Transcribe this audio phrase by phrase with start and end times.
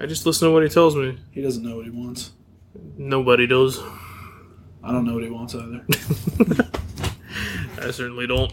[0.00, 1.18] I just listen to what he tells me.
[1.30, 2.32] He doesn't know what he wants.
[2.96, 3.78] Nobody does.
[4.82, 5.84] I don't know what he wants either.
[7.86, 8.50] I certainly don't.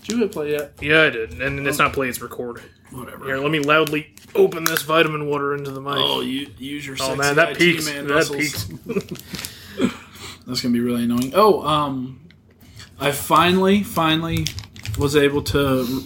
[0.00, 0.72] Did you hit play yet?
[0.80, 1.42] Yeah, I did.
[1.42, 2.62] And it's not play, it's record.
[2.90, 3.26] Whatever.
[3.26, 5.98] Here, let me loudly open this vitamin water into the mic.
[5.98, 7.86] Oh, you use your Oh, man, that IT peaks.
[7.86, 8.64] man That peaks.
[10.46, 11.32] That's gonna be really annoying.
[11.34, 12.26] Oh, um,
[12.98, 14.46] I finally, finally
[14.98, 16.04] was able to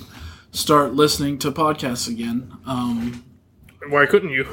[0.51, 2.53] start listening to podcasts again.
[2.67, 3.25] Um,
[3.89, 4.45] Why couldn't you?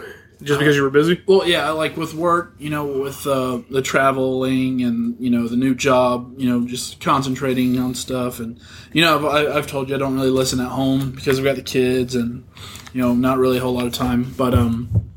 [0.41, 1.21] Just because you were busy?
[1.27, 5.57] well, yeah, like with work, you know, with uh, the traveling and you know the
[5.57, 8.57] new job, you know, just concentrating on stuff, and
[8.93, 11.57] you know, I've, I've told you I don't really listen at home because I've got
[11.57, 12.45] the kids and
[12.93, 14.33] you know, not really a whole lot of time.
[14.37, 15.11] But um,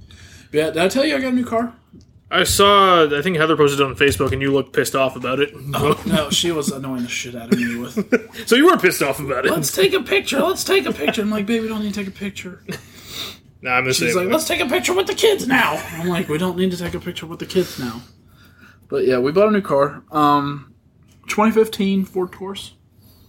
[0.51, 1.75] yeah, did I tell you I got a new car?
[2.31, 5.39] I saw, I think Heather posted it on Facebook and you looked pissed off about
[5.39, 5.55] it.
[5.67, 8.47] No, she was annoying the shit out of me with.
[8.49, 9.53] so you were pissed off about it.
[9.53, 10.41] Let's take a picture.
[10.41, 11.21] Let's take a picture.
[11.21, 12.65] I'm like, baby, don't need to take a picture.
[13.63, 14.33] Nah, I'm the She's same like, way.
[14.33, 15.75] let's take a picture with the kids now.
[15.93, 18.03] I'm like, we don't need to take a picture with the kids now.
[18.89, 20.03] But yeah, we bought a new car.
[20.11, 20.75] Um,
[21.29, 22.73] 2015 Ford Taurus.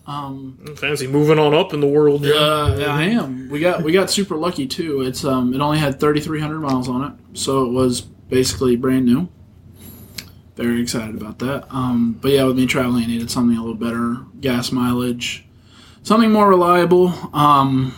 [0.06, 2.26] Um, Fancy moving on up in the world.
[2.26, 3.48] uh, yeah, I am.
[3.50, 5.02] We got we got super lucky too.
[5.02, 9.30] It's um, it only had 3,300 miles on it, so it was basically brand new.
[10.58, 11.66] Very excited about that.
[11.74, 15.46] Um, but yeah, with me traveling, I needed something a little better, gas mileage,
[16.04, 17.14] something more reliable.
[17.34, 17.94] Um,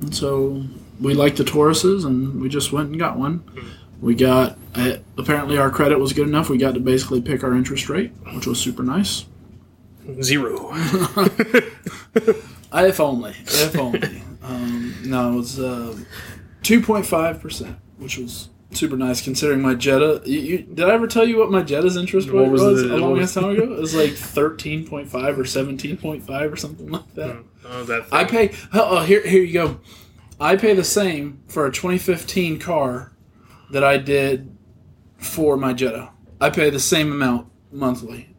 [0.00, 0.64] and so
[1.00, 3.44] we liked the Tauruses, and we just went and got one.
[4.00, 6.48] We got uh, apparently our credit was good enough.
[6.48, 9.26] We got to basically pick our interest rate, which was super nice.
[10.22, 10.72] Zero.
[12.84, 13.30] If only.
[13.46, 14.22] If only.
[14.42, 15.96] um, no, it was uh,
[16.62, 20.22] 2.5%, which was super nice considering my Jetta.
[20.24, 22.90] You, you, did I ever tell you what my Jetta's interest rate was was, it?
[22.90, 23.62] a long time ago?
[23.62, 27.42] It was like 13.5 or 17.5 or something like that.
[27.64, 28.54] Oh, that I pay.
[28.74, 29.80] Oh, oh, here, here you go.
[30.40, 33.12] I pay the same for a 2015 car
[33.70, 34.56] that I did
[35.18, 36.10] for my Jetta.
[36.40, 38.34] I pay the same amount monthly.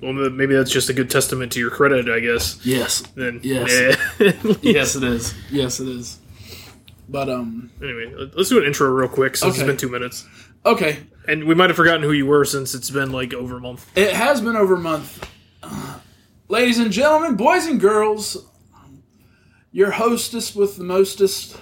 [0.00, 2.64] Well, maybe that's just a good testament to your credit, I guess.
[2.64, 3.00] Yes.
[3.14, 3.98] Then, Yes.
[4.20, 4.32] yeah.
[4.62, 5.34] Yes, it is.
[5.50, 6.18] Yes, it is.
[7.08, 9.62] But um, Anyway, let's do an intro real quick since Okay.
[9.62, 10.26] it's been two minutes.
[10.64, 10.98] okay.
[11.26, 13.86] And we might have forgotten who you were since it's been like over a month.
[13.98, 15.28] It has been over a month.
[15.62, 15.98] Uh,
[16.48, 18.36] ladies and gentlemen, boys and girls,
[19.72, 21.56] your hostess with the mostest,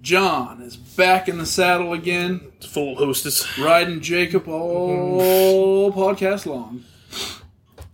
[0.00, 3.58] John, is back in the saddle again, full hostess.
[3.58, 6.84] riding Jacob all podcast long.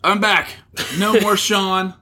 [0.02, 0.50] I'm back.
[0.98, 1.94] No more Sean.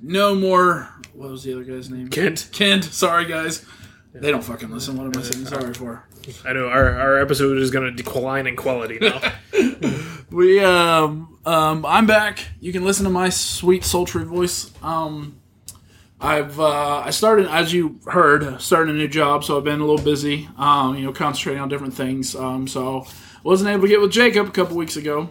[0.00, 0.88] No more.
[1.12, 2.08] What was the other guy's name?
[2.08, 2.48] Kent.
[2.52, 2.84] Kent.
[2.84, 3.64] Sorry, guys.
[4.12, 4.96] They don't fucking listen.
[4.96, 6.04] What am I saying sorry for?
[6.44, 9.20] I know our, our episode is going to decline in quality now.
[10.30, 12.40] We um um I'm back.
[12.58, 14.72] You can listen to my sweet sultry voice.
[14.82, 15.36] Um
[16.24, 19.84] I've uh I started as you heard, starting a new job, so I've been a
[19.84, 22.34] little busy, um, you know, concentrating on different things.
[22.34, 23.06] Um so
[23.42, 25.30] wasn't able to get with Jacob a couple weeks ago.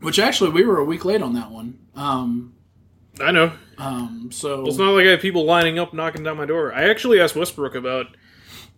[0.00, 1.78] Which actually we were a week late on that one.
[1.94, 2.54] Um
[3.20, 3.52] I know.
[3.78, 6.72] um so It's not like I have people lining up knocking down my door.
[6.74, 8.06] I actually asked Westbrook about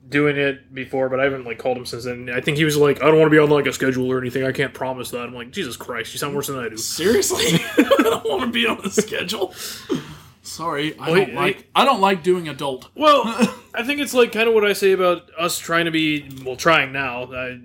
[0.09, 2.29] doing it before, but I haven't like called him since then.
[2.31, 4.19] I think he was like, I don't want to be on like a schedule or
[4.21, 4.45] anything.
[4.45, 5.23] I can't promise that.
[5.23, 6.77] I'm like, Jesus Christ, you sound worse than I do.
[6.77, 9.55] seriously I don't want to be on the schedule.
[10.51, 12.89] Sorry, I don't like I don't like doing adult.
[12.95, 13.23] Well,
[13.75, 16.57] I think it's like kind of what I say about us trying to be well,
[16.57, 17.23] trying now.
[17.25, 17.57] Uh,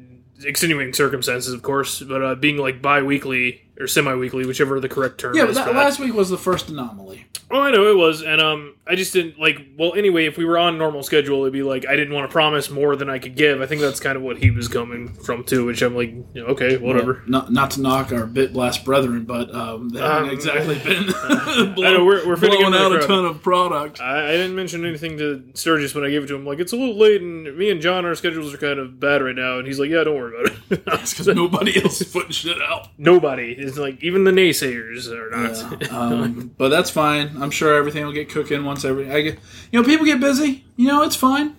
[0.44, 5.36] extenuating circumstances, of course, but uh, being like bi-weekly or semi-weekly, whichever the correct term
[5.36, 5.48] Yeah, is.
[5.50, 5.80] but that, for that.
[5.80, 7.26] last week was the first anomaly.
[7.50, 9.66] Oh, I know it was, and um, I just didn't like.
[9.78, 12.32] Well, anyway, if we were on normal schedule, it'd be like I didn't want to
[12.32, 13.62] promise more than I could give.
[13.62, 16.44] I think that's kind of what he was coming from too, which I'm like, yeah,
[16.44, 17.24] okay, whatever.
[17.26, 21.06] Not not to knock our bit blast brethren, but um, they haven't Um, exactly been
[21.16, 23.08] I know we're we're blowing out a crowd.
[23.08, 24.02] ton of product.
[24.02, 26.46] I, I didn't mention anything to Sturgis when I gave it to him.
[26.46, 29.24] Like it's a little late, and me and John, our schedules are kind of bad
[29.24, 29.58] right now.
[29.58, 32.90] And he's like, "Yeah, don't worry about it." because nobody else is putting shit out.
[32.98, 35.82] Nobody is like, even the naysayers are not.
[35.82, 37.42] Yeah, um, but that's fine.
[37.42, 39.10] I'm sure everything will get cooking once every.
[39.12, 39.40] I get,
[39.72, 40.66] you know, people get busy.
[40.76, 41.56] You know, it's fine.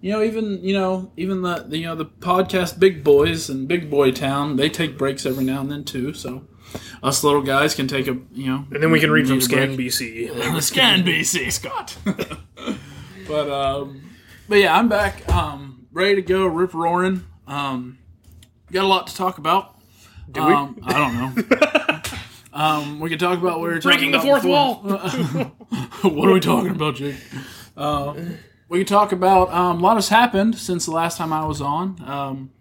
[0.00, 3.66] You know, even you know, even the, the you know the podcast big boys and
[3.66, 6.12] big boy town, they take breaks every now and then too.
[6.12, 6.46] So
[7.02, 9.76] us little guys can take a you know, and then we can read from Scan
[9.76, 9.88] break.
[9.88, 10.62] BC.
[10.62, 11.96] Scan BC Scott.
[13.26, 14.10] but um,
[14.48, 15.26] but yeah, I'm back.
[15.32, 17.24] Um, ready to go, rip roaring.
[17.46, 17.98] Um,
[18.70, 19.80] got a lot to talk about.
[20.30, 20.52] Do we?
[20.52, 22.00] Um, I don't know.
[22.54, 24.76] um, we can talk about what we were Breaking the fourth about wall.
[26.02, 27.16] what are we talking about, Jake?
[27.76, 28.14] Uh,
[28.68, 31.60] we can talk about um, a lot has happened since the last time I was
[31.60, 32.02] on.
[32.06, 32.52] Um,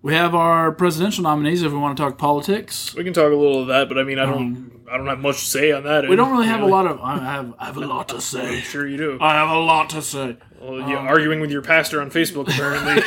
[0.00, 1.62] we have our presidential nominees.
[1.62, 4.04] If we want to talk politics, we can talk a little of that, but I
[4.04, 6.08] mean, I don't, I don't have much to say on that.
[6.08, 7.00] we don't really have a lot of.
[7.00, 8.60] I have, I have a lot to say.
[8.60, 9.18] Sure, you do.
[9.20, 10.36] I have a lot to say.
[10.60, 13.02] Well, yeah, arguing with your pastor on Facebook apparently.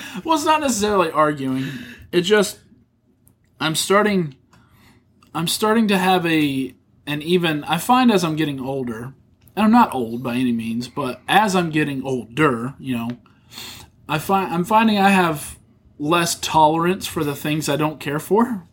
[0.26, 1.68] Well, it's not necessarily arguing.
[2.10, 2.58] It just
[3.60, 4.34] I'm starting
[5.36, 6.74] I'm starting to have a
[7.06, 9.12] an even I find as I'm getting older,
[9.54, 13.10] and I'm not old by any means, but as I'm getting older, you know,
[14.08, 15.58] I find I'm finding I have
[15.98, 18.66] less tolerance for the things I don't care for.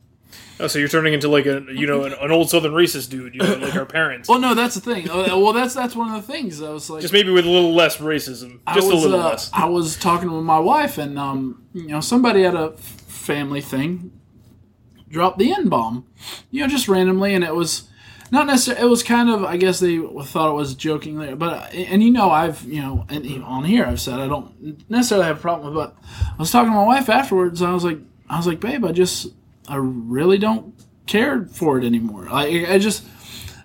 [0.57, 3.35] oh, so you're turning into like a you know an, an old Southern racist dude,
[3.35, 4.29] you know, like our parents.
[4.29, 5.09] Well, no, that's the thing.
[5.09, 6.61] Uh, well, that's that's one of the things.
[6.61, 9.31] I was like, Just maybe with a little less racism, just was, a little uh,
[9.31, 9.51] less.
[9.51, 14.11] I was talking with my wife, and um, you know, somebody had a family thing
[15.13, 16.05] dropped the N bomb,
[16.51, 17.87] you know, just randomly, and it was
[18.31, 18.83] not necessarily.
[18.83, 22.11] It was kind of, I guess they thought it was jokingly, but uh, and you
[22.11, 25.67] know, I've you know, and on here I've said I don't necessarily have a problem
[25.67, 25.95] with, but
[26.33, 27.99] I was talking to my wife afterwards, and I was like,
[28.29, 29.27] I was like, babe, I just,
[29.67, 30.73] I really don't
[31.05, 32.25] care for it anymore.
[32.25, 33.05] Like, I just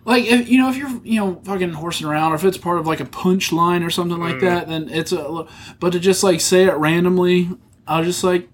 [0.05, 2.79] like if you know if you're you know fucking horsing around or if it's part
[2.79, 4.41] of like a punchline or something like mm.
[4.41, 5.47] that then it's a
[5.79, 7.51] but to just like say it randomly
[7.87, 8.49] i was just like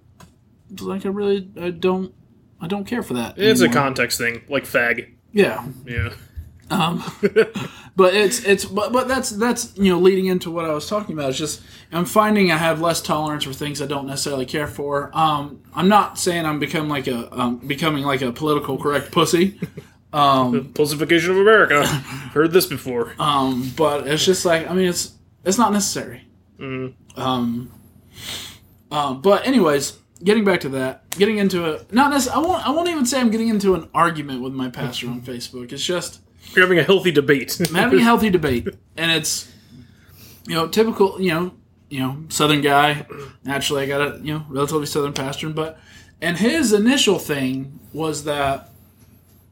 [0.80, 2.12] like i really i don't
[2.64, 5.12] i don't care for that it's a context thing, like fag.
[5.32, 6.14] yeah Yeah.
[7.94, 11.12] but it's it's but, but that's that's you know leading into what i was talking
[11.12, 11.60] about it's just
[11.92, 15.88] i'm finding i have less tolerance for things i don't necessarily care for um i'm
[15.88, 19.60] not saying i'm become like a um, becoming like a political correct pussy
[20.74, 21.84] Pulsification of America.
[21.84, 23.14] Heard this before.
[23.18, 25.12] Um, but it's just like I mean, it's
[25.44, 26.22] it's not necessary.
[26.58, 27.20] Mm-hmm.
[27.20, 27.72] Um,
[28.92, 32.44] um, but anyways, getting back to that, getting into a not necessarily.
[32.44, 32.66] I won't.
[32.66, 35.72] I won't even say I'm getting into an argument with my pastor on Facebook.
[35.72, 36.20] It's just
[36.54, 37.58] You're having a healthy debate.
[37.60, 39.52] I'm having a healthy debate, and it's
[40.46, 41.20] you know typical.
[41.20, 41.54] You know,
[41.88, 43.06] you know, Southern guy.
[43.44, 45.78] Naturally, I got a you know relatively Southern pastor, but
[46.20, 48.70] and his initial thing was that,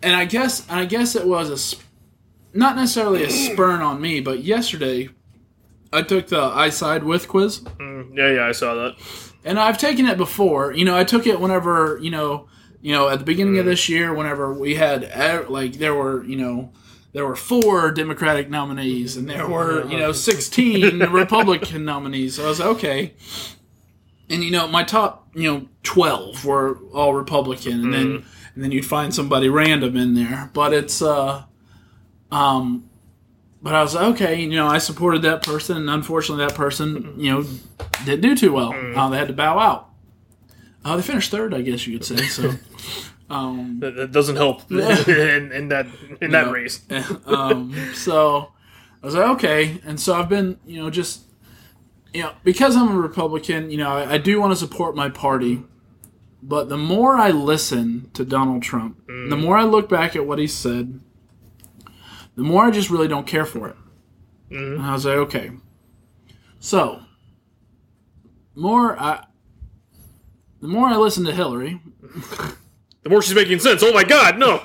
[0.03, 4.20] and I guess and I guess it was a not necessarily a spurn on me,
[4.20, 5.09] but yesterday
[5.93, 9.31] I took the I side with quiz, mm, yeah, yeah, I saw that.
[9.44, 10.73] And I've taken it before.
[10.73, 12.49] You know, I took it whenever you know,
[12.81, 16.37] you know, at the beginning of this year, whenever we had like there were you
[16.37, 16.73] know.
[17.15, 22.37] There were four Democratic nominees, and there were, you know, sixteen Republican nominees.
[22.37, 23.12] So I was like, okay.
[24.31, 28.25] And you know, my top, you know, twelve were all Republican, and then
[28.55, 30.50] and then you'd find somebody random in there.
[30.53, 31.45] But it's, uh,
[32.31, 32.88] um,
[33.62, 37.14] but I was like, okay, you know, I supported that person, and unfortunately, that person,
[37.17, 37.44] you know,
[38.05, 38.73] didn't do too well.
[38.94, 39.88] Uh, they had to bow out.
[40.85, 42.17] Uh, they finished third, I guess you could say.
[42.26, 42.55] So,
[43.31, 45.87] um, That, that doesn't help in, in that
[46.20, 46.53] in that No.
[46.53, 46.82] race.
[47.26, 48.53] um, so
[49.03, 49.81] I was like, okay.
[49.85, 51.23] And so I've been, you know, just,
[52.12, 55.09] you know, because I'm a Republican, you know, I, I do want to support my
[55.09, 55.62] party.
[56.43, 60.41] But the more I listen to Donald Trump, the more I look back at what
[60.41, 60.99] he said,
[62.37, 63.76] the more I just really don't care for it.
[64.50, 65.50] And I was like, okay.
[66.61, 67.00] So,
[68.55, 69.25] more I,
[70.61, 71.81] the more I listen to Hillary,
[73.02, 73.82] The more she's making sense.
[73.82, 74.62] Oh my God, no.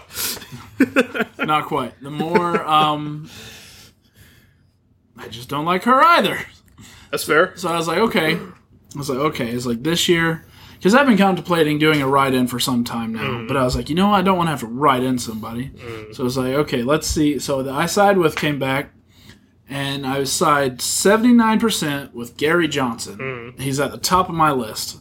[1.44, 2.00] not quite.
[2.02, 3.30] The more um,
[5.18, 6.40] I just don't like her either.
[7.10, 7.56] That's fair.
[7.58, 8.36] So I was like, okay.
[8.36, 9.50] I was like, okay.
[9.50, 10.46] It's like this year,
[10.78, 13.22] because I've been contemplating doing a write in for some time now.
[13.22, 13.48] Mm-hmm.
[13.48, 14.20] But I was like, you know, what?
[14.20, 15.70] I don't want to have to write in somebody.
[15.70, 16.16] Mm.
[16.16, 17.40] So I was like, okay, let's see.
[17.40, 18.92] So the I side with came back,
[19.68, 23.18] and I was side seventy nine percent with Gary Johnson.
[23.18, 23.60] Mm.
[23.60, 25.00] He's at the top of my list.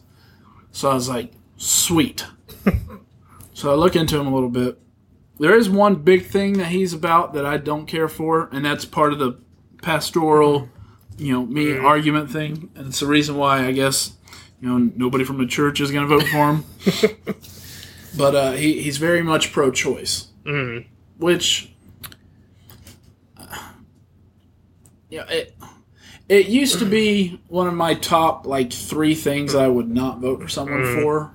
[0.73, 2.27] So I was like, sweet.
[3.55, 4.79] so I look into him a little bit.
[5.39, 8.85] There is one big thing that he's about that I don't care for, and that's
[8.87, 9.39] part of the
[9.83, 11.25] pastoral mm-hmm.
[11.25, 11.85] you know me mm.
[11.85, 14.17] argument thing, and it's the reason why I guess
[14.61, 16.65] you know nobody from the church is going to vote for him.
[18.17, 20.87] but uh, he he's very much pro-choice, Mm.
[21.19, 21.73] which
[23.37, 23.57] uh,
[25.11, 25.57] yeah it
[26.29, 30.43] it used to be one of my top like three things I would not vote
[30.43, 31.33] for someone for.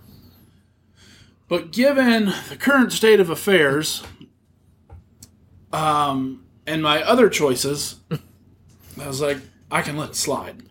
[1.47, 4.03] But given the current state of affairs,
[5.73, 9.37] um, and my other choices, I was like,
[9.69, 10.63] I can let it slide.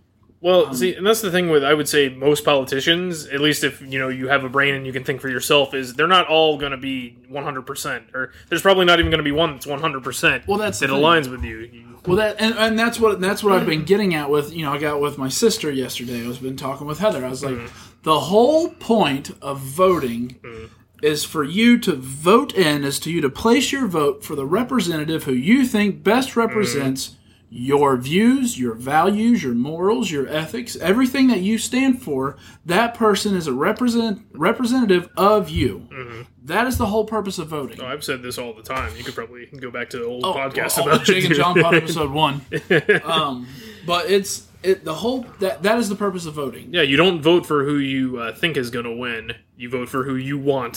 [0.42, 3.62] Well, Um, see, and that's the thing with I would say most politicians, at least
[3.62, 6.06] if you know you have a brain and you can think for yourself, is they're
[6.06, 9.32] not all going to be 100, percent or there's probably not even going to be
[9.32, 10.46] one that's 100 percent.
[10.48, 11.58] Well, that's that aligns with you.
[11.58, 14.64] You- Well, that and, and that's what that's what I've been getting at with you
[14.64, 16.24] know I got with my sister yesterday.
[16.24, 17.24] I was been talking with Heather.
[17.24, 18.00] I was like, mm-hmm.
[18.02, 20.66] the whole point of voting mm-hmm.
[21.02, 24.46] is for you to vote in, is to you to place your vote for the
[24.46, 26.40] representative who you think best mm-hmm.
[26.40, 27.16] represents
[27.52, 32.36] your views, your values, your morals, your ethics, everything that you stand for.
[32.64, 35.88] That person is a represent representative of you.
[36.44, 37.80] That is the whole purpose of voting.
[37.80, 38.92] Oh, I've said this all the time.
[38.96, 41.34] You could probably go back to the old Oh, podcast oh, about Jake and.
[41.34, 42.42] John Pod episode one.
[43.04, 43.48] Um,
[43.86, 46.72] but it's it the whole that that is the purpose of voting.
[46.72, 49.32] Yeah, you don't vote for who you uh, think is going to win.
[49.56, 50.74] You vote for who you want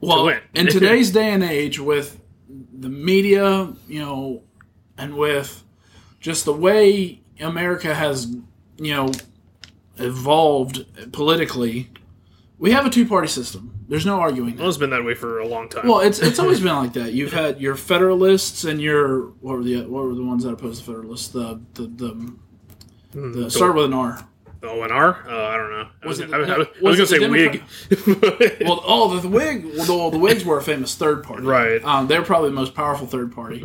[0.00, 0.40] to win.
[0.54, 4.42] in today's day and age, with the media, you know,
[4.98, 5.62] and with
[6.26, 8.26] just the way America has,
[8.78, 9.12] you know,
[9.96, 11.88] evolved politically,
[12.58, 13.78] we have a two-party system.
[13.88, 14.58] There's no arguing that.
[14.58, 15.86] well, it's been that way for a long time.
[15.86, 17.12] Well, it's it's always been like that.
[17.12, 20.82] You've had your Federalists and your what were the what were the ones that opposed
[20.82, 21.28] the Federalists?
[21.28, 22.34] The the the,
[23.12, 24.26] Hmm, the start with an R.
[24.64, 25.24] O and R?
[25.28, 25.88] Uh, I don't know.
[26.02, 28.58] I Was was, it I, was, was I was going to say Whig.
[28.66, 29.64] Well, oh, the, the Whig.
[29.64, 31.42] Well, the, the Whigs were a famous third party.
[31.46, 31.84] Right.
[31.84, 33.64] Um, they're probably the most powerful third party.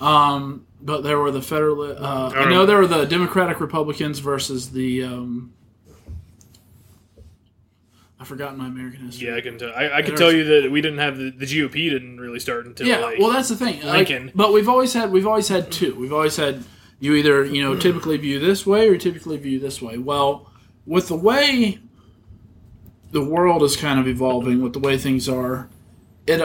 [0.00, 1.82] Um, but there were the federal.
[1.82, 5.04] Uh, I don't know there were the Democratic Republicans versus the.
[5.04, 5.52] Um,
[8.20, 9.28] I've forgotten my American history.
[9.28, 9.70] yeah, I can tell.
[9.70, 12.66] I, I can tell you that we didn't have the, the GOP didn't really start
[12.66, 13.80] until Yeah, like, well, that's the thing.
[13.82, 14.32] Like, Lincoln.
[14.34, 15.94] but we've always had we've always had two.
[15.94, 16.64] We've always had
[16.98, 19.98] you either you know typically view this way or typically view this way.
[19.98, 20.50] Well,
[20.84, 21.78] with the way
[23.12, 25.68] the world is kind of evolving, with the way things are,
[26.26, 26.40] it,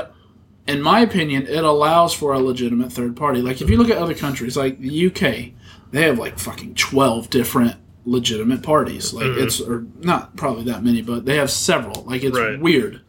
[0.67, 3.41] in my opinion, it allows for a legitimate third party.
[3.41, 5.51] Like if you look at other countries, like the UK,
[5.91, 9.13] they have like fucking twelve different legitimate parties.
[9.13, 12.03] Like it's or not probably that many, but they have several.
[12.03, 12.60] Like it's Right.
[12.60, 13.01] weird.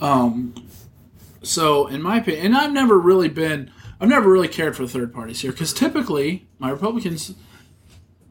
[0.00, 0.54] Um,
[1.42, 5.12] so in my opinion, and I've never really been, I've never really cared for third
[5.14, 7.34] parties here because typically my Republicans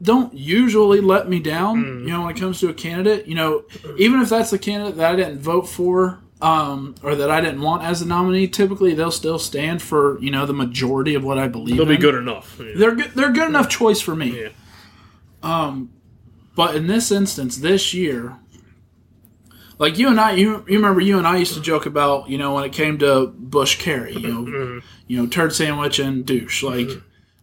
[0.00, 1.78] don't usually let me down.
[2.06, 3.64] You know, when it comes to a candidate, you know,
[3.98, 6.20] even if that's the candidate that I didn't vote for.
[6.40, 8.46] Um, or that I didn't want as a nominee.
[8.46, 11.76] Typically, they'll still stand for you know the majority of what I believe.
[11.76, 12.56] they'll be good enough.
[12.58, 13.10] They're good.
[13.12, 14.42] They're good enough choice for me.
[14.42, 14.48] Yeah.
[16.54, 18.36] But in this instance, this year,
[19.78, 22.36] like you and I, you, you remember you and I used to joke about, you
[22.36, 24.78] know, when it came to Bush Kerry, you know, Mm-hmm.
[25.06, 26.64] you know, turd sandwich and douche.
[26.64, 26.88] Like,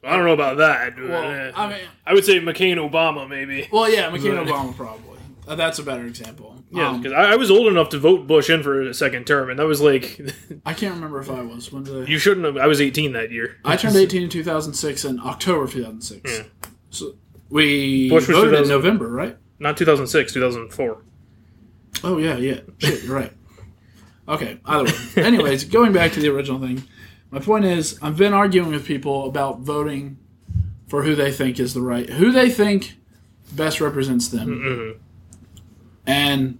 [0.03, 0.97] I don't know about that.
[0.99, 3.69] well, I mean, I would say McCain Obama maybe.
[3.71, 4.45] well, yeah, McCain.
[4.47, 5.14] Obama probably.
[5.47, 6.63] Uh, that's a better example.
[6.71, 9.25] Yeah, Um, because I, I was old enough to vote Bush in for a second
[9.27, 10.19] term, and that was like
[10.65, 11.71] I can't remember if I was.
[11.71, 12.09] When did I?
[12.09, 12.57] you shouldn't have.
[12.57, 13.57] I was 18 that year.
[13.63, 16.21] I turned 18 in 2006 in October 2006.
[16.31, 16.69] Yeah.
[16.89, 17.13] So
[17.49, 19.37] we Bush was voted in November, right?
[19.59, 20.97] Not 2006, 2004.
[22.03, 22.59] Oh yeah, yeah.
[22.79, 23.31] Shit, you're right.
[24.27, 24.59] Okay.
[24.65, 25.23] Either way.
[25.23, 26.83] Anyways, going back to the original thing,
[27.31, 30.17] my point is I've been arguing with people about voting
[30.87, 32.95] for who they think is the right, who they think
[33.53, 34.99] best represents them, Mhm.
[36.05, 36.59] And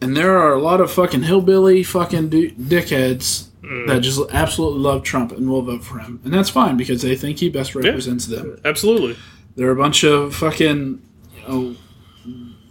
[0.00, 3.86] and there are a lot of fucking hillbilly fucking du- dickheads mm.
[3.88, 7.16] that just absolutely love Trump and will vote for him, and that's fine because they
[7.16, 8.60] think he best represents them.
[8.64, 9.16] Absolutely.
[9.56, 11.02] There are a bunch of fucking,
[11.34, 11.76] you know,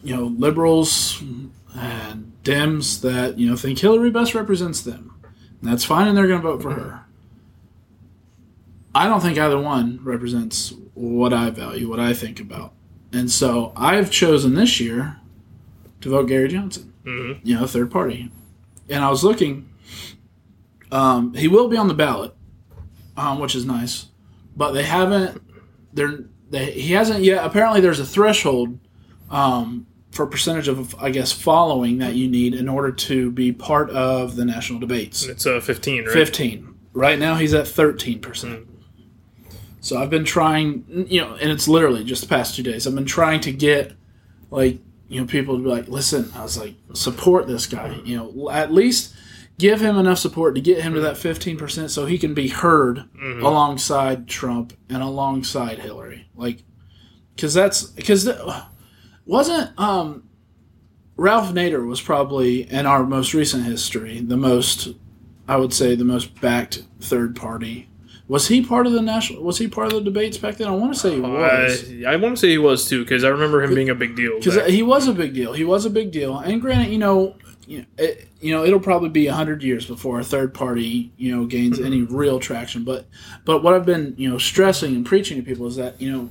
[0.04, 1.22] you know, liberals
[1.76, 5.14] and Dems that you know think Hillary best represents them.
[5.62, 7.04] And that's fine, and they're going to vote for her.
[8.96, 12.74] I don't think either one represents what I value, what I think about,
[13.12, 15.18] and so I've chosen this year
[16.02, 16.94] to vote Gary Johnson.
[17.04, 18.32] hmm You know, third party,
[18.90, 19.70] and I was looking.
[20.92, 22.34] Um, he will be on the ballot,
[23.18, 24.08] um, which is nice,
[24.56, 25.42] but they haven't.
[25.94, 27.46] They're they, he hasn't yet.
[27.46, 28.80] Apparently, there's a threshold
[29.30, 33.90] um, for percentage of, I guess, following that you need in order to be part
[33.90, 35.26] of the national debates.
[35.26, 36.14] It's uh, 15, right?
[36.14, 36.74] 15.
[36.94, 38.66] Right now, he's at 13%.
[39.82, 42.88] So I've been trying, you know, and it's literally just the past two days.
[42.88, 43.94] I've been trying to get,
[44.50, 48.00] like, you know, people to be like, listen, I was like, support this guy.
[48.04, 49.16] You know, at least
[49.58, 53.06] give him enough support to get him to that 15% so he can be heard
[53.44, 56.30] alongside Trump and alongside Hillary.
[56.36, 56.64] Like,
[57.36, 58.30] because that's, because
[59.26, 60.24] wasn't, um,
[61.16, 64.90] Ralph Nader was probably in our most recent history the most,
[65.48, 67.90] I would say, the most backed third party.
[68.28, 69.42] Was he part of the national?
[69.44, 70.68] Was he part of the debates back then?
[70.68, 71.90] I want to say he was.
[72.04, 74.16] I, I want to say he was too, because I remember him being a big
[74.16, 74.38] deal.
[74.38, 75.54] because he was a big deal.
[75.54, 76.38] He was a big deal.
[76.38, 80.20] And granted, you know, you know, it, you know, it'll probably be hundred years before
[80.20, 82.84] a third party, you know, gains any real traction.
[82.84, 83.06] But,
[83.46, 86.30] but what I've been, you know, stressing and preaching to people is that you know,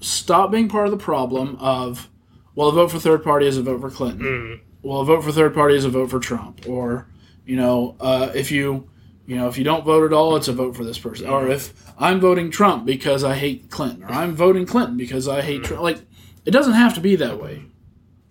[0.00, 2.08] stop being part of the problem of,
[2.54, 4.24] well, a vote for third party is a vote for Clinton.
[4.24, 4.60] Mm.
[4.82, 6.66] Well, a vote for third party is a vote for Trump.
[6.68, 7.06] Or,
[7.44, 8.88] you know, uh, if you,
[9.28, 11.28] you know, if you don't vote at all, it's a vote for this person.
[11.28, 15.42] Or if I'm voting Trump because I hate Clinton, or I'm voting Clinton because I
[15.42, 15.82] hate Trump.
[15.82, 15.98] Like,
[16.46, 17.66] it doesn't have to be that way.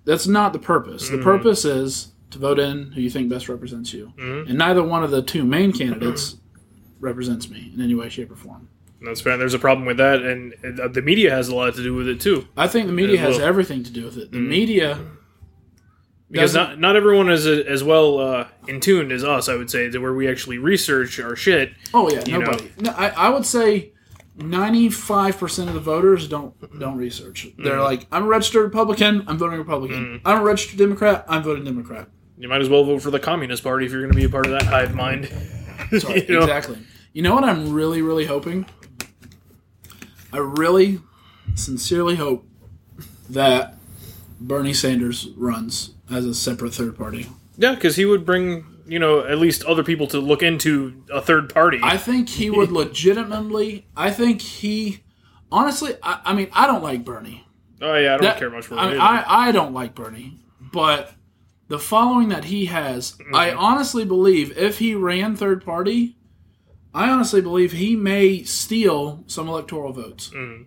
[0.06, 1.08] That's not the purpose.
[1.10, 4.12] The purpose is to vote in who you think best represents you.
[4.18, 4.50] Mhm.
[4.50, 6.38] And neither one of the two main candidates
[7.00, 8.68] represents me in any way, shape, or form.
[9.02, 9.38] That's fair.
[9.38, 12.08] There's a problem with that, and uh, the media has a lot to do with
[12.08, 12.48] it too.
[12.58, 14.32] I think the media has everything to do with it.
[14.32, 14.98] The media,
[16.30, 19.70] Because not, not everyone is a, as well uh, in tune as us, I would
[19.72, 21.72] say, to where we actually research our shit.
[21.94, 22.70] oh yeah, nobody.
[22.80, 23.92] No, I, I would say
[24.36, 27.48] ninety five percent of the voters don't don't research.
[27.58, 29.24] They're like, I'm a registered Republican.
[29.28, 30.20] I'm voting Republican.
[30.26, 31.24] I'm a registered Democrat.
[31.30, 32.10] I'm voting Democrat.
[32.38, 34.30] You might as well vote for the Communist Party if you're going to be a
[34.30, 35.28] part of that hive mind.
[35.98, 36.42] Sorry, You know?
[36.42, 36.78] exactly.
[37.14, 38.66] You know what I'm really, really hoping?
[40.32, 41.00] I really,
[41.56, 42.46] sincerely hope
[43.30, 43.76] that
[44.40, 47.28] Bernie Sanders runs as a separate third party.
[47.58, 51.22] Yeah, because he would bring you know at least other people to look into a
[51.22, 51.80] third party.
[51.84, 53.88] I think he would legitimately.
[53.96, 55.04] I think he,
[55.52, 57.46] honestly, I, I mean, I don't like Bernie.
[57.82, 58.92] oh yeah, I don't That- care much for I, him.
[58.92, 59.02] mean.
[59.02, 61.14] I, I don't like Bernie, but
[61.68, 63.36] the following that he has, mm-hmm.
[63.36, 66.16] I honestly believe if he ran third party,
[66.94, 70.30] I honestly believe he may steal some electoral votes.
[70.34, 70.64] Mm-hmm.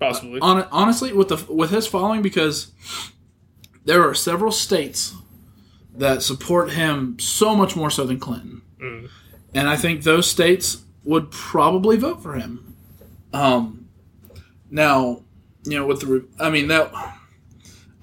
[0.00, 0.38] Possibly.
[0.40, 2.70] Hon- honestly, with the with his following, because
[3.88, 5.14] there are several states
[5.96, 8.60] that support him so much more so than Clinton,
[9.54, 12.76] and I think those states would probably vote for him.
[13.32, 13.88] Um,
[14.70, 15.22] now,
[15.64, 16.92] you know, with the, I mean that.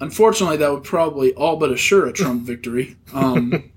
[0.00, 2.96] Unfortunately, that would probably all but assure a Trump victory.
[3.14, 3.70] Um,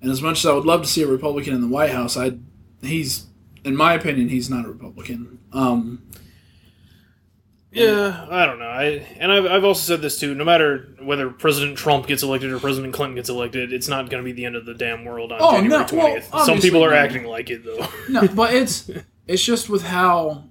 [0.00, 2.16] and as much as I would love to see a Republican in the White House,
[2.16, 2.38] I,
[2.80, 3.26] he's,
[3.64, 5.40] in my opinion, he's not a Republican.
[5.52, 6.02] Um,
[7.72, 8.64] Yeah, I don't know.
[8.66, 8.84] I
[9.18, 10.34] and I've, I've also said this too.
[10.34, 14.22] No matter whether President Trump gets elected or President Clinton gets elected, it's not going
[14.22, 16.30] to be the end of the damn world on Oh, January no, well, twentieth.
[16.46, 16.98] Some people are not.
[16.98, 17.86] acting like it though.
[18.08, 18.90] No, but it's
[19.28, 20.44] it's just with how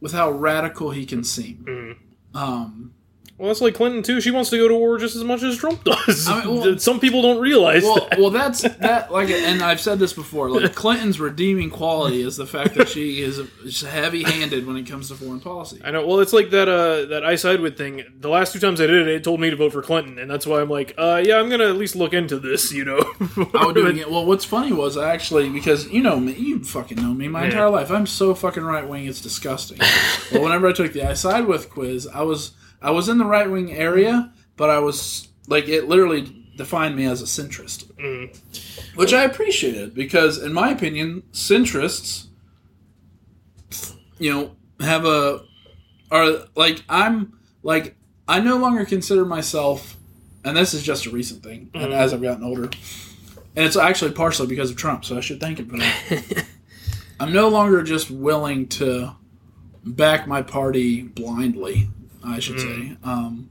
[0.00, 1.64] with how radical he can seem.
[1.68, 2.36] Mm-hmm.
[2.36, 2.94] Um,
[3.38, 4.20] well, that's like Clinton too.
[4.20, 6.26] She wants to go to war just as much as Trump does.
[6.28, 8.18] I mean, well- Some people don't realize well, that.
[8.18, 9.12] well, that's that.
[9.12, 10.50] Like, and I've said this before.
[10.50, 13.40] Like, Clinton's redeeming quality is the fact that she is
[13.82, 15.80] heavy-handed when it comes to foreign policy.
[15.84, 16.06] I know.
[16.06, 18.02] Well, it's like that uh, that I side with thing.
[18.20, 20.30] The last two times I did it, it told me to vote for Clinton, and
[20.30, 22.72] that's why I'm like, uh, yeah, I'm gonna at least look into this.
[22.72, 22.98] You know.
[23.54, 24.10] I would do it.
[24.10, 27.42] Well, what's funny was I actually because you know me, you fucking know me my
[27.42, 27.46] Yeah.
[27.50, 27.90] entire life.
[27.90, 29.06] I'm so fucking right wing.
[29.06, 29.78] It's disgusting.
[30.32, 33.24] well, whenever I took the I side with quiz, I was I was in the
[33.24, 38.96] right wing area, but I was like it literally defined me as a centrist, mm.
[38.96, 42.26] which I appreciated because, in my opinion, centrists,
[44.18, 45.44] you know, have a
[46.10, 49.96] are like I'm like I no longer consider myself,
[50.44, 51.96] and this is just a recent thing, and mm.
[51.96, 55.58] as I've gotten older, and it's actually partially because of Trump, so I should thank
[55.58, 56.46] him for that.
[57.20, 59.16] I'm no longer just willing to
[59.84, 61.88] back my party blindly,
[62.28, 63.48] I should say, um,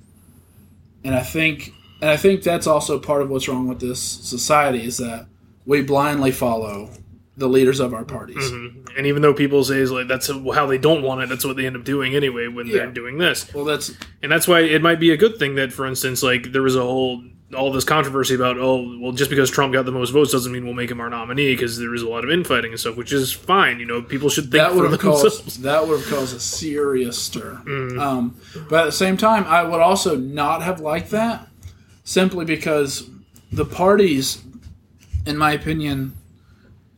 [1.04, 4.84] and I think, and I think that's also part of what's wrong with this society
[4.84, 5.28] is that
[5.66, 6.90] we blindly follow
[7.38, 8.50] the leaders of our parties.
[8.52, 11.56] and even though people say is like that's how they don't want it, that's what
[11.56, 12.78] they end up doing anyway when Yeah.
[12.78, 13.52] they're doing this.
[13.54, 13.92] Well, that's
[14.24, 16.76] And that's why it might be a good thing that, for instance, like there was
[16.76, 17.24] a whole
[17.56, 20.66] all this controversy about oh well just because Trump got the most votes doesn't mean
[20.66, 23.14] we'll make him our nominee because there is a lot of infighting and stuff, which
[23.14, 23.80] is fine.
[23.80, 27.18] You know, people should think that would have caused that would have caused a serious
[27.18, 27.62] stir.
[27.66, 28.00] Mm.
[28.02, 28.36] Um,
[28.70, 31.48] but at the same time, I would also not have liked that
[32.04, 33.10] simply because
[33.52, 34.42] the parties,
[35.26, 36.14] in my opinion,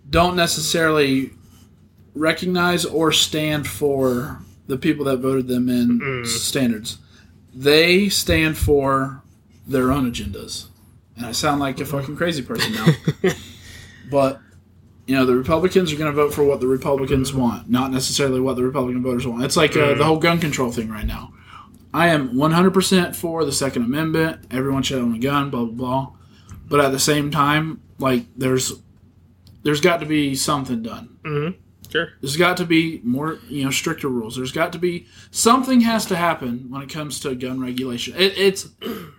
[0.09, 1.31] don't necessarily
[2.15, 6.25] recognize or stand for the people that voted them in Mm.
[6.27, 6.97] standards.
[7.53, 9.21] They stand for
[9.69, 10.67] their own agendas.
[11.15, 12.87] And I sound like a fucking crazy person now.
[14.11, 14.41] but
[15.05, 18.39] you know, the Republicans are going to vote for what the Republicans want, not necessarily
[18.39, 19.43] what the Republican voters want.
[19.43, 21.33] It's like uh, the whole gun control thing right now.
[21.91, 24.45] I am 100% for the Second Amendment.
[24.51, 26.11] Everyone should own a gun, blah, blah, blah.
[26.67, 28.73] But at the same time, like, there's
[29.63, 31.17] there's got to be something done.
[31.89, 32.09] Sure.
[32.21, 34.35] There's got to be more, you know, stricter rules.
[34.35, 38.13] There's got to be something has to happen when it comes to gun regulation.
[38.15, 38.69] It, it's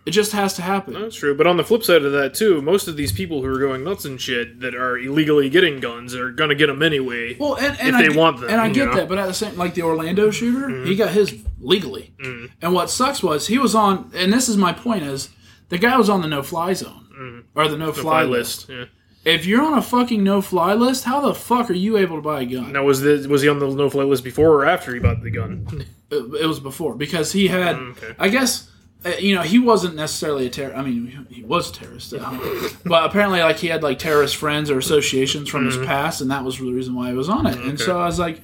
[0.06, 0.94] it just has to happen.
[0.94, 1.36] That's true.
[1.36, 3.82] But on the flip side of that, too, most of these people who are going
[3.84, 7.36] nuts and shit that are illegally getting guns are going to get them anyway.
[7.38, 8.94] Well, and, and If I they get- want them, and I get know?
[8.94, 10.98] that, but at the same, like the Orlando shooter, he mm-hmm.
[10.98, 12.14] got his legally.
[12.22, 12.46] Mm-hmm.
[12.62, 15.28] And what sucks was he was on, and this is my point is
[15.70, 17.58] the guy was on the no fly zone mm-hmm.
[17.58, 18.68] or the no fly Fly list.
[18.68, 18.70] list.
[18.70, 18.84] Yeah.
[19.24, 22.22] If you're on a fucking no fly list, how the fuck are you able to
[22.22, 22.72] buy a gun?
[22.72, 25.22] Now, was the was he on the no fly list before or after he bought
[25.22, 25.66] the gun?
[26.12, 28.16] It, it was before because he had, okay.
[28.18, 28.68] I guess.
[29.04, 30.74] uh, You know, he wasn't necessarily a terror.
[30.74, 34.72] I mean, he was a terrorist, uh, but apparently, like he had like terrorist friends
[34.72, 37.58] or associations from his past, and that was the reason why he was on it.
[37.60, 38.40] And so I was like,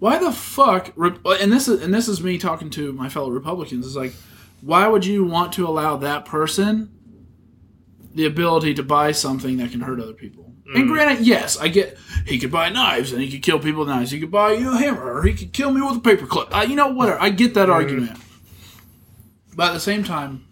[0.00, 0.92] why the fuck?
[0.98, 3.86] And this is and this is me talking to my fellow Republicans.
[3.86, 4.14] Is like,
[4.60, 6.90] why would you want to allow that person
[8.14, 10.52] the ability to buy something that can hurt other people?
[10.74, 10.88] And mm.
[10.88, 14.10] granted, yes, I get he could buy knives and he could kill people with knives.
[14.10, 16.52] He could buy you know, a hammer or he could kill me with a paperclip.
[16.52, 17.20] I, you know, whatever.
[17.20, 17.72] I get that mm.
[17.72, 18.18] argument.
[19.54, 20.46] But at the same time,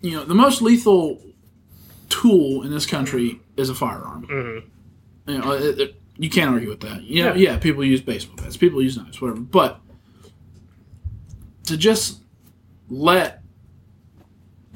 [0.00, 1.22] you know, the most lethal
[2.08, 4.26] tool in this country is a firearm.
[4.26, 5.30] Mm-hmm.
[5.30, 7.02] You know, it, it, You can't argue with that.
[7.02, 7.52] You know, Yeah.
[7.52, 9.40] yeah, people use baseball bats, people use knives, whatever.
[9.40, 9.80] But
[11.64, 12.20] to just
[12.88, 13.41] let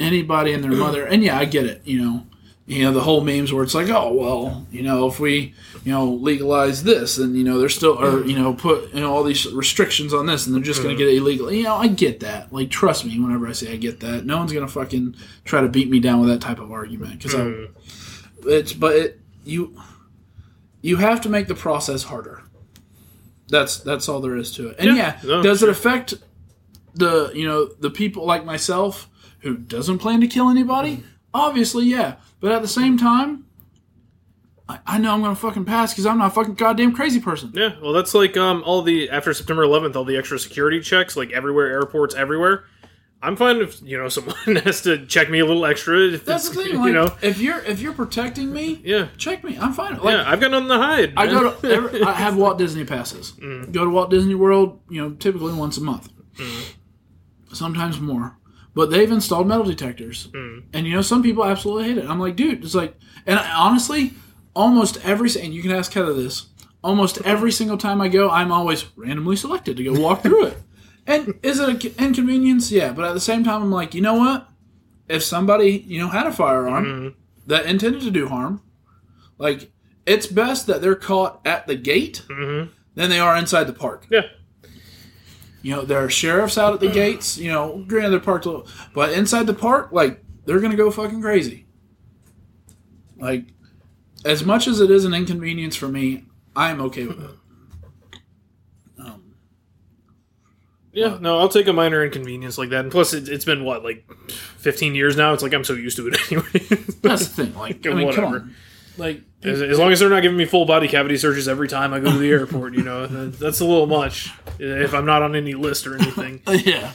[0.01, 1.83] anybody and their mother, and yeah, I get it.
[1.85, 2.27] You know,
[2.67, 5.55] you know the whole memes where it's like, oh well, you know, if we
[5.85, 9.13] you know legalize this, and you know they're still or you know put you know
[9.13, 11.53] all these restrictions on this, and they're just going to get it illegal.
[11.53, 12.53] You know, I get that.
[12.53, 15.61] Like, trust me, whenever I say I get that, no one's going to fucking try
[15.61, 17.69] to beat me down with that type of argument because Mm.
[18.45, 19.81] it's but it, you
[20.83, 22.43] you have to make the process harder.
[23.49, 24.77] That's that's all there is to it.
[24.81, 25.69] And Yeah, yeah, no, does sure.
[25.69, 26.15] it affect
[26.95, 29.09] the you know the people like myself
[29.47, 31.03] who doesn't plan to kill anybody?
[31.33, 32.17] Obviously, yeah.
[32.41, 33.45] But at the same time,
[34.69, 37.53] I, I know I'm gonna fucking pass because I'm not a fucking goddamn crazy person.
[37.55, 41.17] Yeah, well, that's like um all the after September 11th, all the extra security checks,
[41.17, 42.65] like everywhere, airports, everywhere.
[43.23, 45.99] I'm fine if you know someone has to check me a little extra.
[46.01, 46.83] If That's it's, the thing.
[46.85, 47.17] you know.
[47.23, 49.57] if you're if you're protecting me, Yeah, check me.
[49.59, 49.99] I'm fine.
[49.99, 51.13] Like, yeah, I've got nothing to hide.
[51.17, 51.35] I man.
[51.35, 53.33] go to every, I have Walt Disney passes.
[53.33, 53.73] Mm.
[53.73, 56.75] Go to Walt Disney World, you know, typically once a month, Mm.
[57.53, 58.37] sometimes more.
[58.77, 60.65] But they've installed metal detectors, Mm.
[60.75, 62.09] and you know, some people absolutely hate it.
[62.09, 62.95] I'm like, dude, it's like,
[63.27, 64.13] and I, honestly,
[64.55, 66.47] almost every and you can ask Heather this.
[66.85, 70.59] Almost every single time I go, I'm always randomly selected to go walk through it.
[71.09, 72.71] And is it an inconvenience?
[72.73, 74.49] Yeah, but at the same time, I'm like, you know what?
[75.09, 77.15] If somebody, you know, had a firearm Mhm.
[77.47, 78.61] that intended to do harm,
[79.39, 79.71] like
[80.05, 82.69] it's best that they're caught at the gate Mhm.
[82.97, 84.07] than they are inside the park.
[84.11, 84.23] Yeah,
[85.67, 87.39] You know, there are sheriffs out at the gates.
[87.39, 90.93] You know, granted they're parked, a little, but inside the park, like they're gonna go
[90.93, 91.67] fucking crazy.
[93.17, 93.47] Like,
[94.25, 97.31] as much as it is an inconvenience for me, I am okay with it.
[98.97, 99.35] Um,
[100.93, 101.19] yeah.
[101.21, 102.85] No, I'll take a minor inconvenience like that.
[102.85, 104.09] And plus, it, it's been what like
[104.59, 105.33] 15 years now.
[105.33, 106.87] It's like I'm so used to it anyway.
[107.03, 107.55] that's the thing.
[107.57, 108.37] Like, I mean, come Whatever.
[108.37, 108.55] on.
[108.99, 111.93] Like, As, as long as they're not giving me full body cavity searches every time
[111.93, 114.33] I go to the airport, you know, that's a little much.
[114.59, 116.41] If I'm not on any list or anything.
[116.49, 116.93] yeah,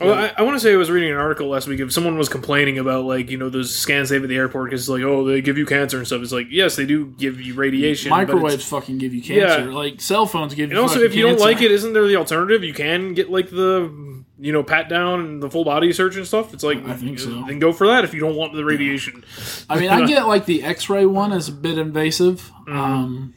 [0.00, 2.18] Well, I, I want to say I was reading an article last week if someone
[2.18, 4.88] was complaining about like you know those scans they have at the airport because it's
[4.88, 6.20] like oh they give you cancer and stuff.
[6.20, 8.10] It's like yes they do give you radiation.
[8.10, 9.68] but microwaves fucking give you cancer.
[9.68, 9.74] Yeah.
[9.74, 10.76] Like cell phones give you.
[10.76, 12.62] And also, fucking if you don't like it, isn't there the alternative?
[12.64, 16.26] You can get like the you know pat down and the full body search and
[16.26, 16.52] stuff.
[16.54, 17.30] It's like I think so.
[17.46, 19.24] Then go for that if you don't want the radiation.
[19.68, 22.50] I mean, I get like the X-ray one is a bit invasive.
[22.68, 22.76] Mm-hmm.
[22.78, 23.34] Um,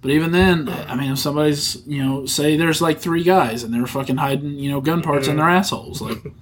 [0.00, 3.74] but even then, I mean, if somebody's you know, say there's like three guys and
[3.74, 5.40] they're fucking hiding you know gun parts in Mm-hmm.
[5.40, 6.18] their assholes, like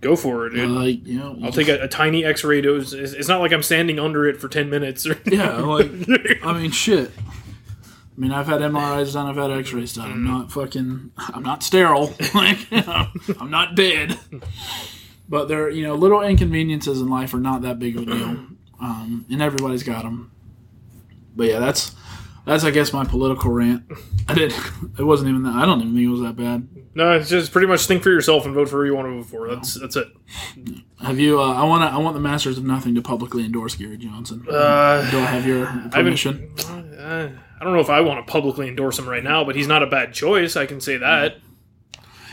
[0.00, 0.68] Go for it, dude.
[0.70, 2.92] like you know, I'll take a, a tiny X-ray dose.
[2.92, 5.06] It's, it's not like I'm standing under it for ten minutes.
[5.06, 5.90] Or yeah, like
[6.44, 7.12] I mean, shit.
[8.16, 10.10] I mean, I've had MRIs done, I've had X-rays done.
[10.12, 12.14] I'm not fucking, I'm not sterile.
[12.34, 13.06] like, you know,
[13.40, 14.18] I'm not dead.
[15.28, 18.14] But there, you know, little inconveniences in life are not that big of a deal,
[18.82, 20.30] um, and everybody's got them.
[21.34, 21.94] But yeah, that's
[22.44, 23.84] that's I guess my political rant.
[24.28, 24.52] I did.
[24.98, 25.54] It wasn't even that.
[25.54, 26.68] I don't even think it was that bad.
[26.94, 29.22] no, it's just pretty much think for yourself and vote for who you want to
[29.22, 29.48] vote for.
[29.48, 30.08] That's that's it.
[31.00, 31.40] Have you?
[31.40, 31.94] Uh, I want to.
[31.94, 34.44] I want the Masters of Nothing to publicly endorse Gary Johnson.
[34.46, 35.90] Uh, Do I have your I haven't.
[35.92, 36.54] permission?
[36.98, 37.28] Uh,
[37.62, 39.84] I don't know if I want to publicly endorse him right now, but he's not
[39.84, 40.56] a bad choice.
[40.56, 41.36] I can say that.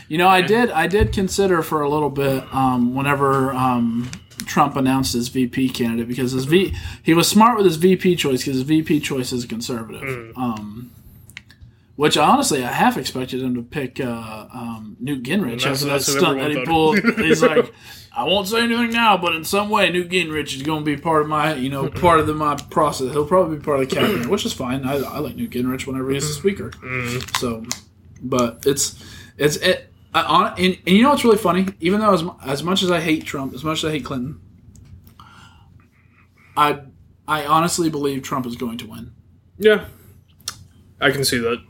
[0.08, 0.72] You know, I did.
[0.72, 4.10] I did consider for a little bit um, whenever um,
[4.46, 8.40] Trump announced his VP candidate because his V he was smart with his VP choice
[8.40, 10.36] because his VP choice is a conservative.
[10.36, 10.90] Um,
[11.94, 16.02] which honestly, I half expected him to pick uh, um, Newt Gingrich That's- after that
[16.02, 16.98] stunt that he pulled.
[17.18, 17.72] He's like,
[18.20, 21.00] I won't say anything now, but in some way, Newt Gingrich is going to be
[21.00, 23.12] part of my, you know, part of the, my process.
[23.12, 24.84] He'll probably be part of the cabinet, which is fine.
[24.84, 26.70] I, I like Newt Gingrich whenever he's the speaker.
[27.38, 27.64] So,
[28.20, 29.02] but it's
[29.38, 29.90] it's it.
[30.12, 31.68] I, on, and, and you know what's really funny?
[31.80, 34.38] Even though as, as much as I hate Trump, as much as I hate Clinton,
[36.58, 36.80] I
[37.26, 39.12] I honestly believe Trump is going to win.
[39.56, 39.86] Yeah,
[41.00, 41.62] I can see that.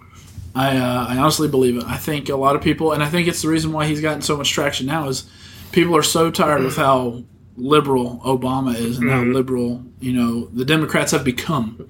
[0.56, 1.84] I uh, I honestly believe it.
[1.84, 4.22] I think a lot of people, and I think it's the reason why he's gotten
[4.22, 5.30] so much traction now is
[5.72, 7.24] people are so tired with how
[7.56, 9.32] liberal Obama is and how mm-hmm.
[9.32, 11.88] liberal you know the Democrats have become.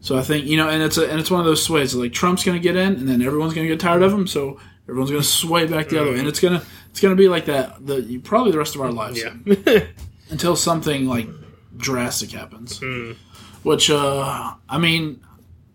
[0.00, 1.94] So I think you know, and it's a, and it's one of those sways.
[1.94, 4.26] Like Trump's going to get in, and then everyone's going to get tired of him.
[4.26, 6.20] So everyone's going to sway back the other way, mm-hmm.
[6.20, 7.84] and it's gonna it's gonna be like that.
[7.84, 9.86] The probably the rest of our lives Yeah.
[10.30, 11.28] until something like
[11.76, 12.80] drastic happens.
[12.80, 13.16] Mm.
[13.62, 15.20] Which, uh, I mean,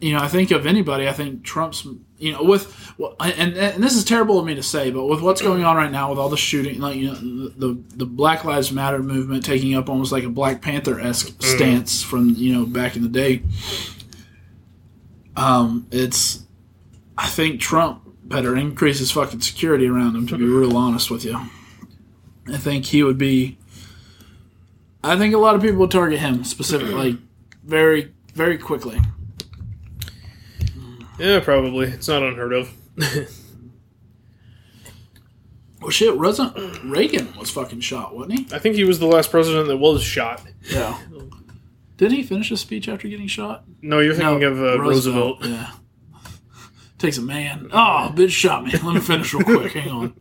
[0.04, 1.88] you know, I think of anybody, I think Trump's,
[2.18, 5.42] you know, with, and, and this is terrible of me to say, but with what's
[5.42, 8.70] going on right now, with all the shooting, like, you know, the, the Black Lives
[8.70, 12.98] Matter movement taking up almost like a Black Panther esque stance from, you know, back
[12.98, 13.44] in the day,
[15.38, 16.44] um, it's,
[17.18, 21.24] I think Trump better increase his fucking security around him, to be real honest with
[21.24, 21.40] you.
[22.52, 23.58] I think he would be.
[25.02, 27.16] I think a lot of people would target him specifically, like
[27.64, 29.00] very, very quickly.
[31.20, 31.88] Yeah, probably.
[31.88, 32.72] It's not unheard of.
[35.84, 38.56] Well, shit, wasn't Reagan was fucking shot, wasn't he?
[38.56, 40.42] I think he was the last president that was shot.
[40.62, 40.98] Yeah.
[41.98, 43.66] Did he finish his speech after getting shot?
[43.82, 45.44] No, you're thinking of uh, Roosevelt.
[45.44, 45.72] Yeah.
[47.00, 47.68] Takes a man.
[47.74, 48.72] Oh, bitch shot me.
[48.72, 49.74] Let me finish real quick.
[49.74, 50.14] Hang on.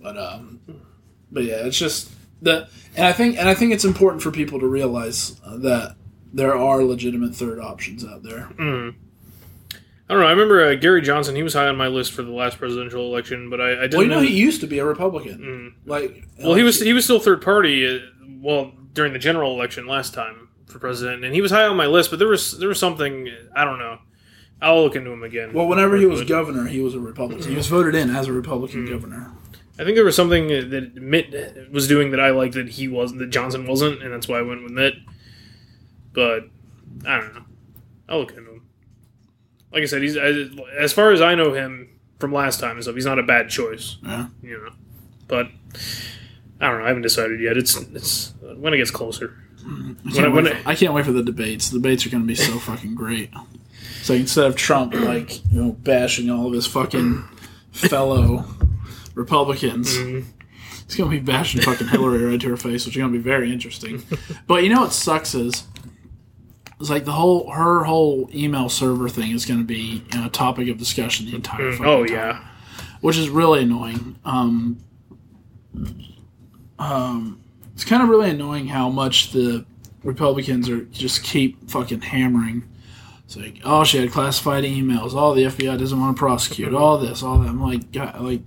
[0.00, 0.60] But um,
[1.32, 4.60] but yeah, it's just that, and I think, and I think it's important for people
[4.60, 5.96] to realize uh, that
[6.32, 8.48] there are legitimate third options out there.
[8.56, 8.94] Mm.
[10.08, 10.28] I don't know.
[10.28, 11.34] I remember uh, Gary Johnson.
[11.34, 13.94] He was high on my list for the last presidential election, but I, I didn't
[13.94, 14.26] Well, you know, know.
[14.26, 15.38] he used to be a Republican.
[15.84, 15.88] Mm.
[15.88, 17.86] Like, Well, he was he was still third party.
[17.96, 18.00] Uh,
[18.40, 21.86] well, during the general election last time for president, and he was high on my
[21.86, 22.10] list.
[22.10, 23.98] But there was there was something I don't know.
[24.62, 25.52] I'll look into him again.
[25.52, 27.48] Well, whenever he was But governor, he was a Republican.
[27.48, 29.32] He was voted in as a Republican governor.
[29.78, 33.18] I think there was something that Mitt was doing that I liked that he wasn't,
[33.20, 34.94] that Johnson wasn't, and that's why I went with Mitt.
[36.14, 36.44] But
[37.06, 37.44] I don't know.
[38.08, 38.45] I'll look into him.
[39.76, 42.94] Like I said, he's as far as I know him from last time and stuff.
[42.94, 44.28] He's not a bad choice, Yeah.
[44.42, 44.70] you know.
[45.28, 45.48] But
[46.62, 46.84] I don't know.
[46.86, 47.58] I haven't decided yet.
[47.58, 49.36] It's it's when it gets closer.
[49.60, 51.68] I When I- can't, when wait for, I can't wait for the debates.
[51.68, 53.28] The debates are going to be so fucking great.
[54.00, 57.22] So instead of Trump like you know bashing all of his fucking
[57.72, 58.46] fellow
[59.14, 60.24] Republicans, Mm,
[60.86, 63.18] he's going to be bashing fucking Hillary right to her face, which is going to
[63.18, 64.02] be very interesting.
[64.46, 65.64] But you know what sucks is,
[66.80, 70.26] it's like the whole her whole email server thing is going to be you know,
[70.26, 71.72] a topic of discussion the entire.
[71.72, 72.44] mm, fucking oh time yeah.
[73.00, 74.18] which is really annoying.
[74.24, 74.78] Um,
[76.78, 77.40] um,
[77.74, 79.64] it's kind of really annoying how much the
[80.02, 82.68] Republicans are just keep fucking hammering.
[83.24, 85.12] It's like, oh, she had classified emails.
[85.14, 86.72] Oh, the FBI doesn't want to prosecute.
[86.72, 87.48] All this, all that.
[87.48, 88.42] I'm like, God, like,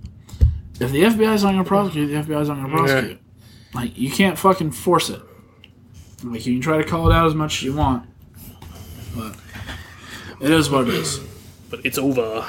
[0.80, 3.20] if the FBI's not going to prosecute, the FBI's not going to prosecute.
[3.74, 5.20] Like, you can't fucking force it.
[6.24, 8.08] Like, you can try to call it out as much as you want,
[9.14, 9.36] but
[10.40, 11.20] it is what it is.
[11.70, 12.44] But it's over.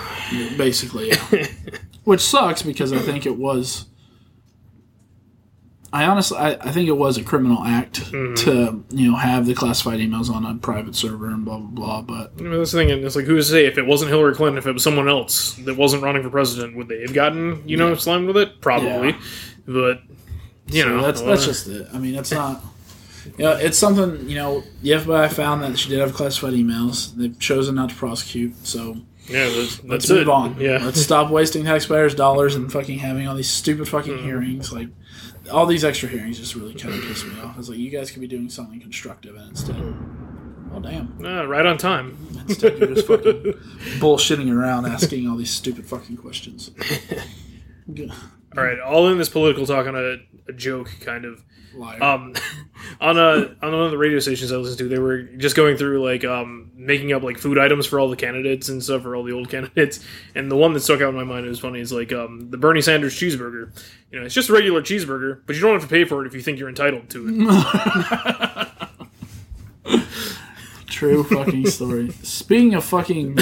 [0.57, 1.47] Basically, yeah.
[2.03, 3.85] Which sucks because I think it was.
[5.93, 8.33] I honestly, I, I think it was a criminal act mm-hmm.
[8.45, 12.01] to you know have the classified emails on a private server and blah blah blah.
[12.01, 12.91] But I mean, that's the thing.
[12.91, 15.09] and It's like who's to say if it wasn't Hillary Clinton, if it was someone
[15.09, 17.95] else that wasn't running for president, would they have gotten you know Yeah.
[17.97, 18.61] slammed with it?
[18.61, 19.21] Probably, Yeah.
[19.67, 20.01] but
[20.67, 21.87] you so know that's that's just it.
[21.93, 22.63] I mean, it's not.
[23.37, 24.27] You know, it's something.
[24.29, 27.15] You know, the FBI found that she did have classified emails.
[27.15, 28.65] They've chosen not to prosecute.
[28.65, 29.47] So yeah.
[29.49, 30.13] That's, that's let's it.
[30.15, 30.59] move on.
[30.59, 34.23] Yeah, let's stop wasting taxpayers' dollars and fucking having all these stupid fucking Mm-hmm.
[34.25, 34.71] hearings.
[34.73, 34.89] Like
[35.51, 37.57] all these extra hearings just really kind of piss me off.
[37.59, 39.75] It's like you guys could be doing something constructive, and instead,
[40.73, 42.17] oh damn, Ah, right on time.
[42.47, 43.33] instead you're just fucking
[43.99, 46.71] bullshitting around, asking all these stupid fucking questions.
[48.57, 50.17] All right, all in this political talk on a,
[50.49, 51.43] a joke kind of.
[51.73, 52.03] Liar.
[52.03, 52.33] Um,
[53.01, 55.77] on a on one of the radio stations I listened to, they were just going
[55.77, 59.15] through like um making up like food items for all the candidates and stuff for
[59.15, 60.03] all the old candidates.
[60.35, 62.49] And the one that stuck out in my mind it was funny is like um
[62.49, 63.71] the Bernie Sanders cheeseburger.
[64.11, 66.27] You know, it's just a regular cheeseburger, but you don't have to pay for it
[66.27, 68.67] if you think you're entitled to it.
[70.87, 72.11] True fucking story.
[72.21, 73.37] Speaking of fucking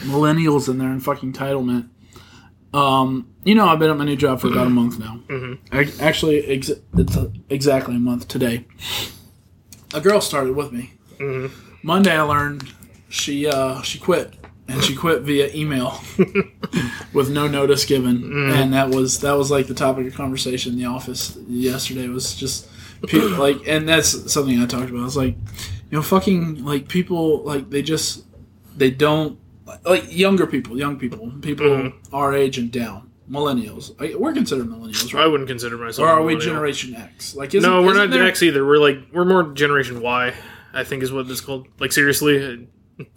[0.00, 1.88] millennials and their fucking entitlement,
[2.74, 5.20] um, you know I've been at my new job for about a month now.
[5.28, 6.00] Mm-hmm.
[6.02, 8.64] Actually, ex- it's uh exactly a month today.
[9.94, 10.94] A girl started with me.
[11.18, 11.50] Mhm.
[11.82, 12.72] Monday, I learned
[13.08, 14.34] she uh, she quit,
[14.68, 16.00] and she quit via email
[17.12, 20.78] with no notice given, and that was that was like the topic of conversation in
[20.78, 22.08] the office yesterday.
[22.08, 22.68] Was just
[23.06, 25.00] pe- like, and that's something I talked about.
[25.00, 25.34] I was like,
[25.90, 28.24] you know, fucking like people like they just
[28.76, 29.38] they don't
[29.84, 31.92] like younger people, young people, people Mhm.
[32.12, 33.92] our age and down, millennials.
[34.18, 36.06] We're considered millennials, I wouldn't consider myself.
[36.08, 36.36] Or are we.
[36.36, 37.34] Generation X?
[37.36, 38.64] Like, isn't, No, we're not there- X either.
[38.66, 40.34] We're like we're more Generation Y.
[40.74, 41.66] I think is what it's called.
[41.78, 42.66] Like seriously,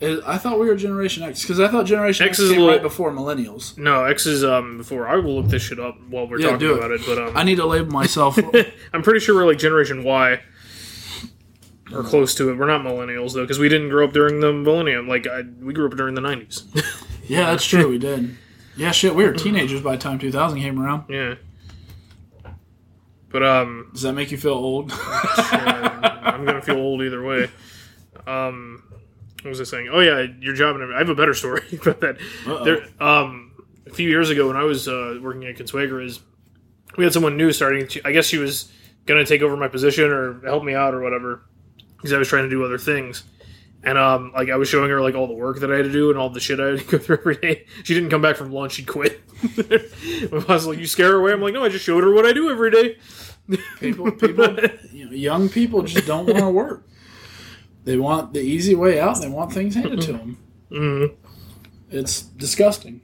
[0.02, 2.62] I thought we were Generation X because I thought Generation X X, is a came
[2.62, 3.78] little- right before Millennials.
[3.78, 5.08] no X is um before.
[5.08, 6.78] I will look this shit up while we're Yeah, talking do it.
[6.80, 7.02] about it.
[7.06, 8.38] But um, I need to label myself.
[8.94, 10.42] I'm pretty sure we're like Generation Y
[11.94, 12.58] or close to it.
[12.58, 15.08] We're not millennials though, because we didn't grow up during the millennium.
[15.08, 16.64] Like I, we grew up during the '90s.
[17.28, 17.90] yeah, that's true.
[17.90, 18.38] We did.
[18.78, 19.16] Yeah, shit.
[19.16, 21.06] We were teenagers by the time 2000 came around.
[21.10, 21.36] yeah.
[23.30, 24.92] But um, Does that make you feel old?
[24.96, 27.50] I'm gonna feel old either way.
[28.26, 28.84] Um,
[29.42, 29.90] what was I saying?
[29.92, 30.78] Oh yeah, your job.
[30.78, 32.18] And I have a better story about that.
[32.48, 32.64] Uh-oh.
[32.64, 33.52] There, um,
[33.86, 36.20] a few years ago when I was uh, working at Consuegra,
[36.98, 37.88] we had someone new starting.
[38.06, 38.72] I guess she was
[39.06, 41.44] gonna take over my position or help me out or whatever,
[42.06, 43.24] because I was trying to do other things.
[43.84, 45.92] And um, like I was showing her like all the work that I had to
[45.92, 47.66] do and all the shit I had to go through every day.
[47.84, 49.22] She didn't come back from lunch; she quit.
[49.58, 52.26] I was like, "You scare her away." I'm like, "No, I just showed her what
[52.26, 52.98] I do every day."
[53.80, 54.58] people, people,
[54.92, 56.88] you know, young people just don't want to work.
[57.84, 59.22] They want the easy way out.
[59.22, 60.38] They want things handed to them.
[60.72, 61.16] Mm.
[61.92, 63.02] It's disgusting.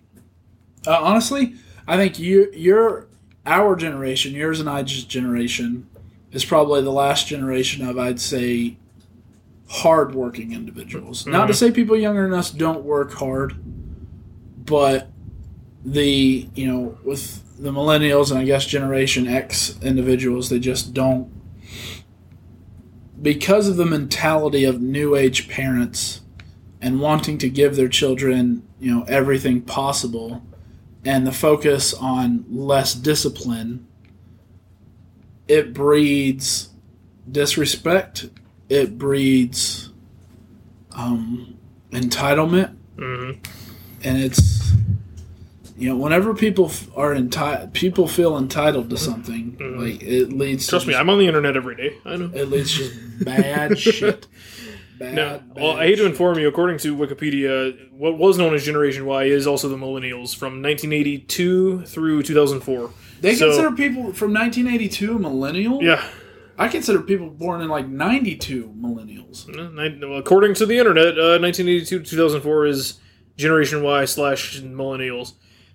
[0.87, 1.55] Uh, honestly,
[1.87, 3.07] I think you, your,
[3.45, 5.87] our generation, yours and I's generation,
[6.31, 8.77] is probably the last generation of, I'd say,
[9.71, 11.25] hardworking individuals.
[11.25, 11.57] Not to mm-hmm.
[11.57, 13.55] say people younger than us don't work hard,
[14.65, 15.07] but
[15.83, 21.31] the you know with the millennials and I guess Generation X individuals, they just don't
[23.21, 26.21] because of the mentality of new age parents
[26.81, 30.43] and wanting to give their children you know everything possible
[31.05, 33.87] and the focus on less discipline
[35.47, 36.69] it breeds
[37.31, 38.29] disrespect
[38.71, 39.91] it breeds
[40.93, 41.57] um,
[41.91, 43.31] entitlement hmm
[44.03, 44.71] and it's
[45.77, 50.87] you know whenever people are entitled people feel entitled to something like it leads Trust
[50.87, 51.95] me, I'm on the internet every day.
[52.05, 52.31] I know.
[52.33, 54.27] it leads to just bad shit
[54.99, 56.47] bad, No, bad well, I hate to inform you.
[56.47, 61.83] According to Wikipedia, what was known as Generation Y is also the millennials from 1982
[61.85, 62.91] through 2004.
[63.21, 66.03] they so- consider people from 1982 millennial Yeah,
[66.61, 71.99] i consider people born in like 92 millennials well, according to the internet, uh, 1982
[71.99, 72.99] to 2004 is
[73.37, 75.33] Generation Y slash millennials.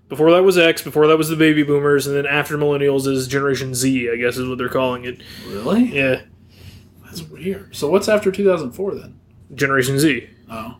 [0.08, 0.82] Before that was X.
[0.82, 4.08] Before that was the baby boomers, and then after millennials is Generation Z.
[4.10, 5.20] I guess is what they're calling it.
[5.48, 6.22] really Yeah,
[7.04, 9.18] that's weird so what's after 2004 then
[9.54, 10.28] Generation Z.
[10.50, 10.76] oh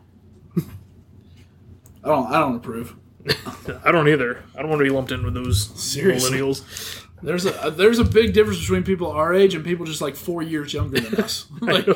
[0.57, 2.95] i don't i don't approve
[3.83, 4.41] I don't either.
[4.55, 6.39] I don't want to be lumped in with those Seriously.
[6.39, 7.05] millennials.
[7.21, 10.41] There's a there's a big difference between people our age and people just like four
[10.41, 11.87] years younger than us like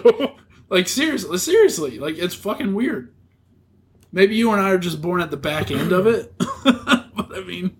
[0.71, 3.13] Like seriously, seriously, like it's fucking weird.
[4.13, 7.43] Maybe you and I are just born at the back end of it, but I
[7.45, 7.75] mean,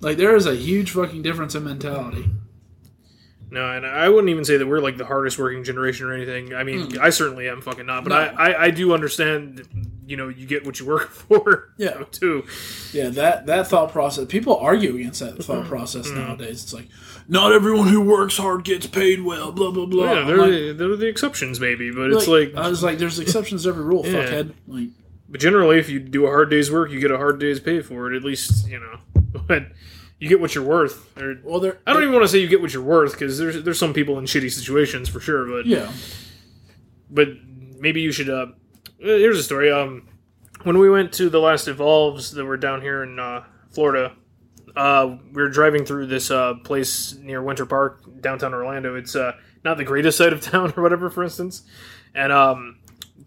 [0.00, 2.28] like there is a huge fucking difference in mentality.
[3.50, 6.54] No, and I wouldn't even say that we're like the hardest working generation or anything.
[6.54, 6.98] I mean, hmm.
[7.00, 8.16] I certainly am fucking not, but No.
[8.16, 9.58] I, I, I do understand.
[9.58, 9.66] that,
[10.06, 11.72] You know, you get what you work for.
[11.76, 12.04] Yeah.
[12.10, 12.44] too.
[12.92, 14.26] Yeah, that that thought process.
[14.26, 15.68] People argue against that thought mm-hmm.
[15.68, 16.18] process mm-hmm.
[16.18, 16.62] nowadays.
[16.62, 16.88] It's like
[17.28, 19.52] not everyone who works hard gets paid well.
[19.52, 20.12] Blah blah blah.
[20.12, 23.18] Yeah, they're, like, the, they're the exceptions, maybe, but it's like, I was like, there's
[23.18, 24.12] exceptions to every rule, Yeah.
[24.12, 24.54] fuckhead.
[24.66, 24.88] Like,
[25.28, 27.82] but generally, if you do a hard day's work, you get a hard day's pay
[27.82, 28.16] for it.
[28.16, 28.98] At least, you know,
[29.46, 29.66] but
[30.20, 31.18] you get what you're worth.
[31.18, 33.38] Or, well, they're I don't even want to say you get what you're worth because
[33.38, 35.90] there's there's some people in shitty situations for sure, but Yeah,
[37.10, 37.28] but
[37.78, 38.30] maybe you should.
[38.30, 38.48] Uh,
[38.98, 39.72] here's a story.
[39.72, 40.06] Um,
[40.62, 44.14] when we went to the last Evolves that were down here in uh, Florida,
[44.76, 48.94] uh, we were driving through this uh, place near Winter Park, downtown Orlando.
[48.94, 49.32] It's uh,
[49.64, 51.62] not the greatest side of town or whatever, for instance.
[52.14, 52.79] And um,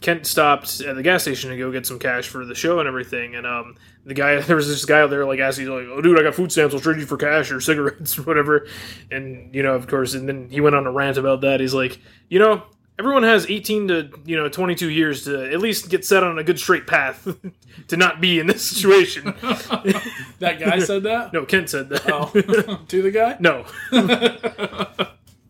[0.03, 2.89] Kent stopped at the gas station to go get some cash for the show and
[2.89, 3.35] everything.
[3.35, 6.19] And um, the guy, there was this guy out there like asking, like, "Oh, dude,
[6.19, 6.75] I got food stamps.
[6.75, 8.67] I'll trade you for cash or cigarettes or whatever."
[9.09, 11.59] And you know, of course, and then he went on a rant about that.
[11.59, 12.63] He's like, you know.
[12.99, 16.43] Everyone has 18 to you know 22 years to at least get set on a
[16.43, 17.27] good straight path
[17.87, 19.25] to not be in this situation.
[20.37, 21.33] that guy said that.
[21.33, 22.03] no, Kent said that.
[22.07, 22.27] Oh,
[22.89, 23.35] to the guy.
[23.39, 23.65] No.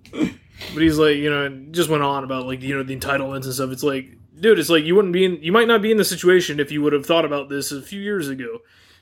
[0.10, 3.54] but he's like, you know, just went on about like, you know, the entitlements and
[3.54, 3.72] stuff.
[3.72, 6.06] It's like, dude, it's like you wouldn't be in, you might not be in the
[6.06, 8.60] situation if you would have thought about this a few years ago.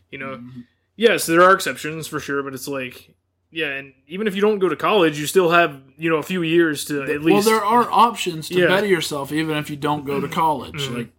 [0.10, 0.62] You know, Mm-hmm.
[0.96, 3.14] yes, there are exceptions for sure, but it's like,
[3.50, 6.24] yeah, and even if you don't go to college, you still have, you know, a
[6.24, 7.46] few years to at least.
[7.48, 8.68] Well, there are options to Yeah.
[8.68, 10.88] better yourself even if you don't go to college.
[10.90, 11.10] Like,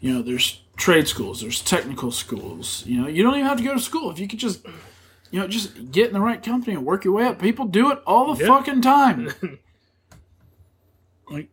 [0.00, 2.84] you know, there's trade schools, there's technical schools.
[2.86, 4.64] You know, you don't even have to go to school if you could just,
[5.32, 7.40] you know, just get in the right company and work your way up.
[7.40, 8.48] People do it all the Yeah.
[8.56, 9.30] fucking time.
[11.30, 11.48] like,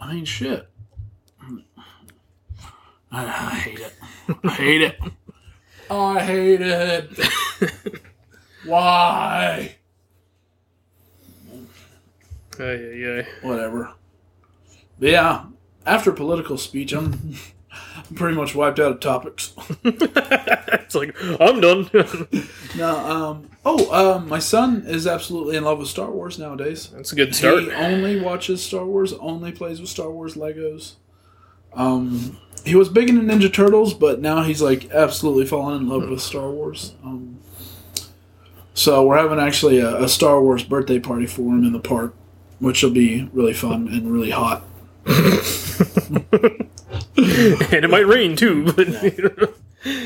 [0.00, 0.66] I mean, shit.
[3.12, 3.92] I, I hate it.
[4.44, 4.98] I hate it.
[5.90, 7.10] I hate it.
[8.64, 9.76] Why?
[12.58, 13.26] Ay, ay, ay.
[13.42, 13.92] whatever.
[14.98, 15.44] But yeah,
[15.86, 17.34] after political speech, I'm,
[17.72, 19.52] I'm pretty much wiped out of topics.
[19.84, 21.90] it's like I'm done.
[22.76, 26.90] no, um, oh, um, my son is absolutely in love with Star Wars nowadays.
[26.90, 27.62] That's a good start.
[27.64, 30.94] He only watches Star Wars, only plays with Star Wars Legos.
[31.72, 36.08] Um, he was big into Ninja Turtles, but now he's like absolutely fallen in love
[36.08, 36.94] with Star Wars.
[37.04, 37.38] Um,
[38.74, 42.14] so we're having actually a, a Star Wars birthday party for him in the park,
[42.58, 44.64] which will be really fun and really hot.
[47.16, 48.88] and it might rain too, but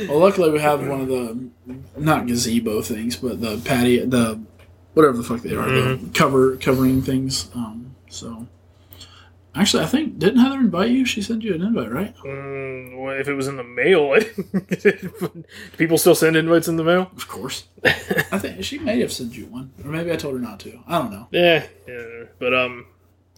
[0.08, 1.50] Well, luckily we have one of the
[1.96, 4.40] not gazebo things, but the patio, the
[4.92, 7.50] whatever the fuck they are, the cover covering things.
[7.56, 8.46] Um, so
[9.54, 11.04] actually, I think didn't Heather invite you?
[11.04, 12.16] She sent you an invite, right?
[12.18, 15.00] Mm, well, if it was in the mail, I didn't get it.
[15.20, 15.44] Do
[15.76, 17.10] people still send invites in the mail?
[17.16, 17.64] Of course.
[17.84, 20.78] I think she may have sent you one, or maybe I told her not to.
[20.86, 21.26] I don't know.
[21.32, 22.24] Yeah, yeah.
[22.38, 22.86] But um,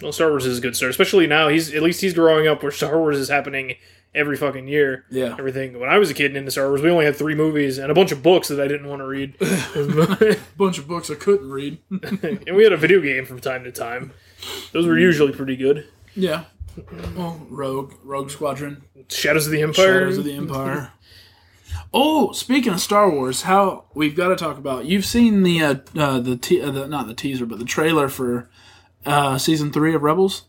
[0.03, 1.49] well, Star Wars is a good start, especially now.
[1.49, 3.77] He's at least he's growing up where Star Wars is happening
[4.15, 5.05] every fucking year.
[5.11, 5.35] Yeah.
[5.39, 5.79] Everything.
[5.79, 7.91] When I was a kid and into Star Wars, we only had three movies and
[7.91, 9.35] a bunch of books that I didn't want to read.
[9.41, 11.79] A bunch of books I couldn't read.
[11.91, 14.13] and we had a video game from time to time.
[14.73, 15.87] Those were usually pretty good.
[16.15, 16.45] yeah.
[17.17, 20.01] Well, Rogue, Rogue Squadron, Shadows of the Empire.
[20.01, 20.93] Shadows of the Empire.
[21.93, 24.85] Oh, speaking of Star Wars, how we've got to talk about.
[24.85, 28.11] You've seen the uh, uh, the, te- uh, the not the teaser, but the trailer
[28.11, 28.51] for
[29.07, 30.45] uh, season three of Rebels.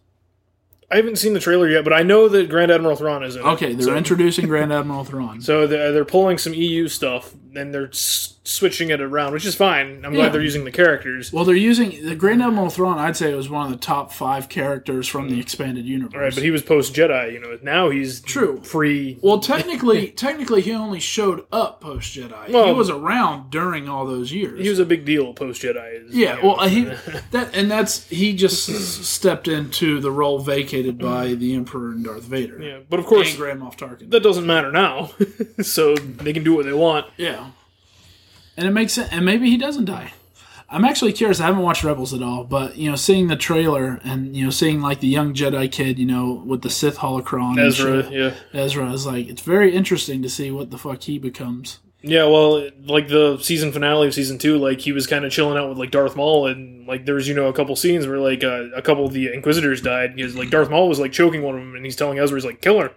[0.89, 3.41] I haven't seen the trailer yet, but I know that Grand Admiral Thrawn is in
[3.41, 3.45] it.
[3.45, 5.41] Okay, they're so, introducing Grand Admiral Thrawn.
[5.41, 9.55] so they're, they're pulling some EU stuff and they're s- switching it around, which is
[9.55, 10.05] fine.
[10.05, 10.21] I'm Yeah.
[10.21, 11.33] glad they're using the characters.
[11.33, 12.97] Well, they're using the Grand Admiral Thrawn.
[12.97, 15.41] I'd say it was one of the top five characters from the mm.
[15.41, 16.13] expanded universe.
[16.15, 17.33] Right, but he was post Jedi.
[17.33, 18.61] You know, now he's True.
[18.63, 19.17] free.
[19.21, 22.45] well, technically, technically, he only showed up post Jedi.
[22.47, 24.61] he was around during all those years.
[24.61, 26.05] He was a big deal post Jedi.
[26.11, 26.83] yeah, well, he
[27.31, 28.65] that and that's he just
[29.03, 32.61] stepped into the role vacated by the Emperor and Darth Vader.
[32.61, 34.09] yeah, but of course and Grand Moff Tarkin.
[34.11, 35.11] that doesn't matter now.
[35.61, 37.07] so they can do what they want.
[37.17, 37.46] Yeah.
[38.57, 39.09] And it makes sense.
[39.11, 40.13] And maybe he doesn't die.
[40.69, 41.39] I'm actually curious.
[41.39, 44.49] I haven't watched Rebels at all, but you know, seeing the trailer and you know,
[44.49, 48.33] seeing like the young Jedi kid, you know, with the Sith holocron, Ezra, shit, yeah,
[48.59, 51.79] Ezra is like, it's very interesting to see what the fuck he becomes.
[52.01, 52.25] yeah.
[52.25, 55.69] Well, like the season finale of season two, like he was kind of chilling out
[55.69, 58.43] with like Darth Maul, and like there was you know a couple scenes where like
[58.43, 61.55] uh, a couple of the Inquisitors died because like Darth Maul was like choking one
[61.55, 62.91] of them, and he's telling Ezra, he's like, "Kill her,"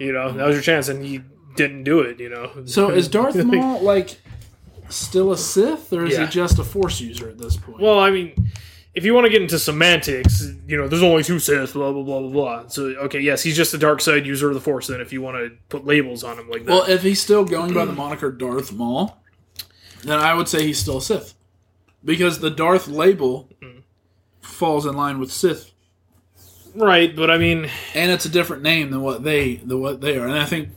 [0.00, 1.20] you know, that was your chance, and he
[1.54, 2.18] didn't do it.
[2.18, 4.20] You know, So is Darth Maul like
[4.88, 6.26] still a Sith, or is Yeah.
[6.26, 7.80] he just a Force user at this point?
[7.80, 8.50] Well, I mean,
[8.94, 12.02] if you want to get into semantics, you know, there's only two Sith, blah blah
[12.02, 12.68] blah blah blah.
[12.68, 14.86] So, okay, yes, he's just a dark side user of the Force.
[14.86, 17.44] Then, if you want to put labels on him like that, Well, if he's still
[17.44, 19.18] going by the moniker Darth Maul,
[20.04, 21.34] then I would say he's still a Sith.
[22.04, 23.48] Because the Darth label
[24.42, 25.70] falls in line with Sith.
[26.74, 27.14] right?
[27.14, 30.26] But I mean, And it's a different name than what they than what they are.
[30.26, 30.68] And I think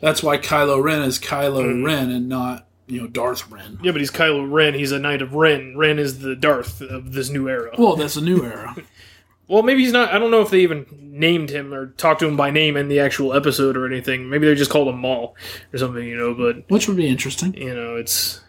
[0.00, 1.84] that's why Kylo Ren is Kylo mm-hmm.
[1.84, 3.78] Ren and not, you know, Darth Ren.
[3.82, 4.74] yeah, but he's Kylo Ren.
[4.74, 5.76] He's a knight of Ren.
[5.76, 7.72] Ren is the Darth of this new era.
[7.78, 8.76] Well, that's a new era.
[9.48, 10.12] Well, maybe he's not.
[10.12, 12.88] I don't know if they even named him or talked to him by name in
[12.88, 14.28] the actual episode or anything.
[14.28, 15.36] Maybe they just called him Maul
[15.72, 16.34] or something, you know.
[16.34, 17.54] But Which would be interesting.
[17.54, 18.40] you know, it's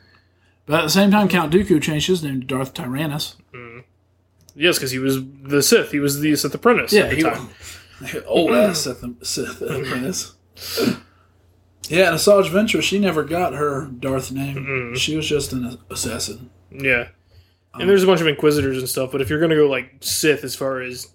[0.65, 3.35] But at the same time, Count Dooku changed his name to Darth Tyrannus.
[3.53, 3.83] Mm.
[4.55, 5.91] yes, because he was the Sith.
[5.91, 6.91] He was the Sith apprentice.
[6.95, 7.49] at the he time.
[8.25, 10.33] old ass Sith, Sith apprentice.
[11.89, 14.95] Yeah, and Asajj Ventress, she never got her Darth name.
[14.95, 16.49] She was just an assassin.
[16.71, 17.07] Yeah.
[17.73, 19.93] And there's a bunch of Inquisitors and stuff, but if you're going to go like
[20.01, 21.07] Sith as far as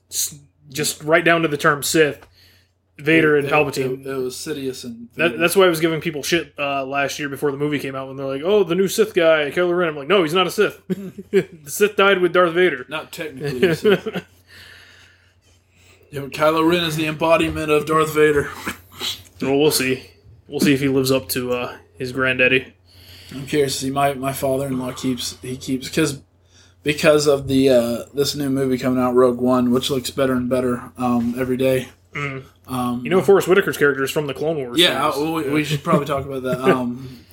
[0.70, 2.26] just right down to the term Sith,
[2.98, 4.00] Vader and It- Palpatine.
[4.02, 7.18] It, it was Sidious and that, that's why I was giving people shit uh, last
[7.18, 9.76] year before the movie came out when they're like, "Oh, the new Sith guy, Kylo
[9.76, 10.80] Ren." I'm like, "No, he's not a Sith.
[10.88, 13.66] the Sith died with Darth Vader." not technically.
[13.66, 14.06] a Sith.
[16.10, 18.50] yeah, Kylo Ren is the embodiment of Darth Vader.
[19.40, 20.10] well, we'll see.
[20.53, 22.74] We'll see if he lives up to uh, his granddaddy.
[23.32, 23.90] I'm curious to see.
[23.90, 26.20] My my father in law keeps he keeps because
[26.82, 30.50] because of the uh, this new movie coming out, Rogue One, which looks better and
[30.50, 31.88] better um, every day.
[32.14, 34.78] Um, You know, Forest Whitaker's character is from the Clone Wars.
[34.78, 36.61] Yeah, uh, we, we should probably talk about that.
[36.72, 37.24] Um,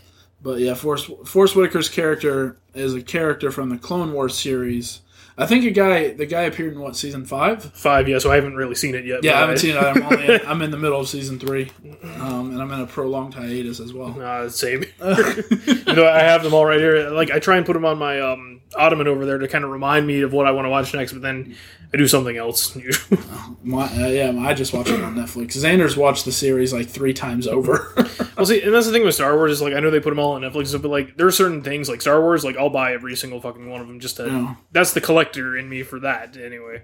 [0.41, 5.01] but yeah, Force Force Whitaker's character is a character from the Clone Wars series.
[5.39, 7.63] I think a guy, the guy appeared in what season five?
[7.63, 8.09] five.
[8.09, 9.23] Yeah, so I haven't really seen it yet.
[9.23, 9.77] Yeah, I haven't seen it.
[9.77, 11.71] I'm only in, I'm in the middle of season three,
[12.19, 14.21] um, and I'm in a prolonged hiatus as well.
[14.21, 14.83] Uh, same.
[14.99, 17.09] you know, I have them all right here.
[17.09, 19.71] Like I try and put them on my um, ottoman over there to kind of
[19.71, 21.55] remind me of what I want to watch next, but then
[21.91, 22.75] I do something else.
[23.63, 25.57] My, uh, yeah, I just watched it on Netflix.
[25.57, 27.93] Xander's watched the series like three times over.
[28.37, 30.11] well, see, and that's the thing with Star Wars is like I know they put
[30.11, 32.69] them all on Netflix, but like there are certain things like Star Wars, like I'll
[32.69, 34.27] buy every single fucking one of them just to.
[34.27, 34.55] Yeah.
[34.71, 36.83] That's the collector in me for that, anyway.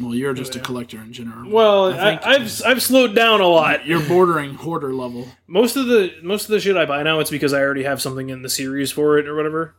[0.00, 1.50] well, you're just a collector in general.
[1.50, 3.86] Well, I I've I've slowed down a lot.
[3.86, 5.26] you're bordering hoarder level.
[5.48, 8.00] Most of the most of the shit I buy now, it's because I already have
[8.00, 9.74] something in the series for it or whatever.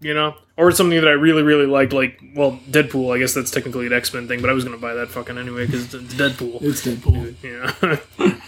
[0.00, 1.92] You know, or something that I really, really like.
[1.92, 3.14] Like, well, Deadpool.
[3.14, 5.36] I guess that's technically an X Men thing, but I was gonna buy that fucking
[5.36, 6.62] anyway because it's Deadpool.
[6.62, 7.34] It's Deadpool.
[8.22, 8.34] Yeah,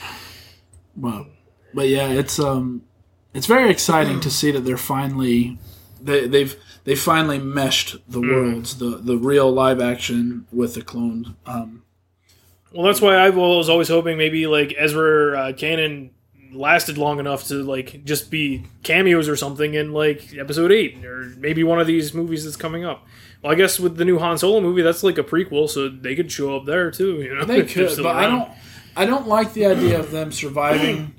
[0.97, 1.27] Well,
[1.75, 2.83] but yeah, it's um,
[3.35, 5.59] it's very exciting to see that they're finally
[6.01, 11.35] they they've they finally meshed the worlds, the the real live action with the cloned.
[11.47, 11.83] Um,
[12.73, 16.11] well, that's why I was always hoping maybe like Ezra uh, Kanan
[16.53, 21.33] lasted long enough to like just be cameos or something in like Episode Eight or
[21.39, 23.07] maybe one of these movies that's coming up.
[23.43, 26.15] Well, I guess with the new Han Solo movie, that's like a prequel, so they
[26.15, 27.23] could show up there too.
[27.23, 28.51] You know, they could, but I don't.
[28.97, 31.15] I don't like the idea of them surviving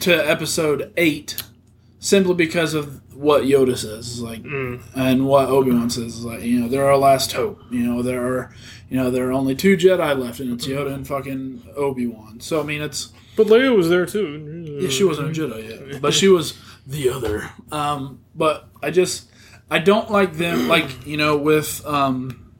[0.00, 1.42] to episode eight,
[1.98, 4.08] simply because of what Yoda says.
[4.08, 4.82] Is like, Mm.
[4.94, 7.60] and what Obi Wan says is like, you know, they're our last hope.
[7.70, 8.54] You know, there are,
[8.88, 12.40] you know, there are only two Jedi left, and it's Yoda and fucking Obi Wan.
[12.40, 14.78] So I mean, it's But Leia was there too.
[14.80, 17.50] yeah, she wasn't a Jedi yet, but she was the other.
[17.70, 19.30] Um, but I just
[19.70, 22.52] I don't like them like you know with um,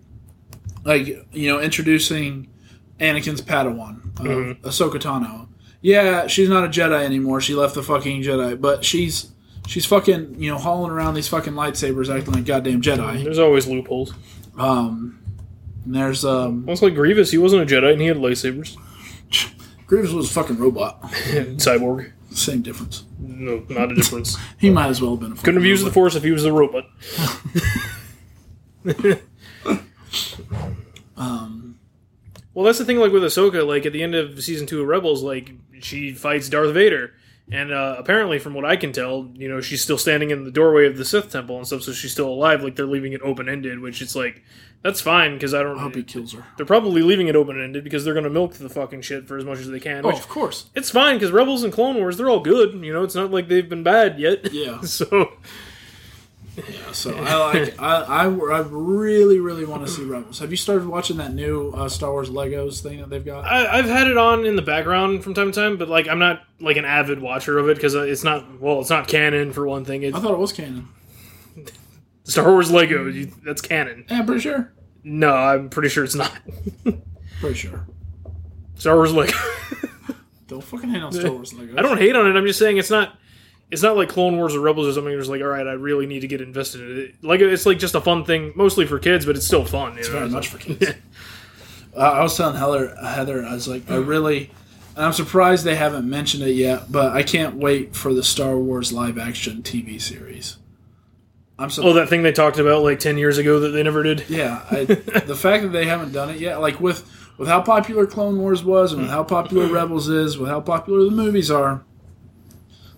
[0.84, 2.48] like you know introducing
[2.98, 4.60] Anakin's Padawan, uh, Mhm.
[4.62, 5.48] Ahsoka Tano.
[5.80, 7.40] Yeah, she's not a Jedi anymore.
[7.40, 9.32] She left the fucking Jedi, but she's
[9.66, 13.24] she's fucking you know hauling around these fucking lightsabers, acting like goddamn Jedi.
[13.24, 14.14] There's always loopholes.
[14.56, 15.18] Um,
[15.84, 18.76] and there's um, Almost like Grievous, he wasn't a Jedi and he had lightsabers.
[19.92, 21.02] Grievous was a fucking robot.
[21.12, 22.12] Cyborg.
[22.30, 23.04] Same difference.
[23.18, 24.38] No, not a difference.
[24.58, 25.32] He might as well have been.
[25.32, 25.92] A Couldn't have used the.
[25.92, 26.86] Force if he was a robot.
[31.14, 31.78] Um,
[32.54, 32.96] Well, that's the thing.
[33.00, 36.48] Like with Ahsoka, like at the end of season two of Rebels, like she fights
[36.48, 37.12] Darth Vader,
[37.52, 40.50] and uh, apparently, from what I can tell, you know, she's still standing in the
[40.50, 42.62] doorway of the Sith temple and stuff, so she's still alive.
[42.62, 44.42] Like they're leaving it open ended, which it's like
[44.82, 45.78] that's fine because I don't.
[45.78, 46.44] I hope he kills her.
[46.56, 49.38] They're probably leaving it open ended because they're going to milk the fucking shit for
[49.38, 50.04] as much as they can.
[50.04, 50.66] Oh, Which of course.
[50.74, 52.74] it's fine because Rebels and Clone Wars they're all good.
[52.84, 54.52] You know, it's not like they've been bad yet.
[54.52, 54.80] Yeah.
[54.86, 55.32] So
[56.56, 60.38] Yeah, so I like I, I I really really want to see Rebels.
[60.40, 63.44] Have you started watching that new uh, Star Wars Legos thing that they've got?
[63.44, 66.18] I, I've had it on in the background from time to time, but like I'm
[66.18, 69.66] not like an avid watcher of it because it's not well, it's not canon for
[69.66, 70.02] one thing.
[70.02, 70.88] It's I thought it was canon.
[72.24, 73.06] Star Wars Lego.
[73.08, 74.04] You, that's canon.
[74.10, 74.72] Yeah, pretty sure.
[75.04, 76.32] No, I'm pretty sure it's not.
[77.40, 77.84] Pretty sure.
[78.76, 79.36] Star Wars Lego.
[80.46, 81.76] Don't fucking hate on Star Wars Legos.
[81.78, 82.36] I don't hate on it.
[82.36, 83.18] I'm just saying it's not.
[83.72, 85.10] It's not like Clone Wars or Rebels or something.
[85.10, 87.14] You're just like, all right, I really need to get invested in it.
[87.22, 89.94] Like it's like just a fun thing, mostly for kids, but it's still fun.
[89.94, 90.18] You It's know?
[90.18, 90.92] very much for kids.
[91.96, 94.50] uh, I was telling Heather, Heather, I was like, I really,
[94.94, 98.58] and I'm surprised they haven't mentioned it yet, but I can't wait for the Star
[98.58, 100.58] Wars live action TV series.
[101.58, 104.02] I'm so Oh, that thing they talked about like ten years ago that they never
[104.02, 104.24] did.
[104.28, 107.08] Yeah, I, the fact that they haven't done it yet, like with
[107.38, 111.04] with how popular Clone Wars was, and with how popular Rebels is, with how popular
[111.04, 111.84] the movies are,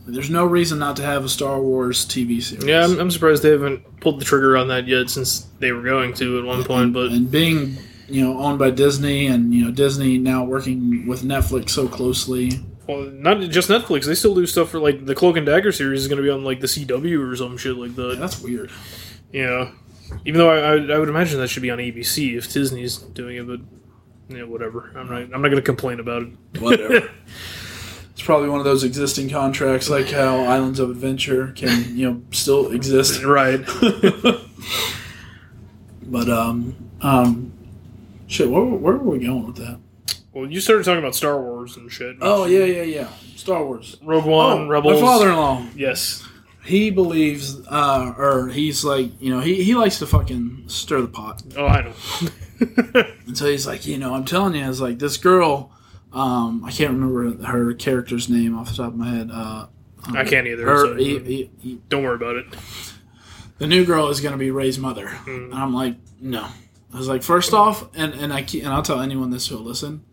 [0.06, 2.64] there's no reason not to have a Star Wars TV series.
[2.64, 5.82] Yeah, I'm, I'm surprised they haven't pulled the trigger on that yet, since they were
[5.82, 6.92] going to at one point.
[6.92, 7.76] But and being
[8.08, 12.52] you know owned by Disney, and you know Disney now working with Netflix so closely.
[12.86, 14.04] well, not just Netflix.
[14.04, 16.30] They still do stuff for like the Cloak and Dagger series is going to be
[16.30, 18.18] on like the CW or some shit like that.
[18.18, 18.70] That's weird.
[19.32, 19.70] Yeah,
[20.26, 23.36] even though I, I, I would imagine that should be on ABC if Disney's doing
[23.38, 23.60] it, but
[24.28, 24.92] yeah, whatever.
[24.96, 25.22] I'm not.
[25.22, 26.60] I'm not going to complain about it.
[26.60, 27.10] Whatever.
[28.14, 32.22] it's probably one of those existing contracts, like how Islands of Adventure can you know
[32.30, 33.22] still exist.
[33.22, 33.60] right.
[36.06, 37.52] But um um,
[38.26, 39.78] shit, where, where were we going with that?
[40.32, 42.16] Well, you started talking about Star Wars and shit.
[42.20, 43.08] Oh yeah, yeah, yeah.
[43.36, 43.96] Star Wars.
[44.02, 45.00] Rogue One, oh, Rebels.
[45.00, 45.66] My father-in-law.
[45.76, 46.26] Yes.
[46.64, 51.08] He believes, uh, or he's like, you know, he, he likes to fucking stir the
[51.08, 51.42] pot.
[51.56, 51.92] Oh, I know.
[53.26, 55.72] And so he's like, you know, I'm telling you, I was like this girl.
[56.14, 59.30] Um, I can't remember her character's name off the top of my head.
[59.32, 59.66] Uh,
[60.06, 60.64] um, I can't either.
[60.64, 62.46] Her, so he- he- he- don't worry about it.
[63.58, 65.46] the new girl is going to be Rey's mother, Mm.
[65.46, 66.46] and I'm like, no.
[66.92, 70.04] I was like, first off, and and I and I'll tell anyone this who'll listen.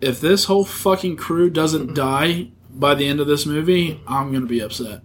[0.00, 4.46] If this whole fucking crew doesn't die by the end of this movie, I'm gonna
[4.46, 5.02] be upset.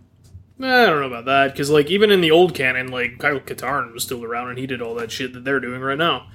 [0.57, 3.39] Nah, I don't know about that because, like, even in the old canon, like Kyle
[3.39, 6.27] Katarn was still around and he did all that shit that they're doing right now.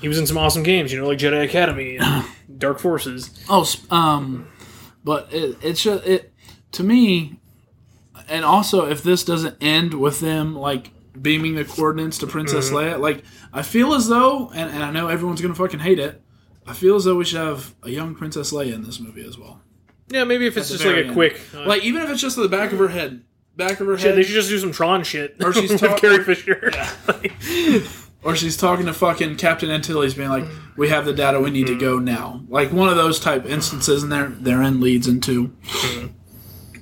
[0.00, 2.24] He was in some awesome games, you know, like Jedi Academy and
[2.58, 3.30] Dark Forces.
[3.48, 4.46] Oh, um,
[5.04, 6.32] but it, it's just it
[6.72, 7.40] to me,
[8.28, 13.00] and also if this doesn't end with them like beaming the coordinates to Princess Leia,
[13.00, 16.22] like I feel as though, and, and I know everyone's gonna fucking hate it.
[16.66, 19.36] I feel as though we should have a young Princess Leia in this movie as
[19.36, 19.60] well.
[20.08, 21.12] Yeah, maybe if it's just like a end.
[21.14, 21.40] quick.
[21.54, 23.24] Uh, Like even if it's just the back of her head,
[23.56, 25.36] back of her shit, head, they should just do some Tron shit.
[25.42, 26.70] Or she's with talk- Carrie Fisher.
[28.22, 30.44] or she's talking to fucking Captain Antilles, being like,
[30.76, 31.40] "We have the data.
[31.40, 34.80] We need to go now." Like one of those type instances, and they're they're in
[34.80, 35.54] leads into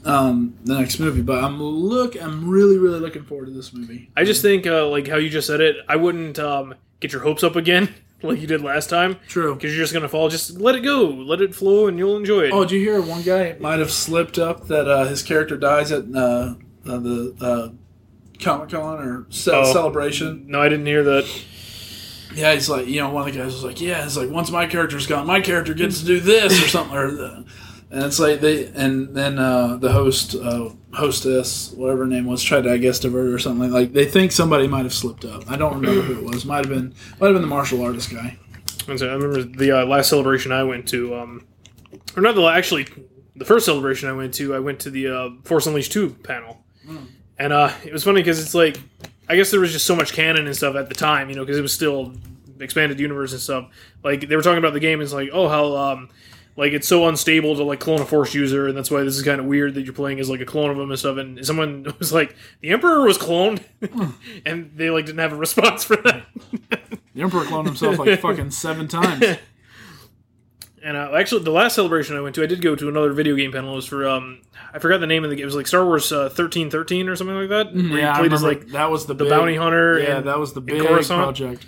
[0.04, 1.22] um, the next movie.
[1.22, 4.10] But I'm look, I'm really really looking forward to this movie.
[4.16, 7.22] I just think, uh, like how you just said it, I wouldn't um, get your
[7.22, 9.54] hopes up again like you did last time True.
[9.54, 10.28] because you're just gonna fall.
[10.28, 12.52] Just let it go, let it flow, and you'll enjoy it.
[12.52, 15.92] Oh, did you hear one guy might have slipped up that uh, his character dies
[15.92, 16.54] at uh,
[16.86, 17.68] uh, the uh,
[18.40, 19.72] Comic Con or ce- Oh.
[19.72, 20.44] celebration?
[20.48, 21.26] no, I didn't hear that.
[22.34, 24.50] Yeah, he's like, you know, one of the guys was like, yeah, it's like once
[24.50, 27.44] my character's gone, my character gets to do this or something, or the,
[27.90, 32.42] and it's like they, and then uh, the host, uh, hostess, whatever her name was,
[32.42, 33.94] tried to I guess divert or something like.
[33.94, 35.50] They think somebody might have slipped up.
[35.50, 36.44] I don't remember who it was.
[36.44, 38.38] Might have been, might have been the martial artist guy.
[38.86, 41.46] I remember the uh, last celebration I went to, um,
[42.14, 42.86] or not the actually,
[43.36, 46.62] the first celebration I went to, I went to the uh, Force Unleashed two panel,
[47.38, 48.80] and uh, it was funny because it's like,
[49.28, 51.42] I guess there was just so much canon and stuff at the time, you know,
[51.42, 52.14] because it was still
[52.60, 53.68] expanded universe and stuff.
[54.02, 56.08] Like they were talking about the game, and it's like, oh, how um,
[56.56, 59.22] like it's so unstable to like clone a Force user, and that's why this is
[59.22, 61.16] kind of weird that you're playing as like a clone of him and stuff.
[61.16, 63.62] And someone was like, the Emperor was cloned,
[64.46, 66.26] and they like didn't have a response for that.
[67.14, 69.24] The Emperor cloned himself like fucking seven times.
[70.88, 73.36] And uh, actually, the last celebration I went to, I did go to another video
[73.36, 73.74] game panel.
[73.74, 74.40] It was for um,
[74.72, 75.42] I forgot the name of the game.
[75.42, 77.74] It was like Star Wars uh, thirteen thirteen or something like that.
[77.74, 79.98] you Yeah, I played as like that was the the big, bounty hunter.
[79.98, 81.66] Yeah, and, that was the big project.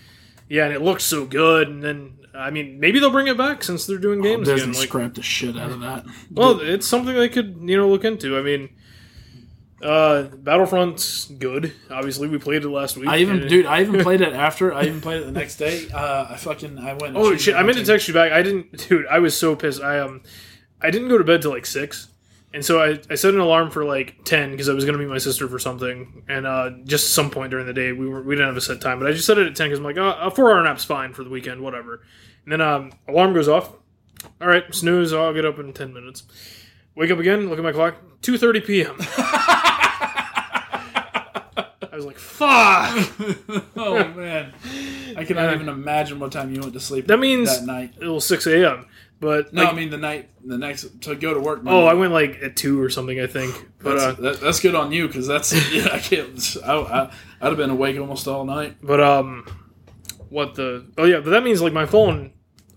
[0.48, 1.68] yeah, and it looked so good.
[1.68, 4.80] And then I mean, maybe they'll bring it back since they're doing games Disney again.
[4.80, 6.06] Like, scrapped the shit out of that.
[6.30, 8.38] well, it's something they could you know look into.
[8.38, 8.70] I mean,
[9.82, 11.72] uh, Battlefront's good.
[11.90, 13.08] Obviously, we played it last week.
[13.08, 14.74] I even, dude, I even played it after.
[14.74, 15.88] I even played it the next day.
[15.90, 17.16] Uh, I fucking, I went.
[17.16, 17.54] Oh shit!
[17.54, 18.32] I meant to text you back.
[18.32, 19.06] I didn't, dude.
[19.06, 19.80] I was so pissed.
[19.82, 20.22] I um,
[20.82, 22.08] I didn't go to bed till like six,
[22.52, 25.08] and so I, I set an alarm for like ten because I was gonna meet
[25.08, 28.34] my sister for something, and uh, just some point during the day we were we
[28.34, 29.96] didn't have a set time, but I just set it at ten because I'm like,
[29.96, 32.02] oh, a four hour nap's fine for the weekend, whatever.
[32.44, 33.72] And then um, alarm goes off.
[34.40, 35.14] All right, snooze.
[35.14, 36.24] I'll get up in ten minutes.
[36.94, 37.48] Wake up again.
[37.48, 37.96] Look at my clock.
[38.20, 38.98] Two thirty p.m.
[42.04, 43.64] Was like, fuck.
[43.76, 44.52] oh man,
[45.16, 47.06] I cannot even imagine what time you went to sleep.
[47.06, 47.94] That means that night.
[48.00, 48.86] it was six a.m.
[49.20, 51.60] But No, like, I mean the night, the next to go to work.
[51.66, 53.54] Oh, I went like at two or something, I think.
[53.82, 55.88] But That's, uh, that, that's good on you because that's yeah.
[55.92, 56.56] I can't.
[56.64, 58.76] I, I, I'd have been awake almost all night.
[58.82, 59.46] but um,
[60.30, 60.86] what the?
[60.96, 62.32] Oh yeah, but that means like my phone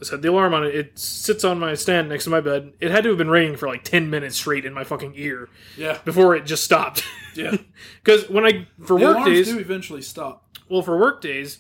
[0.06, 0.76] set the alarm on it.
[0.76, 2.74] It sits on my stand next to my bed.
[2.80, 5.50] It had to have been ringing for like ten minutes straight in my fucking ear
[5.78, 7.04] Yeah, before it just stopped.
[7.36, 7.56] yeah.
[8.04, 10.46] Because when I for The work days, do eventually stop.
[10.70, 11.60] well for work days,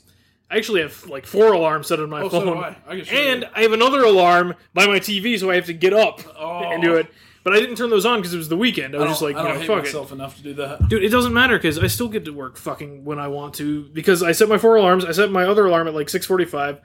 [0.51, 2.77] I actually have like four alarms set on my Oh, so phone, do I.
[2.87, 3.47] I and you.
[3.55, 6.63] I have another alarm by my TV, so I have to get up Oh.
[6.71, 7.07] and do it.
[7.43, 8.95] But I didn't turn those on because it was the weekend.
[8.95, 9.83] I was I just like, I you don't know, hate fuck it.
[9.87, 10.87] myself enough to do that.
[10.87, 13.83] Dude, it doesn't matter because I still get to work fucking when I want to
[13.91, 15.03] because I set my four alarms.
[15.03, 16.79] I set my other alarm at like six forty five.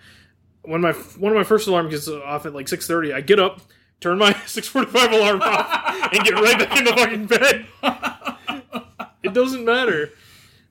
[0.68, 3.38] When my one of my first alarm gets off at like six thirty, I get
[3.40, 3.60] up,
[4.00, 7.66] turn my six forty five alarm off, and get right back in the fucking bed.
[9.22, 10.10] it doesn't matter.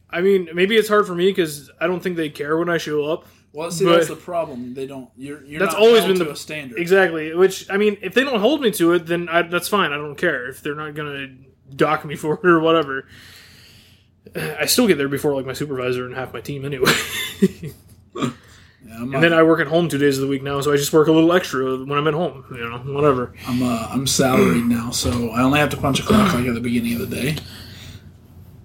[0.09, 2.77] I mean, maybe it's hard for me because I don't think they care when I
[2.77, 3.25] show up.
[3.53, 4.73] Well, see, that's the problem.
[4.75, 5.09] They don't.
[5.17, 5.43] You're.
[5.43, 6.77] you're That's not always been to the- a standard.
[6.79, 7.33] Exactly.
[7.33, 9.91] Which I mean, if they don't hold me to it, then I, that's fine.
[9.91, 11.29] I don't care if they're not gonna
[11.75, 13.07] dock me for it or whatever.
[14.35, 16.91] I still get there before like my supervisor and half my team anyway.
[18.88, 20.77] Yeah, and then I work at home two days of the week now, so I
[20.77, 22.45] just work a little extra when I'm at home.
[22.51, 23.33] You know, whatever.
[23.45, 26.53] I'm uh, I'm salaried now, so I only have to punch a clock like at
[26.53, 27.35] the beginning of the day,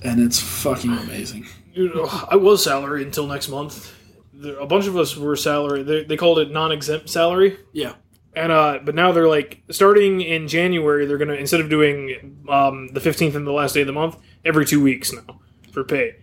[0.03, 1.47] and it's fucking amazing.
[1.75, 3.95] Dude, ugh, I was salary until next month.
[4.33, 5.83] There, a bunch of us were salary.
[5.83, 7.59] They, they called it non-exempt salary.
[7.73, 7.95] Yeah.
[8.35, 11.05] And uh, but now they're like starting in January.
[11.05, 14.17] They're gonna instead of doing um, the fifteenth and the last day of the month
[14.45, 15.41] every two weeks now
[15.73, 16.17] for pay.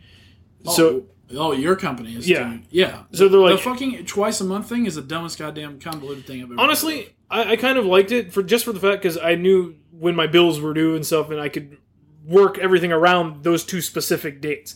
[0.66, 1.06] So
[1.36, 2.44] oh, your company is Yeah.
[2.44, 3.04] doing, yeah.
[3.12, 6.42] so they're like the fucking twice a month thing is the dumbest goddamn convoluted thing
[6.44, 6.60] I've ever.
[6.60, 9.76] honestly, I, I kind of liked it for just for the fact because I knew
[9.92, 11.78] when my bills were due and stuff, and I could
[12.26, 14.76] work everything around those two specific dates.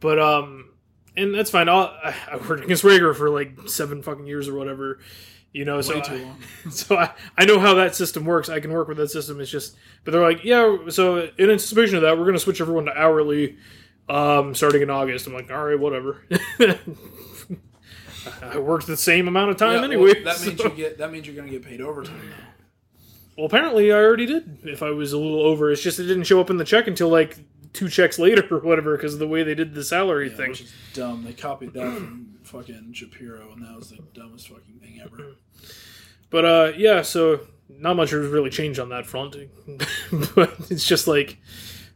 [0.00, 0.70] But um,
[1.16, 1.68] and that's fine.
[1.68, 4.98] I'll, I, I worked against Rager for like seven fucking years or whatever.
[5.52, 6.42] You know, so too I, long.
[6.70, 8.50] so I, I know how that system works.
[8.50, 9.40] I can work with that system.
[9.40, 9.74] It's just,
[10.04, 10.76] but they're like, yeah.
[10.90, 13.56] So in anticipation of that, we're going to switch everyone to hourly,
[14.08, 15.26] um, starting in August.
[15.26, 16.22] I'm like, all right, whatever.
[18.42, 20.22] I worked the same amount of time Yeah, well, anyway.
[20.24, 22.20] that means you get that means you're gonna get paid overtime.
[23.36, 24.58] Well, apparently I already did.
[24.64, 26.86] If I was a little over, it's just it didn't show up in the check
[26.88, 27.38] until like
[27.72, 30.50] two checks later or whatever because of the way they did the salary Yeah, thing.
[30.50, 31.22] which is dumb.
[31.24, 35.34] They copied that from fucking Shapiro, and that was the dumbest fucking thing ever.
[36.28, 37.38] But uh, yeah, so
[37.68, 39.36] not much has really changed on that front.
[40.34, 41.38] but it's just like,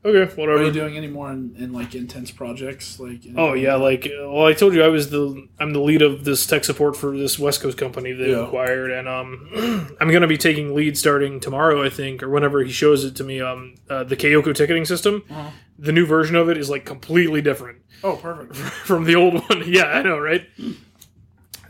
[0.04, 0.64] okay, what Are whatever.
[0.66, 2.98] you doing any more in, in like intense projects?
[3.00, 6.24] Like Oh yeah, like well, I told you I was the I'm the lead of
[6.24, 8.44] this tech support for this West Coast company they Yeah.
[8.46, 9.48] acquired, and um,
[10.00, 13.24] I'm gonna be taking lead starting tomorrow, I think, or whenever he shows it to
[13.24, 13.40] me.
[13.40, 15.50] Um, uh, the Kyoko ticketing system, Uh-huh.
[15.78, 18.56] the new version of it is like completely different Oh, perfect.
[18.86, 19.64] from the old one.
[19.66, 20.46] yeah, I know, right?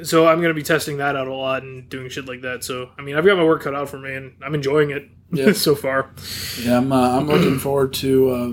[0.03, 2.64] So I'm gonna be testing that out a lot and doing shit like that.
[2.64, 5.09] So I mean, I've got my work cut out for me, and I'm enjoying it
[5.33, 5.53] Yeah.
[5.55, 6.11] so far.
[6.61, 6.93] Yeah, I'm.
[6.93, 8.53] Uh, I'm looking forward to uh,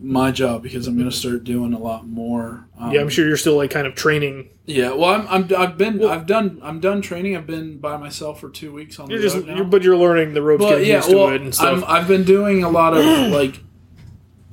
[0.00, 2.66] my job because I'm going to start doing a lot more.
[2.78, 4.48] Um, Yeah, I'm sure you're still like kind of training.
[4.66, 5.26] Yeah, well, I'm.
[5.28, 6.04] I'm I've been.
[6.04, 6.60] I've done.
[6.62, 7.36] I'm done training.
[7.36, 9.56] I've been by myself for two weeks on You're the just, road now.
[9.56, 11.82] you're, but you're learning the ropes, But getting yeah, used to well, it and stuff.
[11.82, 13.60] I'm, I've been doing a lot of like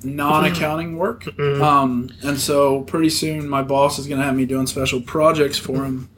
[0.03, 1.61] non-accounting work, Mm-hmm.
[1.63, 5.57] um, and so pretty soon my boss is going to have me doing special projects
[5.57, 6.09] for him,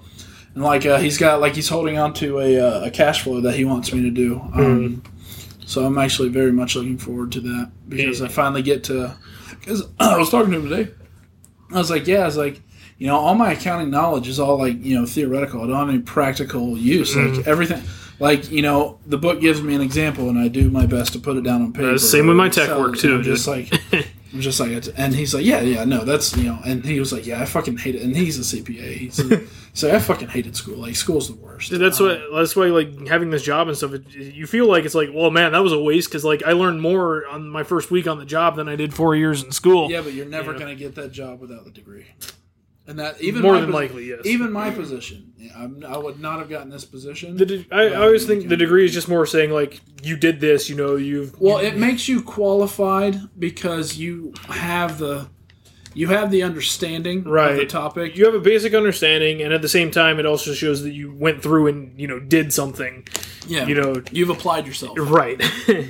[0.53, 3.41] and like uh, he's got like he's holding on to a, uh, a cash flow
[3.41, 4.35] that he wants me to do.
[4.39, 5.16] Um, Mm-hmm.
[5.67, 8.21] So I'm actually very much looking forward to that because.
[8.21, 9.15] I finally get to.
[9.49, 10.91] Because I was talking to him today.
[11.71, 12.61] I was like, yeah, I was like,
[12.97, 15.61] you know, all my accounting knowledge is all like, you know, theoretical.
[15.61, 17.13] I don't have any practical use.
[17.13, 17.35] Mm-hmm.
[17.35, 17.83] Like everything,
[18.19, 21.19] like you know, the book gives me an example, and I do my best to
[21.19, 21.91] put it down on paper.
[21.91, 23.69] Uh, same with my tech work, too, just like,
[24.39, 27.11] just like, it's, and he's like, yeah, yeah, no, that's you know, and he was
[27.13, 28.93] like, yeah, I fucking hate it, and he's a CPA.
[28.97, 29.41] He's a,
[29.73, 30.77] so I fucking hated school.
[30.77, 31.69] Like school's the worst.
[31.69, 32.27] Dude, that's Um, why.
[32.39, 33.93] That's why, like having this job and stuff.
[33.93, 36.51] It, you feel like it's like, well, man, that was a waste because like I
[36.53, 39.51] learned more on my first week on the job than I did four years in
[39.51, 39.89] school.
[39.89, 42.05] Yeah, but you're never gonna get that job without the degree.
[42.87, 44.21] And that even more my than posi- likely, yes.
[44.25, 47.35] Even my position, I'm, I would not have gotten this position.
[47.35, 50.69] de- I, I always think the degree is just more saying like you did this.
[50.69, 55.27] You know, you've well, it makes you qualified because you have the
[55.93, 58.15] you have the understanding of the topic.
[58.15, 61.11] you have a basic understanding, and at the same time, it also shows that you
[61.13, 63.05] went through and you know did something.
[63.47, 64.97] yeah, You know, you've applied yourself.
[64.97, 65.41] right.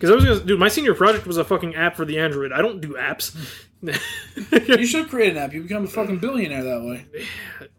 [0.00, 2.52] Because I was gonna, dude, my senior project was a fucking app for the Android.
[2.52, 3.36] I don't do apps.
[3.82, 5.52] You should create an app.
[5.52, 7.06] You become a fucking billionaire that way.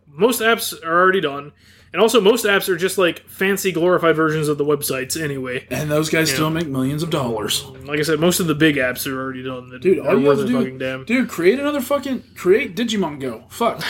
[0.08, 1.52] most apps are already done,
[1.94, 5.68] and also most apps are just like fancy glorified versions of the websites anyway.
[5.70, 7.64] And those guys still make millions of dollars.
[7.86, 9.70] Like I said, most of the big apps are already done.
[9.70, 11.06] That Dude, are all you have to do, fucking damn.
[11.06, 13.44] dude, create another fucking create Digimon Go.
[13.50, 13.82] Fuck.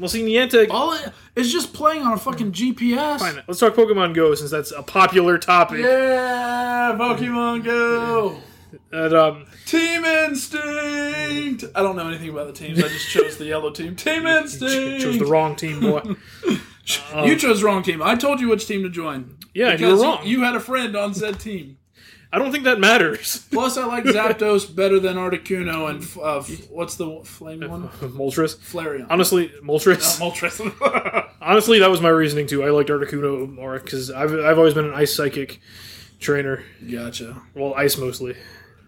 [0.00, 0.68] well, see, Niantic.
[0.70, 3.18] All it is just playing on a fucking GPS.
[3.18, 5.78] Fine, let's talk Pokemon Go since that's a popular topic.
[5.80, 8.38] Yeah, Pokemon Go.
[8.90, 11.64] And, um, Team Instinct.
[11.74, 12.78] I don't know anything about the teams.
[12.78, 13.96] I just chose the yellow team.
[13.96, 15.02] Team Instinct.
[15.02, 16.02] chose the wrong team, boy.
[17.24, 18.02] you chose the wrong team.
[18.02, 19.36] I told you which team to join.
[19.54, 20.26] Yeah, you were wrong.
[20.26, 21.78] You had a friend on said team.
[22.34, 23.46] I don't think that matters.
[23.52, 27.88] Plus, I like Zapdos better than Articuno and uh, f- what's the flame one?
[27.90, 28.56] Moltres.
[28.56, 29.06] Flareon.
[29.10, 30.18] Honestly, Moltres.
[30.18, 31.28] Moltres.
[31.42, 32.64] Honestly, that was my reasoning too.
[32.64, 35.60] I liked Articuno more because I've, I've always been an ice psychic
[36.20, 36.62] trainer.
[36.90, 37.42] gotcha.
[37.54, 38.34] Well, ice mostly.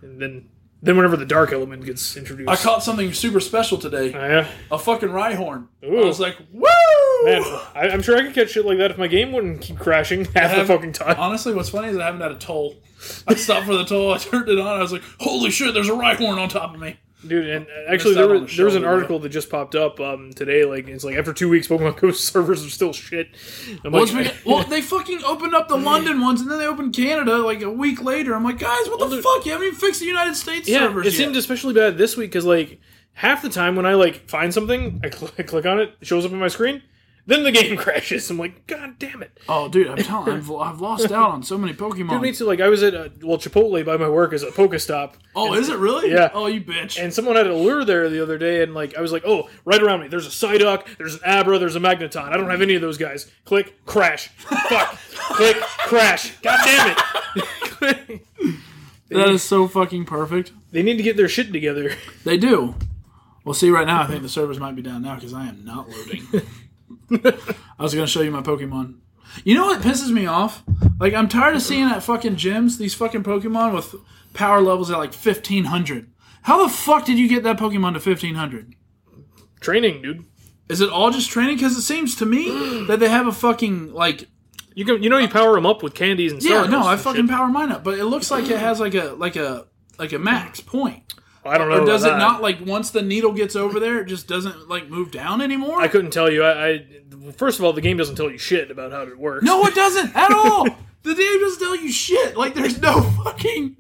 [0.05, 0.49] And then
[0.85, 2.51] then whenever the dark element gets introduced.
[2.51, 4.13] I caught something super special today.
[4.13, 4.49] Oh, yeah.
[4.71, 5.69] A fucking Rhyhorn.
[5.83, 6.03] Ooh.
[6.03, 6.67] I was like, woo!
[7.25, 7.43] Man,
[7.75, 10.25] I, I'm sure I could catch shit like that if my game wouldn't keep crashing
[10.35, 11.17] half the fucking time.
[11.19, 12.75] Honestly, what's funny is I haven't had a toll.
[13.27, 14.13] I stopped for the toll.
[14.13, 14.67] I turned it on.
[14.67, 15.73] I was like, "Holy shit!
[15.73, 18.67] There's a Rhyhorn on top of me." Dude, and uh, actually, there was, the there
[18.67, 20.65] was an article that just popped up um, today.
[20.65, 23.29] Like, it's like after two weeks, Pokemon Go servers are still shit.
[23.85, 26.67] I'm Once like, we, well, they fucking opened up the London ones, and then they
[26.67, 28.35] opened Canada like a week later.
[28.35, 29.47] I'm like, guys, what the fuck?
[29.47, 31.17] You haven't even fixed the United States yeah, servers it yet.
[31.19, 32.81] seemed especially bad this week because like
[33.15, 36.07] half the time when I like find something, I, cl- I click on it, it
[36.07, 36.83] shows up on my screen,
[37.27, 38.29] then the game crashes.
[38.31, 39.39] I'm like, god damn it.
[39.49, 42.11] oh, dude, I'm telling, I've, I've lost out on so many Pokemon.
[42.11, 42.45] Dude, me too.
[42.45, 45.69] Like I was at uh, well Chipotle by my work as a Pokestop, oh, is
[45.69, 46.11] it really?
[46.11, 46.31] Yeah.
[46.35, 47.03] Oh, you bitch.
[47.03, 49.49] and someone had a lure there the other day, and like I was like, oh,
[49.65, 52.29] right around me, there's a Psyduck, there's an Abra, there's a Magneton.
[52.29, 53.31] I don't have any of those guys.
[53.45, 56.37] Click, crash, fuck, click, crash.
[56.41, 58.23] God damn it.
[59.09, 60.53] that is so fucking perfect.
[60.73, 61.93] they need to get their shit together.
[62.25, 62.75] They do.
[63.45, 65.65] Well, see, right now I think the servers might be down now because I am
[65.65, 66.27] not loading.
[67.79, 68.99] I was gonna show you my Pokemon.
[69.45, 70.63] You know what pisses me off?
[71.01, 73.95] Like I'm tired of seeing at fucking gyms these fucking Pokemon with
[74.33, 76.11] power levels at like 1500.
[76.43, 78.75] How the fuck did you get that Pokemon to 1500?
[79.61, 80.25] Training, dude.
[80.69, 81.57] Is it all just training?
[81.57, 84.29] Because it seems to me that they have a fucking like
[84.75, 86.67] You can, you know, you power them up with candies and stuff.
[86.67, 87.31] yeah no I fucking shit.
[87.31, 89.67] power mine up, but it looks like it has like a like a
[89.99, 91.15] like a max point.
[91.45, 91.83] I don't know.
[91.83, 92.19] Or does it that.
[92.19, 95.81] not like once the needle gets over there, it just doesn't like move down anymore?
[95.81, 96.43] I couldn't tell you.
[96.43, 96.87] I, I
[97.37, 99.45] first of all, the game doesn't tell you shit about how it works.
[99.45, 100.65] No, it doesn't at all.
[101.03, 102.37] The game doesn't tell you shit.
[102.37, 103.77] Like there's no fucking,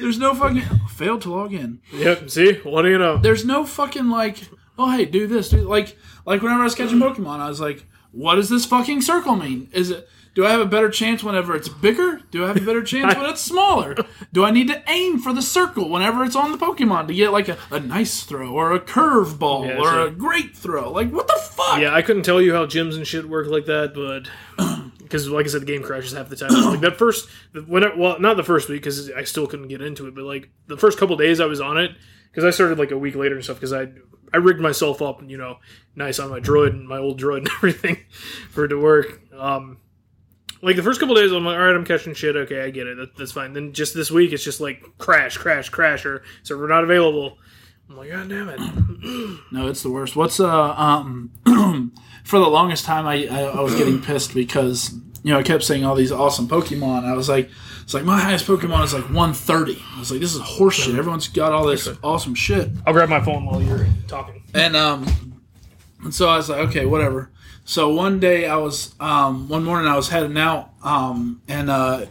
[0.00, 1.80] there's no fucking failed to log in.
[1.92, 2.30] Yep.
[2.30, 3.18] See, what do you know?
[3.18, 4.38] There's no fucking like,
[4.78, 7.84] oh hey, do this, do like, like whenever I was catching Pokemon, I was like,
[8.12, 9.68] what does this fucking circle mean?
[9.72, 10.08] Is it?
[10.34, 12.20] Do I have a better chance whenever it's bigger?
[12.30, 13.96] Do I have a better chance when it's smaller?
[14.32, 17.32] Do I need to aim for the circle whenever it's on the Pokemon to get
[17.32, 20.92] like a, a nice throw or a curveball Yeah, or a great throw?
[20.92, 21.80] Like what the fuck?
[21.80, 24.28] Yeah, I couldn't tell you how gyms and shit work like that, but
[24.98, 26.50] because, like I said, the game crashes half the time.
[26.52, 27.28] like that first,
[27.66, 30.24] when I, well, not the first week because I still couldn't get into it, but
[30.24, 31.92] like the first couple days I was on it
[32.30, 33.88] because I started like a week later and stuff because I
[34.32, 35.58] I rigged myself up, you know,
[35.96, 37.98] nice on my droid and my old droid and everything
[38.50, 39.20] for it to work.
[39.32, 39.78] Um,
[40.62, 42.36] like the first couple days, I'm like, all right, I'm catching shit.
[42.36, 42.96] Okay, I get it.
[42.96, 43.52] That, that's fine.
[43.52, 47.38] Then just this week, it's just like crash, crash, crasher so we're not available.
[47.88, 48.60] I'm like, god damn it.
[49.52, 50.16] No, it's the worst.
[50.16, 51.30] What's uh um
[52.24, 54.92] for the longest time I, I I was getting pissed because
[55.22, 57.04] you know I kept saying all these awesome Pokemon.
[57.04, 57.48] I was like,
[57.82, 59.82] it's like my highest Pokemon is like 130.
[59.94, 60.98] I was like, this is horseshit.
[60.98, 62.68] Everyone's got all this awesome shit.
[62.86, 64.42] I'll grab my phone while you're talking.
[64.52, 65.06] And um,
[66.02, 67.30] and so I was like, okay, whatever.
[67.68, 72.06] So one day I was, um, one morning I was heading out, um, and uh,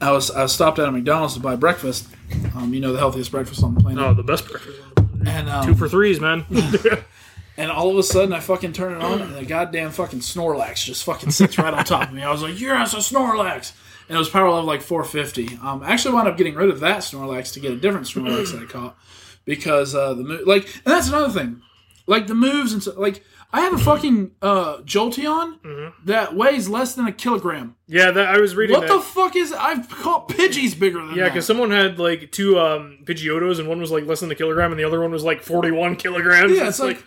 [0.00, 2.06] I was I stopped at a McDonald's to buy breakfast.
[2.54, 4.04] Um, you know the healthiest breakfast on the planet.
[4.04, 4.78] Oh, the best breakfast.
[4.94, 6.46] the and um, Two for threes, man.
[7.56, 10.84] and all of a sudden I fucking turn it on, and the goddamn fucking Snorlax
[10.84, 12.22] just fucking sits right on top of me.
[12.22, 13.72] I was like, "Yes, a Snorlax!"
[14.08, 15.58] And it was power level like 450.
[15.60, 18.52] Um, I actually wound up getting rid of that Snorlax to get a different Snorlax
[18.52, 18.96] that I caught
[19.44, 21.62] because uh, the mo- like, and that's another thing,
[22.06, 23.24] like the moves and so, like.
[23.54, 27.76] I have a fucking uh, Jolteon that weighs less than a kilogram.
[27.86, 28.94] yeah, that, I was reading What that.
[28.94, 29.52] the fuck is?
[29.52, 33.80] I've caught Pidgeys bigger than yeah, because someone had like two um, Pidgeotos, and one
[33.80, 36.56] was like less than a kilogram, and the other one was like forty-one kilograms.
[36.58, 37.00] Yeah, it's like,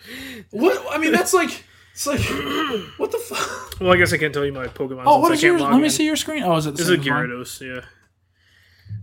[0.50, 0.82] what?
[0.90, 2.20] I mean, that's like, it's like,
[2.96, 3.78] what the fuck?
[3.78, 5.02] well, I guess I can't tell you my Pokemon.
[5.04, 6.44] Oh, what is Let me see your screen.
[6.44, 6.96] Oh, is it the This is a?
[6.96, 7.60] Gyarados.
[7.60, 7.84] Yeah,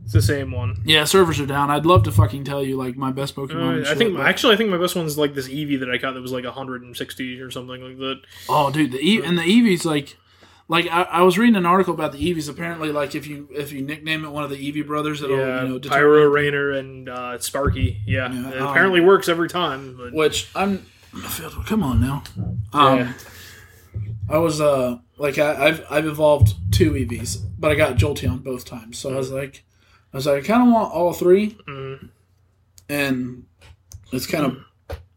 [0.06, 0.78] it's the same one.
[0.86, 1.70] Yeah, servers are down.
[1.70, 3.80] I'd love to fucking tell you like my best Pokemon.
[3.80, 5.90] Uh, I shit, think but- actually I think my best one's like this Eevee that
[5.90, 8.22] I caught that was like 160 or something like that.
[8.48, 10.16] Oh, dude, the e- and the Eevees like,
[10.68, 12.50] like I, I was reading an article about the Eevees.
[12.50, 15.64] Apparently, like if you if you nickname it one of the Eevee brothers, it'll Yeah,
[15.64, 18.02] you know Pyro Rainer and uh, Sparky.
[18.08, 19.96] Yeah, Yeah, it um, apparently works every time.
[19.98, 20.86] But Which I'm.
[21.66, 22.24] Come on now.
[22.74, 23.14] Um, Yeah.
[24.30, 28.66] I was uh like I, I've I've evolved two Eevees, but I got Jolteon both
[28.66, 28.98] times.
[28.98, 29.64] So I was like,
[30.16, 32.08] I was like, I kind of want all three, mm,
[32.88, 33.46] and
[34.14, 34.64] it's kind of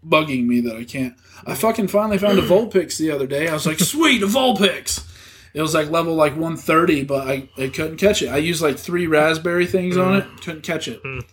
[0.05, 1.15] bugging me that I can't.
[1.47, 3.47] I fucking finally found a Vulpix the other day.
[3.47, 5.07] I was like, sweet, a Vulpix.
[5.55, 8.29] It was like level like 130, but I, I couldn't catch it.
[8.29, 10.19] I used like three raspberry things on mm.
[10.19, 11.01] it, couldn't catch it.
[11.05, 11.25] Mm.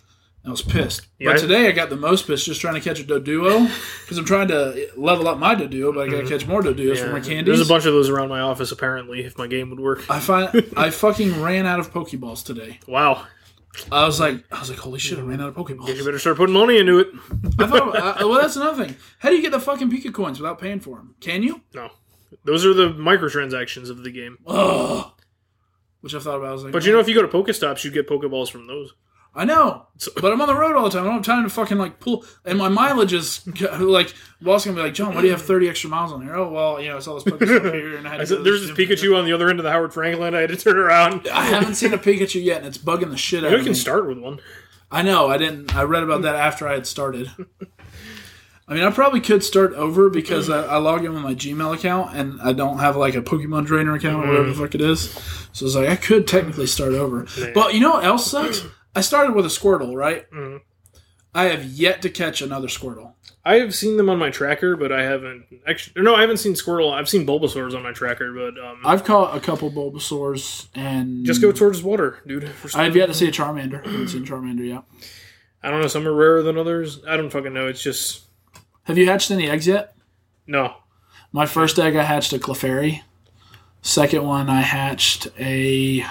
[0.44, 1.08] I was pissed.
[1.18, 3.68] Yeah, but today I got the most pissed just trying to catch a Doduo
[4.02, 6.28] because I'm trying to level up my Doduo, but I gotta mm-hmm.
[6.28, 7.46] catch more Doduos for my candies.
[7.46, 9.24] There's a bunch of those around my office apparently.
[9.24, 10.08] If my game would work.
[10.08, 12.78] I find I fucking ran out of Pokeballs today.
[12.86, 13.26] Wow,
[13.92, 16.36] I was like, I was like, holy shit, I ran out of you better start
[16.36, 17.08] putting money into it.
[17.58, 18.96] I thought, I, well, that's another thing.
[19.18, 21.14] How do you get the fucking Pika coins without paying for them?
[21.20, 21.62] Can you?
[21.74, 21.90] No,
[22.44, 24.38] those are the microtransactions of the game.
[24.46, 25.12] Ugh.
[26.00, 26.48] Which I thought about.
[26.48, 27.00] I was like, But you know, oh.
[27.00, 28.94] if you go to Pokestops, you get Pokeballs from those.
[29.36, 29.86] I know,
[30.20, 31.02] but I'm on the road all the time.
[31.02, 33.46] I don't have time to fucking like pull, and my mileage is
[33.78, 34.14] like.
[34.40, 36.36] Boss gonna be like, John, why do you have 30 extra miles on here?
[36.36, 38.66] Oh well, you know, I saw this Pokestop here, and I had I said, there's
[38.66, 40.36] this Pikachu on the other end of the Howard Frankland.
[40.36, 41.26] I had to turn around.
[41.32, 43.74] I haven't seen a Pikachu yet, and it's bugging the shit out You can me.
[43.74, 44.40] start with one.
[44.90, 45.28] I know.
[45.28, 45.74] I didn't.
[45.74, 47.30] I read about that after I had started.
[48.68, 51.74] I mean, I probably could start over because I, I log in with my Gmail
[51.74, 54.58] account and I don't have like a Pokemon Trainer account or whatever the mm.
[54.58, 55.12] fuck it is.
[55.52, 57.26] So it's like I could technically start over.
[57.54, 58.64] But you know what else sucks?
[58.96, 60.28] I started with a Squirtle, right?
[60.30, 60.60] Mhm.
[61.34, 63.12] I have yet to catch another Squirtle.
[63.44, 66.02] I have seen them on my tracker, but I haven't actually.
[66.02, 66.92] No, I haven't seen Squirtle.
[66.92, 71.40] I've seen Bulbasaurs on my tracker, but um, I've caught a couple Bulbasaurs and just
[71.42, 72.48] go towards water, dude.
[72.48, 73.86] For I've yet to see a Charmander.
[73.86, 74.82] I haven't seen Charmander yet.
[75.62, 75.88] I don't know.
[75.88, 77.00] Some are rarer than others.
[77.06, 77.66] I don't fucking know.
[77.68, 78.22] It's just
[78.84, 79.94] Have you hatched any eggs yet?
[80.46, 80.74] no.
[81.32, 83.02] My first egg, I hatched a Clefairy.
[83.82, 86.02] Second one, I hatched a.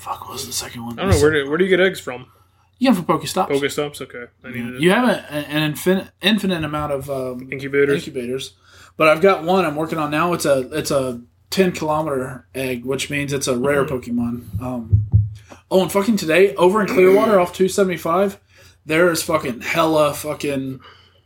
[0.00, 0.98] Fuck, what was the second one?
[0.98, 2.26] I don't know where do where do you get eggs from?
[2.78, 3.48] You get them from Pokestops.
[3.48, 4.00] Pokestops.
[4.00, 4.80] Okay, I needed it.
[4.80, 7.98] You have a, an infinite infinite amount of um, Incubators.
[7.98, 8.54] incubators,
[8.96, 10.32] but I've got one I'm working on now.
[10.32, 11.20] It's a it's a
[11.50, 14.60] ten kilometer egg, which means it's a rare Pokemon.
[14.62, 15.04] Um,
[15.70, 18.40] oh, and fucking today over in Clearwater off two seventy five,
[18.86, 20.80] there is fucking hella fucking.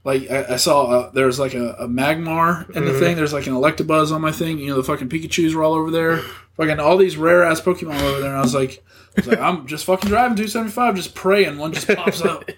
[0.05, 3.01] Like I, I saw, uh, there's like a, a Magmar in the mm-hmm.
[3.01, 3.17] thing.
[3.17, 4.59] There's like an Electabuzz on my thing.
[4.59, 6.19] You know, the fucking Pikachu's were all over there.
[6.57, 8.31] Fucking all these rare ass Pokemon over there.
[8.31, 8.85] And I was like,
[9.17, 12.49] I was like, I'm just fucking driving 275, just praying one just pops up.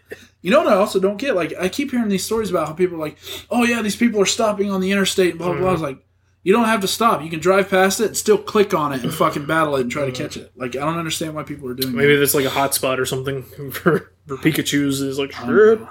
[0.43, 1.35] You know what I also don't get?
[1.35, 3.19] Like, I keep hearing these stories about how people are like,
[3.51, 5.69] oh yeah, these people are stopping on the interstate and blah blah blah.
[5.69, 5.97] I was mm-hmm.
[5.97, 6.07] like,
[6.43, 7.23] you don't have to stop.
[7.23, 9.91] You can drive past it and still click on it and fucking battle it and
[9.91, 10.23] try to mm-hmm.
[10.23, 10.53] catch it.
[10.55, 12.21] Like, I don't understand why people are doing Maybe that.
[12.21, 13.43] that's like a hotspot or something
[13.73, 15.01] for for Pikachu's.
[15.01, 15.89] Is like know.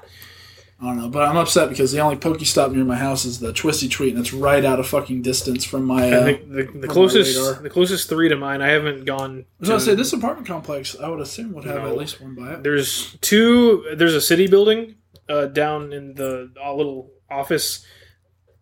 [0.81, 3.53] I don't know, but I'm upset because the only Pokestop near my house is the
[3.53, 6.11] Twisty Treat, and it's right out of fucking distance from my.
[6.11, 7.63] Uh, think the, the my closest radar.
[7.63, 8.61] the closest three to mine.
[8.61, 9.39] I haven't gone.
[9.39, 10.95] I was gonna say this apartment complex.
[11.01, 11.87] I would assume would have No.
[11.91, 12.63] at least one by it.
[12.63, 13.95] There's two.
[13.95, 14.95] There's a city building
[15.29, 17.85] uh, down in the uh, little office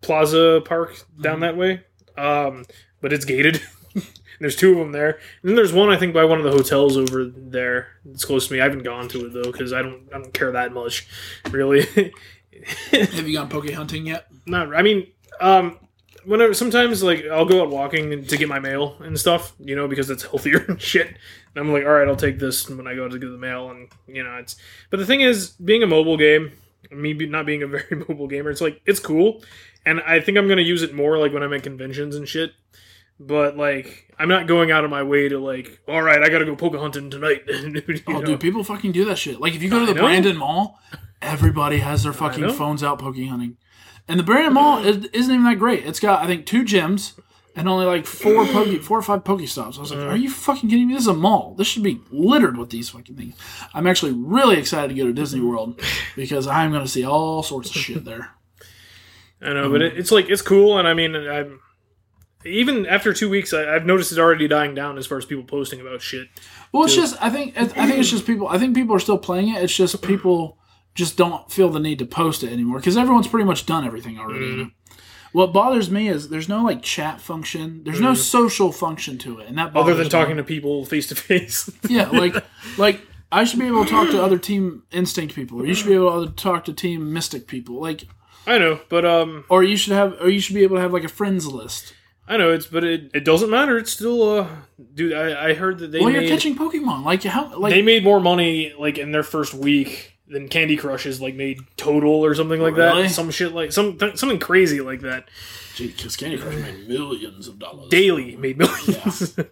[0.00, 1.82] plaza park down that way,
[2.16, 2.64] um,
[3.00, 3.60] but it's gated.
[4.40, 5.10] there's two of them there,
[5.42, 7.88] and then there's one I think by one of the hotels over there.
[8.10, 8.60] It's close to me.
[8.60, 10.08] I haven't gone to it though because I don't.
[10.12, 11.08] I don't care that much,
[11.50, 11.82] really.
[12.90, 14.26] Have you gone poke hunting yet?
[14.46, 14.74] Not.
[14.74, 15.08] I mean,
[15.40, 15.78] um,
[16.24, 19.88] whenever sometimes like I'll go out walking to get my mail and stuff, you know,
[19.88, 21.08] because it's healthier and shit.
[21.08, 23.70] And I'm like, all right, I'll take this when I go to get the mail,
[23.70, 24.56] and you know, it's.
[24.90, 26.52] But the thing is, being a mobile game,
[26.90, 29.42] me not being a very mobile gamer, it's like it's cool,
[29.86, 32.52] and I think I'm gonna use it more like when I'm at conventions and shit.
[33.20, 36.44] But like, I'm not going out of my way to like, all right, I gotta
[36.44, 37.42] go poke hunting tonight.
[37.46, 38.22] you Oh, know?
[38.24, 39.40] dude, people fucking do that shit.
[39.40, 39.94] Like if you go to the.
[39.94, 40.78] Brandon Mall,
[41.22, 43.56] everybody has their fucking phones out poking hunting.
[44.08, 45.86] And the Brandon Mall is, isn't even that great.
[45.86, 47.18] It's got I think two gyms
[47.56, 49.78] and only like four poke, four or five Pokestops.
[49.78, 50.10] I was like, Mm.
[50.10, 50.94] are you fucking kidding me?
[50.94, 51.54] This is a mall.
[51.56, 53.36] This should be littered with these fucking things.
[53.72, 55.80] I'm actually really excited to go to Disney World
[56.16, 58.32] because I'm going to see all sorts of shit there.
[59.40, 61.60] I know, but it, it's like it's cool, and I mean, I'm
[62.44, 65.44] even after two weeks, I, I've noticed it's already dying down as far as people
[65.44, 66.28] posting about shit.
[66.72, 68.48] Well, it's just I think I think it's just people.
[68.48, 69.62] I think people are still playing it.
[69.62, 70.58] It's just people
[70.94, 74.18] just don't feel the need to post it anymore because everyone's pretty much done everything
[74.18, 74.62] already.
[74.62, 74.68] It.
[75.32, 77.82] What bothers me is there's no like chat function.
[77.84, 79.68] There's no social function to it, and that.
[79.68, 80.10] Other than bothers me.
[80.10, 81.70] talking to people face to face.
[81.88, 82.36] Yeah, like
[82.78, 83.00] like
[83.34, 85.94] I should be able to talk to other Team Instinct people, or you should be
[85.94, 88.04] able to talk to Team Mystic people, like,
[88.46, 90.92] I know, but um, or you should have, or you should be able to have
[90.92, 91.94] like a friends list.
[92.26, 93.76] I know it's, but it, it doesn't matter.
[93.76, 94.48] It's still, uh,
[94.94, 95.12] dude.
[95.12, 98.02] I, I heard that they Well, made you're catching Pokemon, like how, like they made
[98.02, 102.34] more money like in their first week than Candy Crush has like made total or
[102.34, 103.02] something like Really?
[103.02, 103.10] that.
[103.10, 105.28] Some shit like some th- something crazy like that.
[105.78, 107.88] because Candy Crush made millions of dollars.
[107.90, 109.36] Daily made millions.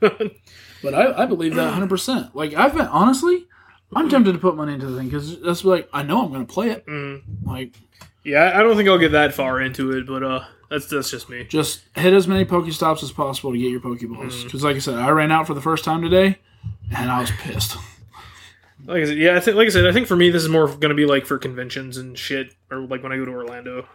[0.83, 1.89] But I, I believe that 100.
[1.89, 3.47] percent Like I've been honestly,
[3.95, 6.45] I'm tempted to put money into the thing because that's like I know I'm going
[6.47, 6.85] to play it.
[6.87, 7.23] Mm.
[7.45, 7.75] Like
[8.25, 11.29] yeah, I don't think I'll get that far into it, but uh, that's that's just
[11.29, 11.45] me.
[11.45, 14.33] just hit as many Pokestops as possible to get your Pokeballs.
[14.33, 14.45] Mm.
[14.45, 16.39] Because like I said, I ran out for the first time today,
[16.97, 17.77] and I was pissed.
[18.85, 20.49] Like I said, yeah, I think like I said, I think for me this is
[20.49, 23.31] more going to be like for conventions and shit, or like when I go to
[23.31, 23.87] Orlando.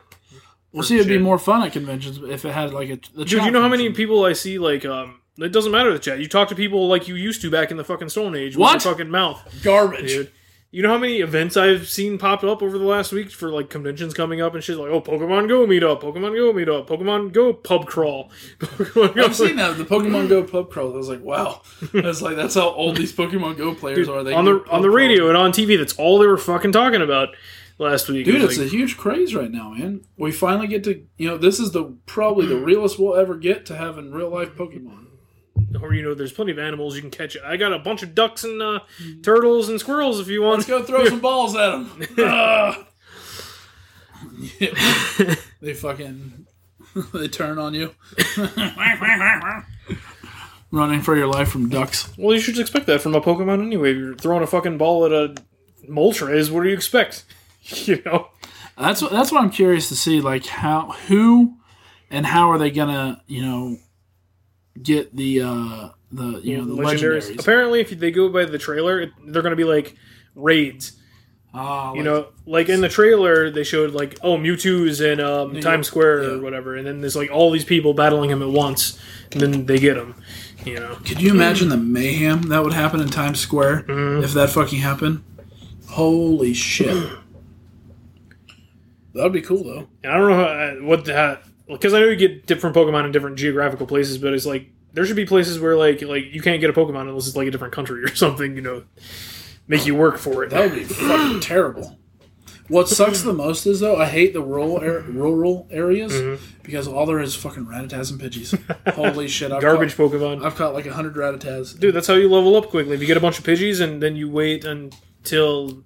[0.72, 0.96] We'll see.
[0.96, 2.96] It'd be more fun at conventions if it had like a.
[2.98, 5.22] Dude, you know how many people I see like um.
[5.40, 6.20] It doesn't matter the chat.
[6.20, 8.62] You talk to people like you used to back in the fucking Stone Age with
[8.62, 8.84] What?
[8.84, 10.08] your fucking mouth, garbage?
[10.08, 10.32] dude.
[10.78, 13.68] You know how many events I've seen popped up over the last week for like
[13.68, 16.88] conventions coming up and shit like oh Pokemon Go meet up, Pokemon Go meet up,
[16.88, 18.30] Pokemon Go pub crawl.
[18.60, 20.94] Pokemon Go- I've seen that the Pokemon Go pub crawl.
[20.94, 24.24] I was like, wow, that's like that's how old these Pokemon Go players are.
[24.24, 24.98] They on the on the crawl.
[24.98, 25.80] radio and on TV.
[25.80, 27.30] That's all they were fucking talking about
[27.80, 28.26] last week.
[28.26, 30.02] Dude, It it's like, a huge craze right now, man.
[30.16, 33.66] We finally get to, you know, this is the probably the realest we'll ever get
[33.66, 35.07] to having real life Pokemon.
[35.82, 37.38] Or you know, there's plenty of animals you can catch.
[37.44, 38.80] I got a bunch of ducks and uh,
[39.24, 40.68] turtles and squirrels if you want.
[40.68, 42.86] Let's go throw some balls at them.
[45.62, 46.48] they fucking
[47.14, 47.94] they turn on you,
[50.72, 52.12] running for your life from ducks.
[52.18, 53.92] Well, you should expect that from a Pokemon anyway.
[53.92, 55.36] If you're throwing a fucking ball at a
[55.90, 57.26] Moltres, what do you expect?
[57.62, 58.30] you know?
[58.78, 60.22] That's what that's what I'm curious to see.
[60.22, 61.58] Like how who
[62.10, 63.78] and how are they gonna you know
[64.84, 67.40] get the uh the you know the legendaries?
[67.40, 69.96] Apparently, if they go by the trailer, it, they're going to be like
[70.36, 70.94] raids.
[71.54, 75.56] Ah, You like- know, like in the trailer, they showed like, oh, Mewtwo's in um,
[75.56, 75.62] Yeah.
[75.62, 79.00] Times Square or whatever, and then there's like all these people battling him at once,
[79.32, 80.14] and then they get him.
[80.66, 84.24] You know, Could you imagine the mayhem that would happen in Times Square Mm-hmm.
[84.24, 85.24] if that fucking happened?
[85.88, 87.10] Holy shit.
[89.14, 89.88] That would be cool though.
[90.08, 93.38] I don't know how, what that because I know you get different Pokemon in different
[93.38, 96.70] geographical places, but it's like there should be places where like like you can't get
[96.70, 98.56] a Pokemon unless it's like a different country or something.
[98.56, 98.84] You know,
[99.68, 100.50] make you work for it.
[100.52, 101.98] That would be fucking terrible.
[102.70, 106.44] What sucks the most is though I hate the rural ar- rural areas Mm-hmm.
[106.64, 108.60] because all there is fucking Rattatas and Pidgeys.
[108.94, 109.54] Holy shit!
[109.54, 110.44] I've Garbage Caught, Pokemon.
[110.44, 111.80] I've caught like a hundred Rattatas.
[111.80, 112.94] Dude, that's how you level up quickly.
[112.96, 115.82] If you get a bunch of Pidgeys and then you wait until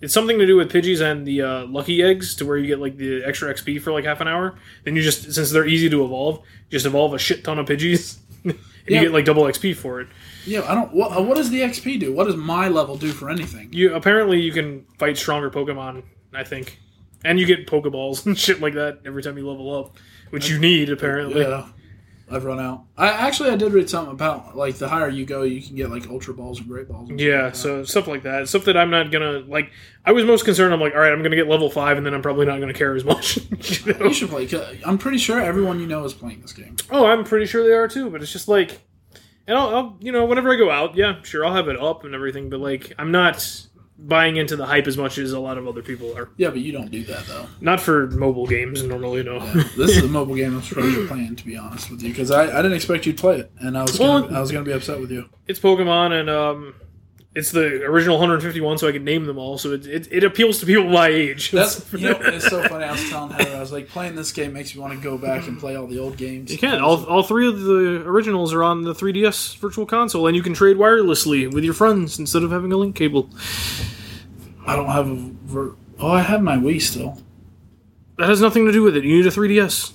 [0.00, 2.78] it's something to do with Pidgeys and the uh, Lucky Eggs, to where you get
[2.78, 4.56] like the extra XP for like half an hour.
[4.84, 8.18] Then you just since they're easy to evolve, just evolve a shit ton of Pidgeys,
[8.44, 8.54] and
[8.86, 9.00] Yeah.
[9.00, 10.08] you get like double XP for it.
[10.46, 10.92] Yeah, I don't.
[10.94, 12.12] What, what does the XP do?
[12.12, 13.68] What does my level do for anything?
[13.72, 16.02] You apparently you can fight stronger Pokemon.
[16.32, 16.78] I think,
[17.24, 19.96] and you get Pokeballs and shit like that every time you level up,
[20.30, 21.40] which you need apparently.
[21.42, 21.66] Yeah,
[22.30, 22.84] I've run out.
[22.96, 25.90] I actually I did read something about like the higher you go, you can get
[25.90, 27.08] like Ultra Balls and Great Balls.
[27.08, 28.48] And Yeah, so stuff like that.
[28.48, 29.70] Stuff that I'm not gonna like.
[30.04, 30.74] I was most concerned.
[30.74, 32.74] I'm like, all right, I'm gonna get level five, and then I'm probably not gonna
[32.74, 33.36] care as much.
[33.86, 34.06] you know?
[34.06, 34.48] You should play.
[34.84, 36.76] I'm pretty sure everyone you know is playing this game.
[36.90, 38.10] Oh, I'm pretty sure they are too.
[38.10, 38.80] But it's just like,
[39.46, 42.04] and I'll, I'll, you know, whenever I go out, yeah, sure, I'll have it up
[42.04, 42.50] and everything.
[42.50, 43.66] But like, I'm not
[43.98, 46.28] buying into the hype as much as a lot of other people are.
[46.36, 47.46] Yeah, but you don't do that though.
[47.60, 49.40] Not for mobile games normally, no.
[49.76, 51.36] This is a mobile game I'm surprised you're playing.
[51.36, 53.76] To be honest with you, because I, I didn't expect you to play it, and
[53.76, 55.28] I was Well- gonna, I was gonna be upset with you.
[55.46, 56.74] it's Pokemon, and um,
[57.38, 59.58] it's the original 151, so I can name them all.
[59.58, 61.50] So it it, it appeals to people my age.
[61.52, 62.84] That's you know it's so funny.
[62.84, 65.16] I was telling Heather, I was like, playing this game makes me want to go
[65.16, 66.50] back and play all the old games.
[66.50, 66.80] You can.
[66.80, 70.52] All, all three of the originals are on the 3DS Virtual Console, and you can
[70.52, 73.30] trade wirelessly with your friends instead of having a link cable.
[74.66, 75.14] I don't have a.
[75.14, 77.22] Ver- oh, I have my Wii still.
[78.16, 79.04] That has nothing to do with it.
[79.04, 79.92] You need a 3DS.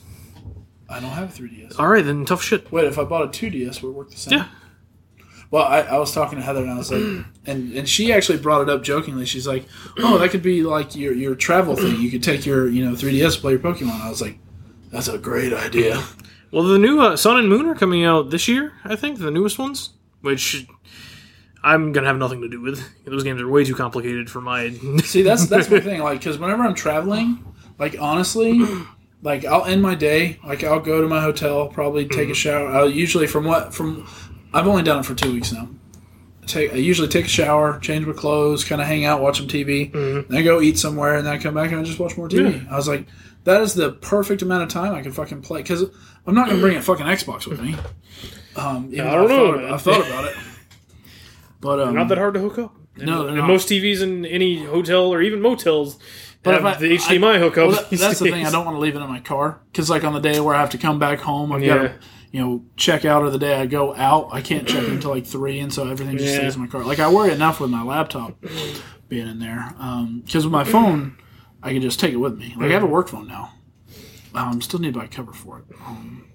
[0.87, 1.77] I don't have a 3DS.
[1.77, 2.71] All right, then tough shit.
[2.71, 4.39] Wait, if I bought a 2DS, would it work the same?
[4.39, 4.47] Yeah.
[5.53, 7.03] Well, I, I was talking to Heather and I was like,
[7.45, 9.27] and, and she actually brought it up jokingly.
[9.27, 9.67] She's like,
[9.99, 12.01] "Oh, that could be like your your travel thing.
[12.01, 14.39] You could take your you know 3ds play your Pokemon." I was like,
[14.89, 16.03] "That's a great idea."
[16.51, 18.73] Well, the new uh, Sun and Moon are coming out this year.
[18.83, 19.91] I think the newest ones,
[20.21, 20.65] which
[21.63, 22.83] I'm gonna have nothing to do with.
[23.05, 24.71] Those games are way too complicated for my.
[25.03, 26.01] See, that's that's my thing.
[26.01, 27.45] Like, because whenever I'm traveling,
[27.77, 28.59] like honestly,
[29.21, 30.39] like I'll end my day.
[30.43, 32.69] Like I'll go to my hotel, probably take a shower.
[32.69, 34.07] I'll usually from what from
[34.53, 35.69] I've only done it for two weeks now.
[36.41, 39.37] I take I usually take a shower, change my clothes, kind of hang out, watch
[39.37, 41.99] some TV, then I go eat somewhere, and then I come back and I just
[41.99, 42.69] watch more TV.
[42.69, 43.07] I was like,
[43.45, 45.83] that is the perfect amount of time I can fucking play because
[46.27, 47.75] I'm not gonna bring a fucking Xbox with me.
[48.55, 49.71] Um, I don't I've know, thought.
[49.73, 50.35] I've thought about it,
[51.61, 52.75] but um, Not that hard to hook up.
[52.97, 53.47] No, and not.
[53.47, 55.97] most TVs in any hotel or even motels
[56.43, 57.67] But have I- the HDMI hookup.
[57.69, 58.45] Well, that- that's the thing.
[58.45, 60.53] I don't want to leave it in my car because, like, on the day where
[60.53, 61.75] I have to come back home, I've Yeah.
[61.75, 61.93] got to,
[62.33, 65.25] you know, check out, or the day I go out, I can't check until like
[65.25, 66.39] three, and so everything just Yeah.
[66.41, 66.83] stays in my car.
[66.83, 68.35] Like, I worry enough with my laptop
[69.07, 69.73] being in there
[70.25, 71.15] because with my phone,
[71.61, 72.55] I can just take it with me.
[72.57, 73.51] Like, I have a work phone now.
[74.33, 75.65] Um, still need to buy a cover for it.
[75.85, 76.25] Um,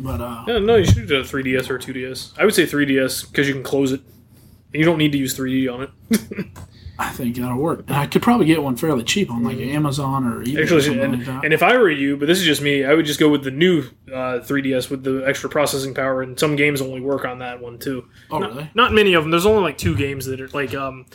[0.00, 2.32] but uh, Yeah, no, you should do a 3DS or a 2DS.
[2.36, 4.00] I would say 3DS because you can close it.
[4.00, 5.90] And you don't need to use 3D on it.
[6.98, 7.84] I think that'll work.
[7.88, 10.82] And I could probably get one fairly cheap on like Amazon or eBay or Actually,
[10.82, 13.04] something and, like and if I were you, but this is just me, I would
[13.04, 16.80] just go with the new uh, 3DS with the extra processing power, and some games
[16.80, 18.08] only work on that one too.
[18.30, 18.70] oh, not, really?
[18.74, 19.32] Not many of them.
[19.32, 21.06] There's only like two games that are like um,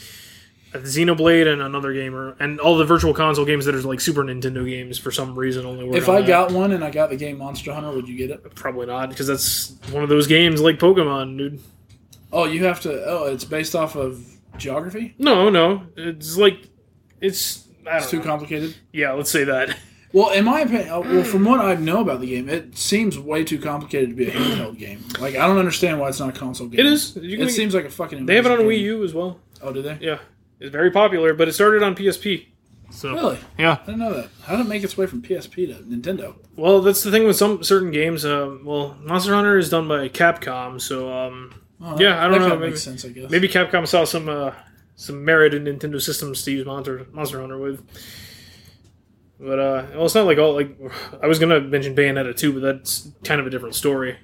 [0.74, 4.68] Xenoblade and another gamer, and all the Virtual Console games that are like Super Nintendo
[4.68, 5.96] games for some reason only work.
[5.96, 6.28] If on I that.
[6.28, 8.56] got one and I got the game Monster Hunter, would you get it?
[8.56, 11.60] probably not because that's one of those games like Pokemon, dude.
[12.32, 13.04] Oh, you have to.
[13.06, 14.24] Oh, it's based off of
[14.60, 15.16] geography.
[15.18, 16.68] No, no, it's like
[17.22, 17.68] it's.
[17.88, 18.24] I don't It's too know.
[18.24, 18.76] complicated.
[18.94, 19.76] Yeah, let's say that.
[20.12, 23.20] Well, in my opinion, uh, well, from what I know about the game, it seems
[23.20, 25.04] way too complicated to be a handheld game.
[25.20, 26.80] Like, I don't understand why it's not a console game.
[26.80, 27.16] It is.
[27.16, 28.26] You can It seems like a fucking.
[28.26, 28.86] they have it on amazing Wii.
[28.86, 29.40] U as well.
[29.62, 30.00] Oh, do they?
[30.02, 30.18] Yeah,
[30.60, 32.48] it's very popular, but it started on PSP.
[32.90, 33.38] So Really?
[33.60, 33.78] yeah.
[33.84, 34.30] I didn't know that.
[34.46, 36.34] How did it make its way from PSP to Nintendo?
[36.56, 38.26] Well, that's the thing with some certain games.
[38.26, 42.42] Um, well, Monster Hunter is done by Capcom, so um, Oh, that- Yeah, I don't
[42.42, 43.30] know, maybe- makes sense, I guess.
[43.32, 44.52] maybe Capcom saw some uh,
[44.96, 47.82] some merit in Nintendo systems to use Monster Monster Hunter with.
[49.40, 50.78] But uh, well, it's not like all like
[51.24, 54.18] I was gonna mention Bayonetta too, but that's kind of a different story.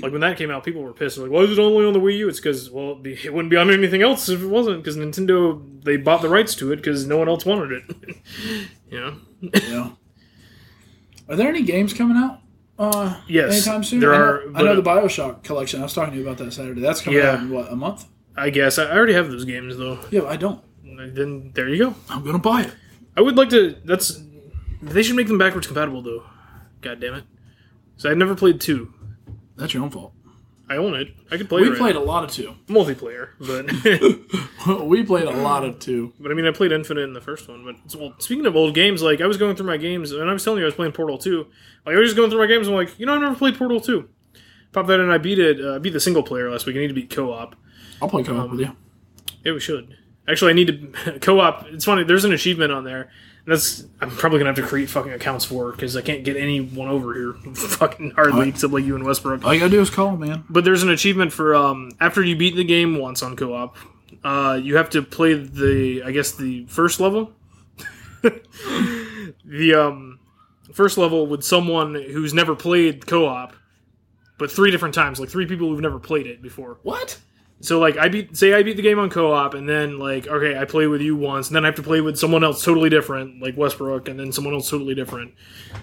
[0.00, 1.18] Like when that came out, people were pissed.
[1.18, 2.28] Like, why is it only on the Wii U?
[2.28, 4.82] It's because well, it'd be, it wouldn't be on anything else if it wasn't.
[4.82, 8.16] Because Nintendo they bought the rights to it because no one else wanted it.
[8.90, 9.16] you know.
[9.42, 9.90] Yeah.
[11.28, 12.40] Are there any games coming out?
[12.80, 14.00] Uh, Yes, anytime soon.
[14.00, 15.80] there I know, are, I know the Bioshock collection.
[15.80, 16.80] I was talking to you about that Saturday.
[16.80, 17.32] That's coming Yeah.
[17.32, 18.06] out in what a month?
[18.36, 19.98] I guess I I already have those games though.
[20.10, 20.62] Yeah, I don't.
[20.82, 21.94] Then there you go.
[22.08, 22.72] I'm gonna buy it.
[23.16, 23.76] I would like to.
[23.84, 24.22] That's
[24.80, 26.22] they should make them backwards compatible though.
[26.80, 27.24] God damn it!
[27.98, 28.92] So I never played two.
[29.56, 30.14] That's your own fault.
[30.70, 31.08] I own it.
[31.32, 31.68] I could play it.
[31.70, 32.54] We played a lot of two.
[32.68, 36.12] multiplayer, but we played a lot of two.
[36.20, 37.64] but I mean I played Infinite in the first one.
[37.64, 40.32] But well, speaking of old games, like I was going through my games and I
[40.32, 41.48] was telling you I was playing Portal two.
[41.84, 42.68] Like I was just going through my games.
[42.68, 44.08] and I'm like, you know, I've never played Portal two.
[44.72, 45.10] Pop that in.
[45.10, 45.60] I beat it.
[45.60, 46.76] Uh, I beat the single player last week.
[46.76, 47.56] I need to beat co-op.
[48.00, 48.76] I'll play co-op with you.
[49.44, 49.96] Yeah, we should.
[50.28, 51.66] Actually, I need to co-op.
[51.66, 52.04] It's funny.
[52.04, 53.10] There's an achievement on there.
[53.44, 56.36] And that's I'm probably gonna have to create fucking accounts for because I can't get
[56.36, 57.32] anyone over here.
[57.54, 59.44] fucking hardly, except like you and Westbrook.
[59.44, 60.44] All you gotta do is call, man.
[60.50, 63.76] But there's an achievement for um, after you beat the game once on co-op,
[64.24, 67.32] uh, you have to play the I guess the first level.
[68.22, 70.20] the um,
[70.72, 73.54] first level with someone who's never played co-op,
[74.38, 76.78] but three different times, like three people who've never played it before.
[76.82, 77.18] What?
[77.62, 80.58] So like I beat say I beat the game on co-op and then like okay
[80.58, 82.88] I play with you once and then I have to play with someone else totally
[82.88, 85.34] different like Westbrook and then someone else totally different.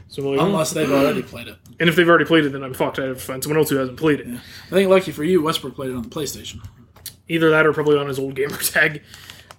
[0.07, 0.39] So like.
[0.39, 1.57] Unless they've already played it.
[1.79, 2.97] and if they've already played it then I'm fucked.
[2.97, 4.27] I have to find someone else who hasn't played it.
[4.27, 6.67] I think lucky for you, Westbrook played it on the PlayStation.
[7.27, 9.03] Either that or probably on his old gamer tag.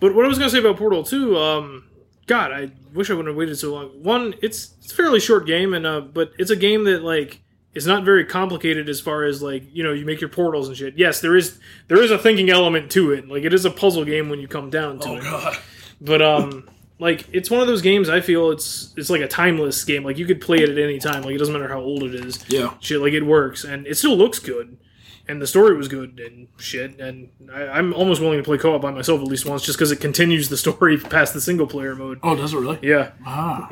[0.01, 1.85] But what I was gonna say about Portal Two, um,
[2.27, 4.03] God, I wish I wouldn't have waited so long.
[4.03, 7.41] One, it's it's a fairly short game and uh, but it's a game that like
[7.75, 10.77] is not very complicated as far as like you know you make your portals and
[10.77, 10.97] shit.
[10.97, 11.59] Yes, there is
[11.89, 13.29] there is a thinking element to it.
[13.29, 15.23] Like it is a puzzle game when you come down to Oh it.
[15.23, 15.57] god.
[16.01, 16.69] But um,
[16.99, 18.09] like it's one of those games.
[18.09, 20.03] I feel it's it's like a timeless game.
[20.05, 21.23] Like you could play it at any time.
[21.23, 22.45] Like it doesn't matter how old it is.
[22.49, 22.75] Yeah.
[22.81, 24.79] Shit, like it works and it still looks good,
[25.29, 26.99] and the story was good and shit.
[26.99, 29.93] And I, I'm almost willing to play co-op by myself at least once, just because
[29.93, 32.19] it continues the story past the single player mode.
[32.23, 32.79] Oh, does it really?
[32.83, 33.69] Yeah, Ah.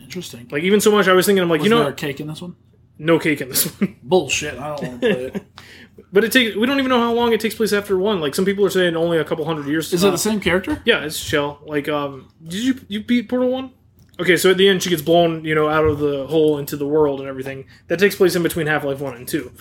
[0.00, 0.46] Interesting.
[0.52, 2.20] like even so much, I was thinking, I'm like, Was you know, there a cake
[2.20, 2.54] in this one?
[2.98, 3.96] No cake in this one.
[4.02, 4.54] Bullshit.
[4.58, 5.42] I don't want to play it.
[6.12, 6.56] but it takes.
[6.56, 8.20] We don't even know how long it takes place after one.
[8.20, 9.92] Like some people are saying, only a couple hundred years.
[9.92, 10.80] Is it the same character?
[10.84, 11.60] Yeah, it's Chell.
[11.66, 13.72] Like, um, did you you beat Portal One?
[14.18, 16.76] Okay, so at the end she gets blown, you know, out of the hole into
[16.78, 17.66] the world and everything.
[17.88, 19.52] That takes place in between Half Life One and Two.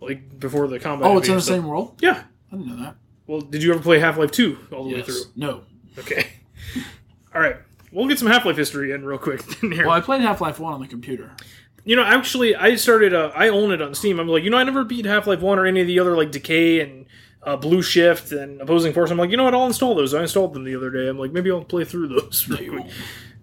[0.00, 1.10] like before the combat.
[1.10, 1.98] Oh, it's in the same world.
[2.00, 2.22] Yeah.
[2.52, 2.94] I didn't know that.
[3.26, 5.22] Well, did you ever play Half Life Two all the way through?
[5.34, 5.62] No.
[5.98, 6.28] Okay.
[7.34, 7.56] all right.
[7.90, 9.42] We'll get some Half Life history in real quick.
[9.60, 9.86] here.
[9.86, 11.32] Well, I played Half Life One on the computer.
[11.86, 13.14] You know, actually, I started.
[13.14, 14.18] Uh, I own it on Steam.
[14.18, 16.16] I'm like, you know, I never beat Half Life One or any of the other
[16.16, 17.06] like Decay and
[17.44, 19.12] uh, Blue Shift and Opposing Force.
[19.12, 19.54] I'm like, you know what?
[19.54, 20.12] I'll install those.
[20.12, 21.08] I installed them the other day.
[21.08, 22.48] I'm like, maybe I'll play through those.
[22.48, 22.92] real quick.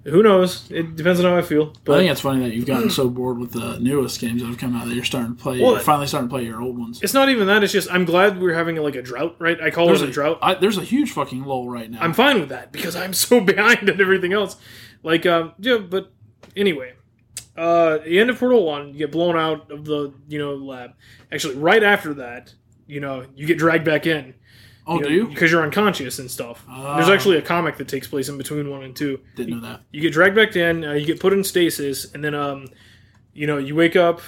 [0.03, 0.70] Who knows?
[0.70, 1.74] It depends on how I feel.
[1.86, 4.48] But I think it's funny that you've gotten so bored with the newest games that
[4.48, 5.61] have come out that you're starting to play.
[5.61, 7.02] Well, you're finally starting to play your old ones.
[7.02, 7.64] it's not even that.
[7.64, 9.61] It's just I'm glad we're having like a drought, right?
[9.61, 10.40] I call There's it a drought.
[10.41, 11.99] I, there's a huge fucking lull right now.
[12.02, 14.57] I'm fine with that because I'm so behind on everything else.
[15.03, 16.11] Like, um, yeah, but
[16.57, 16.95] anyway,
[17.56, 20.94] uh, the end of Portal One, you get blown out of the you know lab.
[21.32, 22.54] Actually, right after that,
[22.88, 24.34] you know, you get dragged back in.
[24.88, 25.28] oh, do you?
[25.28, 26.66] Because you're unconscious and stuff.
[26.68, 26.96] Ah.
[26.96, 29.20] There's actually a comic that takes place in between one and two.
[29.36, 29.82] Didn't know that.
[29.92, 32.68] You get dragged back in, uh, you get put in stasis, and then um,
[33.34, 34.22] you know, you wake up,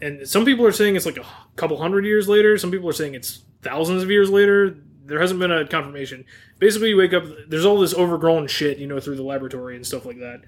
[0.00, 1.26] and some people are saying it's like a
[1.56, 2.58] couple hundred years later.
[2.58, 4.76] Some people are saying it's thousands of years later.
[5.04, 6.24] There hasn't been a confirmation.
[6.58, 7.24] Basically, you wake up.
[7.48, 10.42] There's all this overgrown shit, you know, through the laboratory and stuff like that.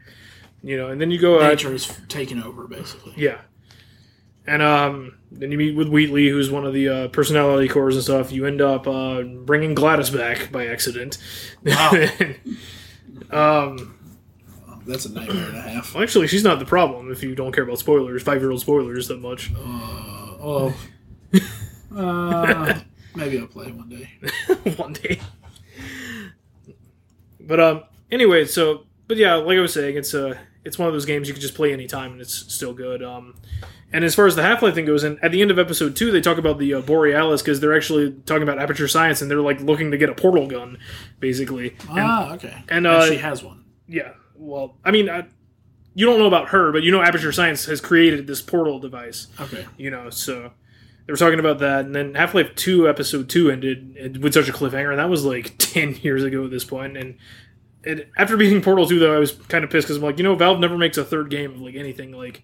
[0.64, 1.50] You know, and then you go out.
[1.50, 3.12] Nature is taking over, basically.
[3.16, 3.42] Yeah.
[4.46, 8.02] And um, then you meet with Wheatley, who's one of the uh, personality cores and
[8.02, 8.32] stuff.
[8.32, 11.18] You end up uh, bringing GLaDOS back by accident.
[11.64, 11.90] Wow.
[13.30, 13.98] um,
[14.86, 15.92] That's a nightmare and a half.
[15.92, 18.62] well, actually, she's not the problem if you don't care about spoilers, five year old
[18.62, 19.52] spoilers that much.
[19.54, 20.74] Uh, oh.
[21.94, 22.80] Uh,
[23.14, 24.10] maybe I'll play one day.
[24.76, 25.20] one day.
[27.38, 30.94] But um, anyway, so but yeah, like I was saying, it's uh, it's one of
[30.94, 33.02] those games you can just play anytime and it's still good.
[33.02, 33.34] Um,
[33.92, 35.94] and as far as the Half Life thing goes, and at the end of episode
[35.94, 39.30] two, they talk about the uh, Borealis because they're actually talking about Aperture Science and
[39.30, 40.78] they're like looking to get a portal gun,
[41.20, 41.76] basically.
[41.90, 42.64] And, ah, okay.
[42.68, 43.64] and, uh, she has one.
[43.86, 45.26] yeah, well, I mean, I,
[45.94, 49.28] you don't know about her, but you know Aperture Science has created this portal device
[49.38, 49.64] Okay.
[49.76, 50.50] you know so
[51.06, 54.52] they were talking about that and then half-life 2 episode 2 ended with such a
[54.52, 57.16] cliffhanger and that was like 10 years ago at this point and
[57.86, 60.24] it, after beating portal 2 though i was kind of pissed because i'm like you
[60.24, 62.42] know valve never makes a third game of like anything like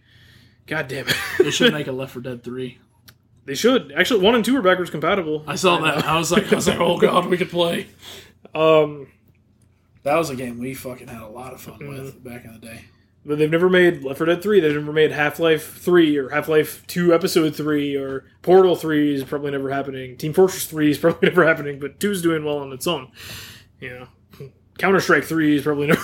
[0.66, 2.78] god damn it They should make a Left 4 Dead 3.
[3.46, 6.04] they should actually 1 and 2 are backwards compatible I saw that.
[6.06, 7.88] I was like, I was like, oh god, we could play.
[8.54, 9.08] um
[10.02, 11.88] That was a game we fucking had a lot of fun Mm-hmm.
[12.04, 12.84] with back in the day.
[13.24, 16.86] but they've never made left 4 dead 3 they've never made half-life 3 or half-life
[16.86, 21.28] 2 episode 3 or portal 3 is probably never happening team fortress 3 is probably
[21.30, 23.10] never happening but 2 is doing well on its own
[23.80, 24.06] you know
[24.80, 26.02] Counter Strike Three is probably never.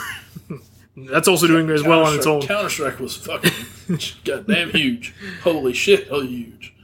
[0.97, 2.41] That's also doing as well on its own.
[2.43, 3.51] Counter Strike was fucking
[4.25, 5.15] goddamn huge.
[5.43, 6.75] Holy shit, oh huge.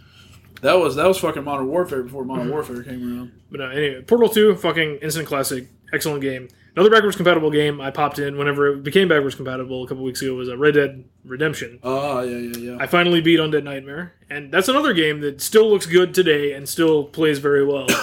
[0.61, 2.53] That was that was fucking Modern Warfare before Modern Mm-hmm.
[2.53, 3.33] Warfare came around.
[3.51, 6.49] But uh, anyway, Portal Two, fucking instant classic, excellent game.
[6.75, 10.23] Another backwards compatible game I popped in whenever it became backwards compatible a couple weeks
[10.23, 11.79] ago was a Red Dead Redemption.
[11.83, 12.77] Oh yeah, yeah, yeah.
[12.81, 16.67] I finally beat Undead Nightmare, and that's another game that still looks good today and
[16.69, 17.87] still plays very well.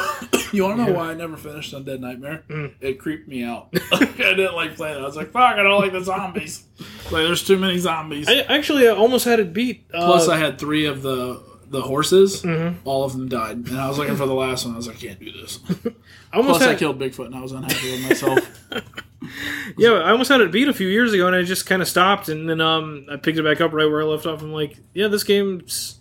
[0.52, 2.44] You want to know why I never finished Undead Nightmare?
[2.50, 2.74] Mm.
[2.82, 3.70] It creeped me out.
[3.91, 5.02] I didn't like playing it.
[5.02, 6.64] I was like, fuck, I don't like the zombies.
[7.12, 8.28] Like, there's too many zombies.
[8.28, 9.86] I actually I almost had it beat.
[9.94, 11.40] Uh, Plus, I had three of the
[11.70, 12.41] the horses.
[12.44, 12.76] Mhm.
[12.84, 14.74] All of them died, and I was looking for the last one.
[14.74, 15.60] I was like, I can't do this.
[16.34, 18.40] I almost Plus, I killed Bigfoot, and I was unhappy with myself.
[19.78, 21.88] yeah, I almost had it beat a few years ago, and I just kind of
[21.88, 24.41] stopped, and then um, I picked it back up right where I left off.
[24.41, 26.00] I'm like, yeah, this game's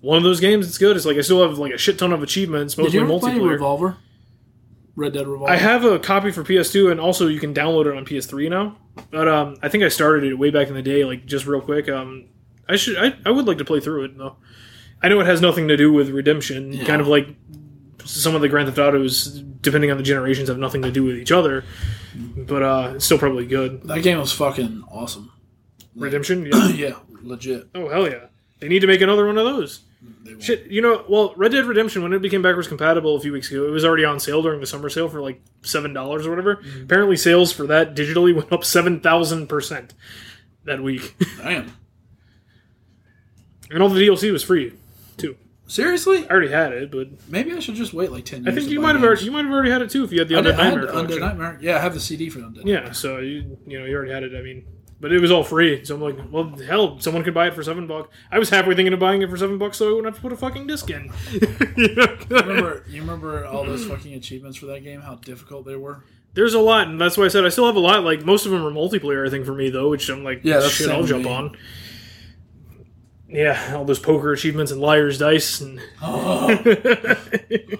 [0.00, 0.68] one of those games.
[0.68, 0.96] It's good.
[0.96, 3.18] It's like I still have like a shit ton of achievements, Did mostly you ever
[3.18, 3.50] play multiplayer.
[3.52, 3.96] Revolver?
[4.96, 5.52] Red Dead Revolver.
[5.52, 8.76] I have a copy for PS2, and also you can download it on PS3 now.
[9.10, 11.60] But um, I think I started it way back in the day, like just real
[11.60, 11.88] quick.
[11.88, 12.26] Um,
[12.68, 14.36] I should, I, I would like to play through it though.
[15.02, 16.84] I know it has nothing to do with Redemption, Yeah.
[16.84, 17.28] kind of like
[18.04, 19.24] some of the Grand Theft Autos,
[19.60, 21.64] depending on the generations, have nothing to do with each other.
[22.36, 23.82] But uh, it's still probably good.
[23.84, 25.30] That game was fucking awesome.
[25.94, 26.68] Redemption, yeah.
[26.68, 27.68] yeah, legit.
[27.74, 28.26] oh hell yeah!
[28.60, 29.80] They need to make another one of those.
[30.40, 33.50] Shit, you know, well, Red Dead Redemption when it became backwards compatible a few weeks
[33.50, 36.30] ago, it was already on sale during the summer sale for like seven dollars or
[36.30, 36.60] whatever.
[36.82, 39.94] Apparently, sales for that digitally went up seven thousand percent
[40.64, 41.72] that week, Damn.
[43.70, 44.72] and all the DLC was free.
[45.68, 46.24] Seriously?
[46.26, 48.56] I already had it, but Maybe I should just wait like ten years.
[48.56, 50.18] I think you might have already, you might have already had it too if you
[50.18, 51.20] had the Undead did- I had Nightmare Undead.
[51.20, 51.58] Nightmare.
[51.60, 52.62] Yeah, I have the CD for Undead.
[52.64, 54.34] Yeah, so you you know you already had it.
[54.34, 54.64] I mean,
[55.00, 57.62] but it was all free, so I'm like, well, hell, someone could buy it for
[57.62, 58.08] seven bucks.
[58.32, 60.20] I was halfway thinking of buying it for seven bucks, so I wouldn't have to
[60.22, 61.12] put a fucking disc in.
[61.76, 62.16] You know?
[62.30, 65.00] remember, you remember all those fucking achievements for that game?
[65.00, 66.02] How difficult they were.
[66.34, 68.04] There's a lot, and that's why I said I still have a lot.
[68.04, 70.58] Like most of them are multiplayer, I think, for me though, which I'm like, Yeah,
[70.60, 71.56] that's shit, I'll jump on.
[73.28, 77.78] Yeah, all those poker achievements and liar's dice, and Oh, I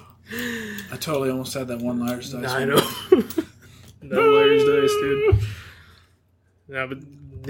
[0.93, 2.43] I totally almost had that one liar's dice.
[2.53, 2.69] one.
[2.69, 2.77] know
[4.03, 5.39] that liar's dice, dude.
[6.69, 6.99] Yeah, but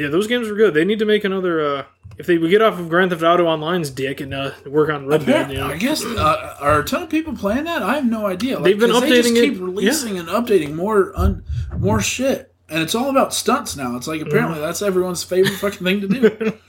[0.00, 0.74] yeah, those games were good.
[0.74, 1.60] They need to make another.
[1.60, 1.84] uh
[2.16, 5.06] if they would get off of Grand Theft Auto Online's dick and uh, work on
[5.06, 5.68] Red Dead, you know.
[5.68, 7.80] I guess uh, are a ton of people playing that?
[7.80, 8.56] I have no idea.
[8.56, 11.44] Like, They've been 'cause they just updating it- keep releasing and updating more un,
[11.78, 13.94] more shit, and it's all about stunts now.
[13.96, 14.64] It's like apparently Mm-hmm.
[14.66, 16.52] that's everyone's favorite fucking thing to do.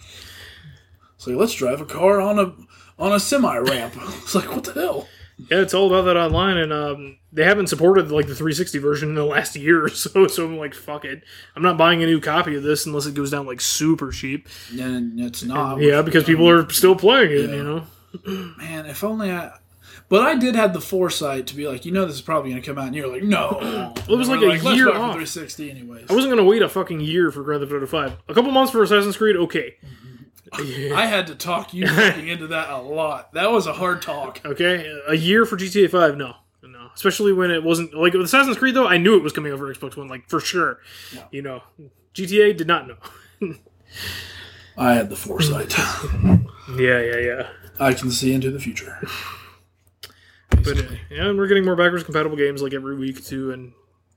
[1.19, 2.53] it's like let's drive a car on a
[2.97, 3.93] on a semi ramp.
[4.23, 5.07] It's like what the hell?
[5.51, 9.09] Yeah, it's all about that online, and um, they haven't supported like the 360 version
[9.09, 10.27] in the last year or so.
[10.27, 11.23] So I'm like, fuck it,
[11.57, 14.47] I'm not buying a new copy of this unless it goes down like super cheap.
[14.79, 15.81] And it's not.
[15.81, 17.55] Yeah, because people are still playing it, Yeah.
[17.57, 17.83] you know.
[18.57, 18.85] man.
[18.85, 19.51] If only I.
[20.07, 22.63] But I did have the foresight to be like, you know, this is probably going
[22.63, 23.93] to come out, and you're like, no.
[24.09, 25.13] It was And like a year off.
[25.13, 26.05] 360 anyways.
[26.09, 28.13] I wasn't gonna wait a fucking year for Grand Theft Auto 5.
[28.27, 29.75] A couple months for Assassin's Creed, okay.
[30.93, 33.33] I had to talk you into that a lot.
[33.33, 34.41] That was a hard talk.
[34.43, 36.35] Okay, a year for GTA 5, no.
[36.61, 36.89] No.
[36.93, 39.73] Especially when it wasn't like with Assassin's Creed though, I knew it was coming over
[39.73, 40.79] Xbox One, like for sure.
[41.31, 41.63] You know.
[42.13, 42.97] GTA did not know.
[44.77, 45.77] I had the foresight.
[46.77, 47.49] Yeah, yeah, yeah.
[47.79, 49.01] I can see into the future.
[50.61, 53.71] But uh, yeah, and we're getting more backwards compatible games like every week too, and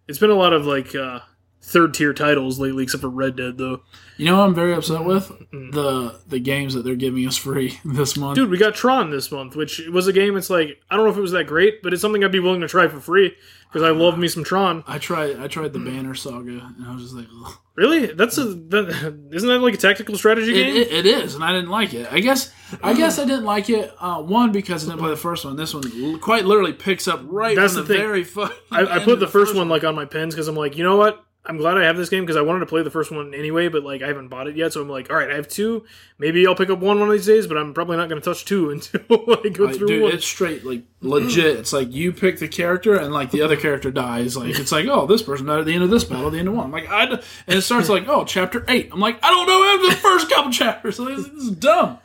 [0.09, 1.21] it's been a lot of like uh,
[1.63, 3.83] third tier titles lately, except for Red Dead though.
[4.17, 5.29] You know what I'm very upset with?
[5.51, 8.37] The the games that they're giving us free this month.
[8.37, 10.37] Dude, we got Tron this month, which was a game.
[10.37, 12.41] It's like I don't know if it was that great, but it's something I'd be
[12.41, 13.35] willing to try for free
[13.69, 14.85] because I love me some Tron.
[14.87, 17.55] I tried I tried the Banner Saga and I was just like, Ugh.
[17.75, 18.07] Really?
[18.07, 20.77] That's a that, isn't that like a tactical strategy game?
[20.77, 22.13] it, it is, and I didn't like it.
[22.13, 22.53] I guess
[22.83, 23.95] I guess I didn't like it.
[23.99, 25.57] Uh, one because I didn't play the first one.
[25.57, 28.03] This one quite literally picks up right That's from the the, thing.
[28.07, 28.57] very fucking.
[28.71, 30.85] I, I put of the first one like on my pins because I'm like, you
[30.85, 31.25] know what?
[31.45, 33.67] I'm glad I have this game because I wanted to play the first one anyway,
[33.67, 35.85] but like I haven't bought it yet, so I'm like, all right, I have two.
[36.17, 38.25] Maybe I'll pick up one one of these days, but I'm probably not going to
[38.25, 40.13] touch two until I go Like, through dude, one.
[40.13, 41.57] it's straight like legit.
[41.59, 44.37] It's like you pick the character and like the other character dies.
[44.37, 46.39] Like it's like oh this person died at the end of this battle, at the
[46.39, 46.67] end of one.
[46.67, 48.91] I'm like I and it starts like oh chapter eight.
[48.93, 50.95] I'm like I don't know after the first couple chapters.
[50.97, 51.99] So this, this is dumb.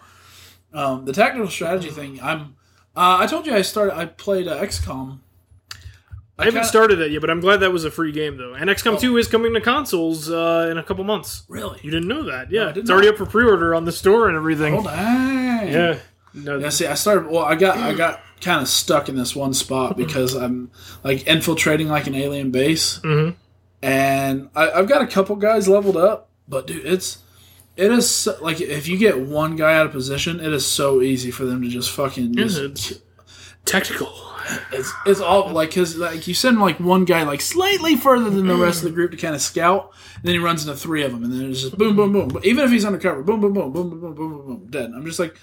[0.73, 2.19] Um, the tactical strategy thing.
[2.23, 2.55] I'm.
[2.95, 3.95] Uh, I told you I started.
[3.95, 5.19] I played uh, XCOM.
[6.39, 8.53] I haven't kinda- started that yet, but I'm glad that was a free game though.
[8.53, 11.43] And XCOM 2 is coming to consoles uh, in a couple months.
[11.49, 11.79] Really?
[11.81, 12.51] You didn't know that?
[12.51, 14.75] Yeah, I did it's already up for pre-order on the store and everything.
[14.75, 15.67] Oh dang.
[15.71, 15.97] Yeah.
[16.33, 17.27] No, Yeah, see, I started.
[17.31, 20.69] Well, I got I got kind of stuck in this one spot because I'm
[21.03, 23.33] like infiltrating like an alien base, Mhm.
[23.81, 26.29] and I, I've got a couple guys leveled up.
[26.47, 27.17] But dude, it's
[27.75, 31.01] it is so, like if you get one guy out of position, it is so
[31.01, 33.01] easy for them to just fucking just.
[33.65, 34.13] tactical.
[34.71, 38.47] It's, it's all like because like you send like one guy like slightly further than
[38.47, 41.03] the rest of the group to kind of scout, and then he runs into three
[41.03, 42.29] of them, and then it's just boom, boom, boom.
[42.29, 44.91] But even if he's undercover, boom, boom, boom, boom, boom, boom, boom, boom, boom, dead.
[44.95, 45.35] I'm just like,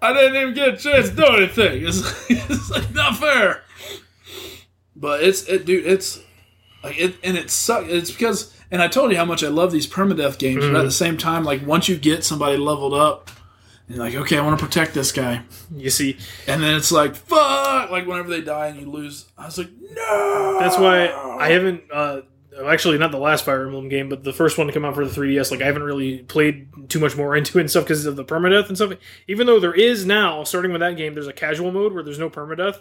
[0.00, 1.86] I didn't even get a chance to do anything.
[1.86, 3.62] It's, it's like not fair.
[4.96, 5.86] But it's it, dude.
[5.86, 6.20] It's
[6.82, 7.88] like it, and it sucks.
[7.88, 10.84] It's because, and I told you how much I love these permadeath games, but at
[10.84, 13.30] the same time, like once you get somebody leveled up,
[13.88, 15.42] and like, okay, I want to protect this guy.
[15.74, 16.16] You see,
[16.46, 17.90] And then it's like, fuck!
[17.90, 20.56] Like, whenever they die and you lose, I was like, no!
[20.60, 21.08] that's why
[21.38, 21.82] I haven't.
[21.92, 22.22] Uh,
[22.66, 25.06] actually, not the last Fire Emblem game, but the first one to come out for
[25.06, 25.50] the 3DS.
[25.50, 28.24] Like, I haven't really played too much more into it and stuff because of the
[28.24, 28.92] permadeath and stuff.
[29.28, 32.18] Even though there is now, starting with that game, there's a casual mode where there's
[32.18, 32.78] no permadeath.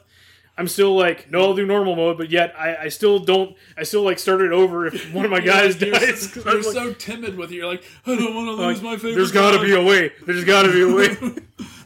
[0.58, 3.56] I'm still like, no, I'll do normal mode, but yet I, I still don't.
[3.76, 6.36] I still like start it over if one of my guys You're, dies.
[6.36, 7.56] you're I'm like- so timid with it.
[7.56, 9.16] You're like, I don't want to like, lose my favorite.
[9.16, 10.12] There's got to be a way.
[10.26, 11.36] There's got to be a way.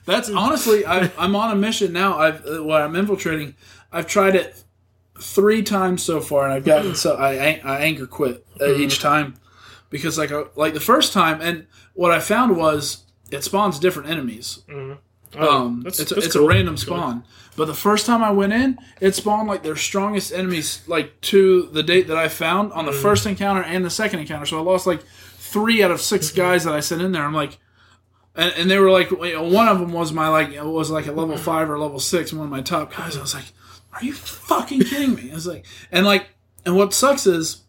[0.05, 2.17] That's honestly, I, I'm on a mission now.
[2.17, 3.55] I've uh, what I'm infiltrating.
[3.91, 4.63] I've tried it
[5.19, 8.81] three times so far, and I've gotten so I, I anchor quit uh, Mm-hmm.
[8.81, 9.35] each time
[9.89, 14.59] because like like the first time, and what I found was it spawns different enemies.
[14.69, 14.97] Oh,
[15.37, 16.45] Um, that's- it's a, it's cool.
[16.45, 17.23] a random spawn.
[17.57, 21.63] But the first time I went in, it spawned like their strongest enemies, like to
[21.73, 23.01] the date that I found on the Mm.
[23.01, 24.45] first encounter and the second encounter.
[24.45, 25.01] So I lost like
[25.37, 26.37] three out of six Mm-hmm.
[26.37, 27.23] guys that I sent in there.
[27.23, 27.57] I'm like,
[28.35, 31.11] and, and they were like, one of them was my like it was like a
[31.11, 31.43] level Mm-hmm.
[31.43, 33.17] five or level six, one of my top guys.
[33.17, 33.45] I was like,
[33.93, 35.31] are you fucking kidding me?
[35.31, 36.27] I was like, and like,
[36.65, 37.63] and what sucks is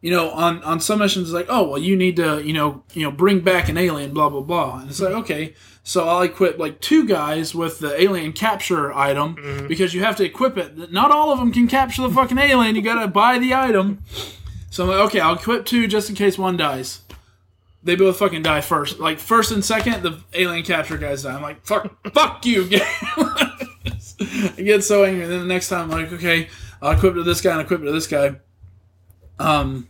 [0.00, 2.82] you know, on on some missions, it's like, oh well, you need to, you know,
[2.94, 5.20] you know, bring back an alien, blah blah blah, and it's like, mm-hmm.
[5.20, 9.66] okay, so I'll equip like two guys with the alien capture item mm-hmm.
[9.66, 10.92] because you have to equip it.
[10.92, 12.76] Not all of them can capture the fucking alien.
[12.76, 14.02] You gotta buy the item.
[14.70, 17.02] So I'm like, okay, I'll equip two just in case one dies.
[17.82, 19.00] They both fucking die first.
[19.00, 21.34] Like first and second, the alien capture guys die.
[21.34, 22.82] I'm like, fuck, fuck you, game.
[23.20, 25.24] I get so angry.
[25.24, 26.48] And then the next time, I'm like, okay,
[26.82, 28.36] I'll equip to this guy and equip to this guy.
[29.40, 29.88] Um,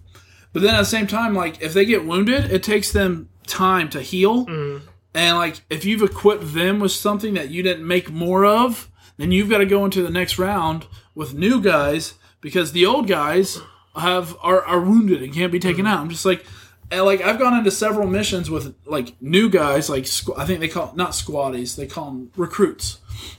[0.52, 3.88] but then at the same time, like if they get wounded, it takes them time
[3.90, 4.46] to heal.
[4.46, 4.86] Mm-hmm.
[5.14, 9.32] And like if you've equipped them with something that you didn't make more of, then
[9.32, 13.60] you've got to go into the next round with new guys because the old guys
[13.96, 15.94] have are, are wounded and can't be taken mm-hmm.
[15.94, 16.00] out.
[16.00, 16.44] I'm just like,
[16.90, 20.60] and like I've gone into several missions with like new guys, like squ- I think
[20.60, 22.98] they call not squaddies, they call them recruits.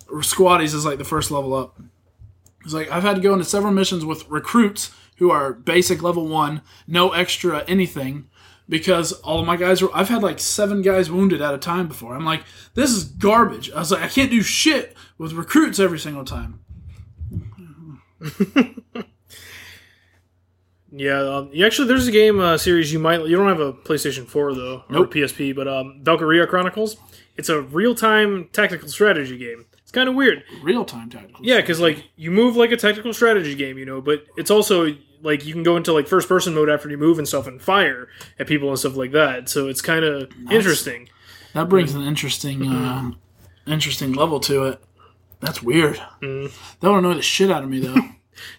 [0.09, 1.81] Or squaddies is like the first level up.
[2.63, 4.91] It's like I've had to go into several missions with recruits
[5.21, 8.27] who are basic level one, no extra anything,
[8.67, 9.95] because all of my guys were.
[9.95, 12.15] I've had like seven guys wounded at a time before.
[12.15, 12.41] I'm like,
[12.73, 13.69] this is garbage.
[13.71, 16.59] I was like, I can't do shit with recruits every single time.
[20.93, 23.25] Yeah, um, you actually, there's a game uh, series you might.
[23.25, 25.13] You don't have a PlayStation 4 though, or Nope.
[25.13, 26.97] PSP, but um, Valkyria Chronicles.
[27.37, 29.65] It's a real-time tactical strategy game.
[29.77, 30.43] It's kind of weird.
[30.61, 31.45] Real time tactical.
[31.45, 34.93] Yeah, because like you move like a tactical strategy game, you know, but it's also
[35.23, 38.07] like you can go into like first-person mode after you move and stuff and fire
[38.39, 39.49] at people and stuff like that.
[39.49, 41.09] So it's kind of interesting.
[41.53, 43.11] That brings an interesting, uh,
[43.67, 44.83] interesting level to it.
[45.39, 46.01] That's weird.
[46.21, 46.51] Mm.
[46.79, 47.95] That would annoy the shit out of me though.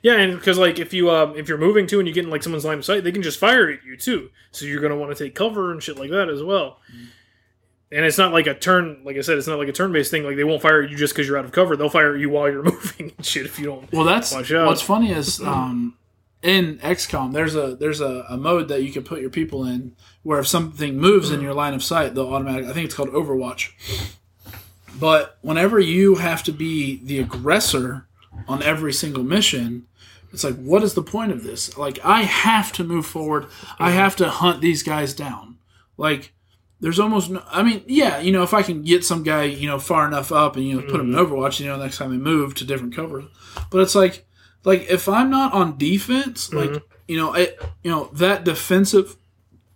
[0.03, 2.31] Yeah, and because like if you um if you're moving too and you get in
[2.31, 4.31] like someone's line of sight, they can just fire at you too.
[4.53, 6.79] So you're gonna want to take cover and shit like that as well.
[7.91, 10.25] And it's not like a turn, like I said, it's not like a turn-based thing.
[10.25, 11.77] Like they won't fire at you just because you're out of cover.
[11.77, 13.91] They'll fire at you while you're moving and shit if you don't.
[13.93, 14.67] Well, that's Watch out.
[14.67, 15.97] what's funny is um,
[16.43, 19.95] in XCOM there's a there's a, a mode that you can put your people in
[20.23, 22.71] where if something moves in your line of sight, they'll automatically.
[22.71, 23.73] I think it's called Overwatch.
[24.99, 28.07] But whenever you have to be the aggressor
[28.47, 29.87] on every single mission,
[30.33, 31.77] it's like, what is the point of this?
[31.77, 33.47] Like, I have to move forward.
[33.79, 35.59] I have to hunt these guys down.
[35.97, 36.33] Like,
[36.81, 37.43] there's almost no.
[37.49, 40.33] I mean, yeah, you know, if I can get some guy, you know, far enough
[40.33, 41.33] up and you know put him in mm-hmm.
[41.35, 43.25] Overwatch, you know, next time they move to different cover.
[43.71, 44.27] But it's like,
[44.65, 49.17] like if I'm not on defense, like you know, it, you know that defensive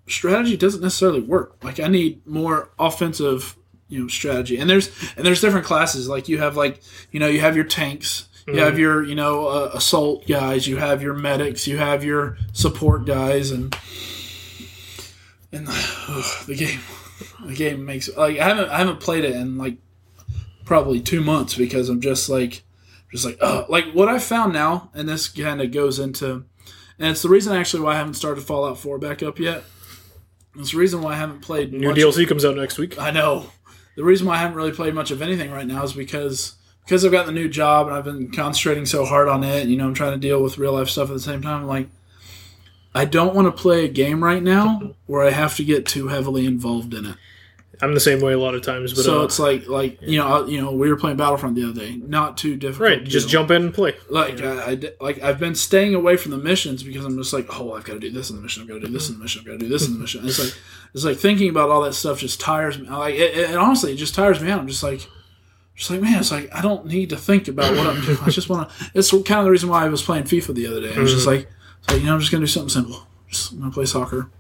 [0.09, 1.63] strategy doesn't necessarily work.
[1.63, 3.57] Like I need more offensive,
[3.89, 4.59] you know, strategy.
[4.59, 6.09] And there's and there's different classes.
[6.09, 6.81] Like you have like
[7.11, 8.29] you know you have your tanks.
[8.49, 10.69] You have your, you know, uh, assault guys.
[10.69, 11.67] You have your medics.
[11.67, 13.77] You have your support guys, and
[15.51, 15.67] and
[16.09, 16.81] ugh, the game,
[17.45, 19.79] the game makes like I haven't I haven't played it in like
[20.65, 22.63] probably two months because I'm just like
[23.13, 26.45] just like uh like what I found now, and this kind of goes into,
[26.99, 29.65] and it's the reason actually why I haven't started Fallout Four back up yet.
[30.59, 32.99] It's the reason why I haven't played New much DLC comes out next week.
[32.99, 33.51] I know.
[33.97, 36.55] The reason why I haven't really played much of anything right now is because
[36.85, 39.67] because I've got the new job and I've been concentrating so hard on it.
[39.69, 41.63] You know, I'm trying to deal with real life stuff at the same time.
[41.63, 41.89] I'm Like,
[42.95, 46.09] I don't want to play a game right now where I have to get too
[46.09, 47.17] heavily involved in it.
[47.83, 50.19] I'm the same way a lot of times, but so uh, it's like like you
[50.19, 51.97] know I- you know we were playing Battlefront the other day.
[51.97, 52.89] Not too difficult.
[52.91, 53.05] right.
[53.05, 53.33] Just do.
[53.33, 53.95] jump in and play.
[54.09, 57.47] Like I, I, like I've been staying away from the missions because I'm just like,
[57.51, 58.63] oh, I've got to do this in the mission.
[58.63, 59.41] I've got to do this in the mission.
[59.41, 60.21] I've got to do this in the mission.
[60.21, 60.55] And it's like
[60.95, 62.89] it's like thinking about all that stuff just tires me.
[62.89, 64.61] Like it, it, and honestly, it just tires me out.
[64.61, 65.07] I'm just like,
[65.75, 68.19] just like man, it's like I don't need to think about what I'm doing.
[68.23, 68.91] I just want to.
[68.95, 70.95] It's kind of the reason why I was playing FIFA the other day.
[70.95, 71.49] I was just like,
[71.81, 73.07] it's like you know, I'm just gonna do something simple.
[73.29, 74.31] Just I'm gonna play soccer.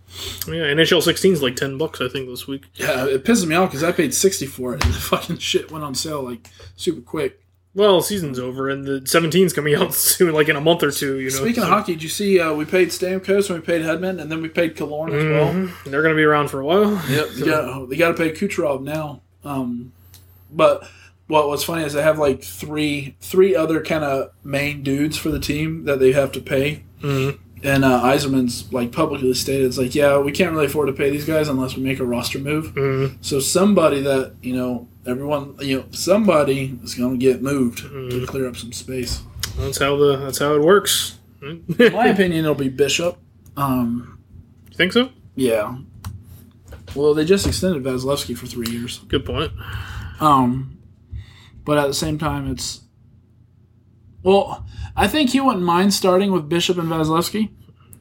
[0.47, 2.64] Yeah, NHL 16 is like 10 bucks, I think, this week.
[2.74, 5.70] Yeah, it pisses me off because I paid sixty for it, and the fucking shit
[5.70, 7.40] went on sale like super quick.
[7.74, 11.18] Well, season's over, and the 17's coming out soon, like in a month or two.
[11.18, 13.82] You know, Speaking of hockey, did you see uh, we paid Stamkos and we paid
[13.82, 15.52] Hedman and then we paid Killorn as well?
[15.52, 15.84] Mhm.
[15.84, 16.93] they're going to be around for a while.
[17.10, 17.28] Yep.
[17.30, 19.20] They got, they got to pay Kucherov now.
[19.44, 19.93] Um,
[20.51, 20.88] but
[21.26, 25.28] what what's funny is they have like three three other kind of main dudes for
[25.30, 26.82] the team that they have to pay.
[27.02, 27.38] Mhm.
[27.64, 31.10] And uh, Yzerman's like publicly stated, it's like, yeah, we can't really afford to pay
[31.10, 32.74] these guys unless we make a roster move.
[32.74, 33.16] Mhm.
[33.22, 38.20] So somebody that you know, everyone, you know, somebody is going to get moved Mm-hmm.
[38.20, 39.22] to clear up some space.
[39.58, 41.18] That's how the that's how it works.
[41.42, 43.16] In my opinion, it'll be Bishop.
[43.56, 44.18] Um,
[44.70, 45.10] You think so?
[45.34, 45.76] Yeah.
[46.94, 48.98] Well, they just extended Vasilevskiy for three years.
[49.08, 49.52] Good point.
[50.20, 50.78] Um,
[51.64, 52.80] but at the same time, it's
[54.27, 54.66] well,
[54.97, 57.51] I think he wouldn't mind starting with Bishop and Vasilevskiy.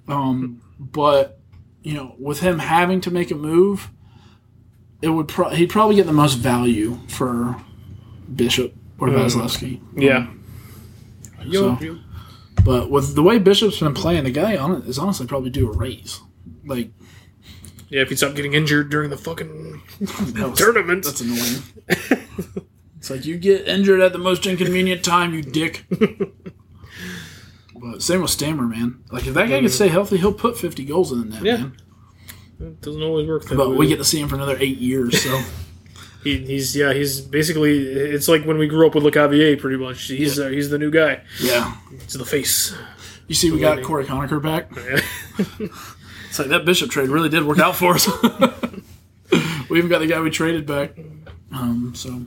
[0.08, 1.40] Um, but
[1.84, 3.90] you know, with him having to make a move,
[5.02, 7.56] it would pro- he'd probably get the most value for
[8.36, 9.80] Bishop or Vasilevskiy.
[9.96, 10.28] Yeah.
[11.52, 12.00] So- Yo,
[12.64, 15.72] But with the way Bishop's been playing, the guy on it is honestly probably due
[15.72, 16.22] a raise.
[16.66, 16.90] Like
[17.90, 21.06] yeah, if you stop getting injured during the fucking that was- tournament.
[21.06, 22.66] That's annoying.
[23.06, 25.86] it's like you get injured at the most inconvenient time, you dick.
[27.76, 29.04] but same with Stammer, man.
[29.12, 31.58] Like if that guy can stay healthy, he'll put fifty goals in the net, Yeah.
[31.58, 31.78] man.
[32.60, 33.44] It doesn't always work.
[33.46, 33.78] That But way.
[33.78, 35.40] we get to see him for another eight years, so
[36.24, 40.06] He, he's yeah, he's basically it's like when we grew up with Lecavalier, pretty much.
[40.08, 41.22] He's uh, he's the new guy.
[41.40, 41.76] yeah.
[41.92, 42.74] He's the face.
[43.28, 44.72] You see, we got Cory Conacher back.
[45.60, 45.68] Yeah.
[46.30, 48.08] It's like that Bishop trade really did work out for us.
[49.70, 50.98] we even got the guy we traded back.
[51.54, 52.26] Um, so,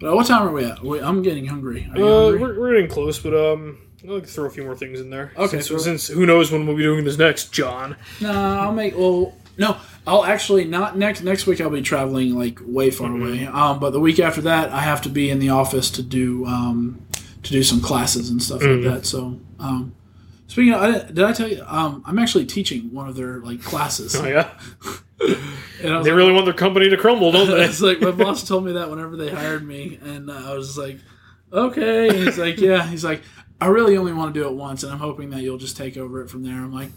[0.00, 0.82] but uh, what time are we at?
[0.82, 1.84] Wait, I'm getting hungry.
[1.84, 2.38] Uh, hungry?
[2.38, 5.10] we're, we're getting close, but um, I'll like to throw a few more things in
[5.10, 5.32] there.
[5.36, 7.96] Okay, Since, so- since who knows when we'll be doing this next, John?
[8.20, 8.96] Nah, I'll make.
[8.96, 11.60] Well, No, I'll actually not next next week.
[11.60, 13.46] I'll be traveling like way far away.
[13.46, 16.46] Um, but the week after that, I have to be in the office to do
[16.46, 17.04] um,
[17.42, 19.04] to do some classes and stuff like that.
[19.06, 19.94] So, um,
[20.46, 21.62] speaking of, I, didn't- I tell you?
[21.66, 24.16] Um, I'm actually teaching one of their like classes.
[24.16, 24.48] Oh yeah,
[24.82, 27.64] And I was they like, really want their company to crumble, don't they?
[27.64, 30.76] it's like my boss told me that whenever they hired me, and uh, I was
[30.78, 30.98] like,
[31.52, 32.08] okay.
[32.08, 32.86] And he's like, yeah.
[32.86, 33.22] He's like,
[33.60, 35.96] I really only want to do it once, and I'm hoping that you'll just take
[35.96, 36.54] over it from there.
[36.54, 36.90] I'm like,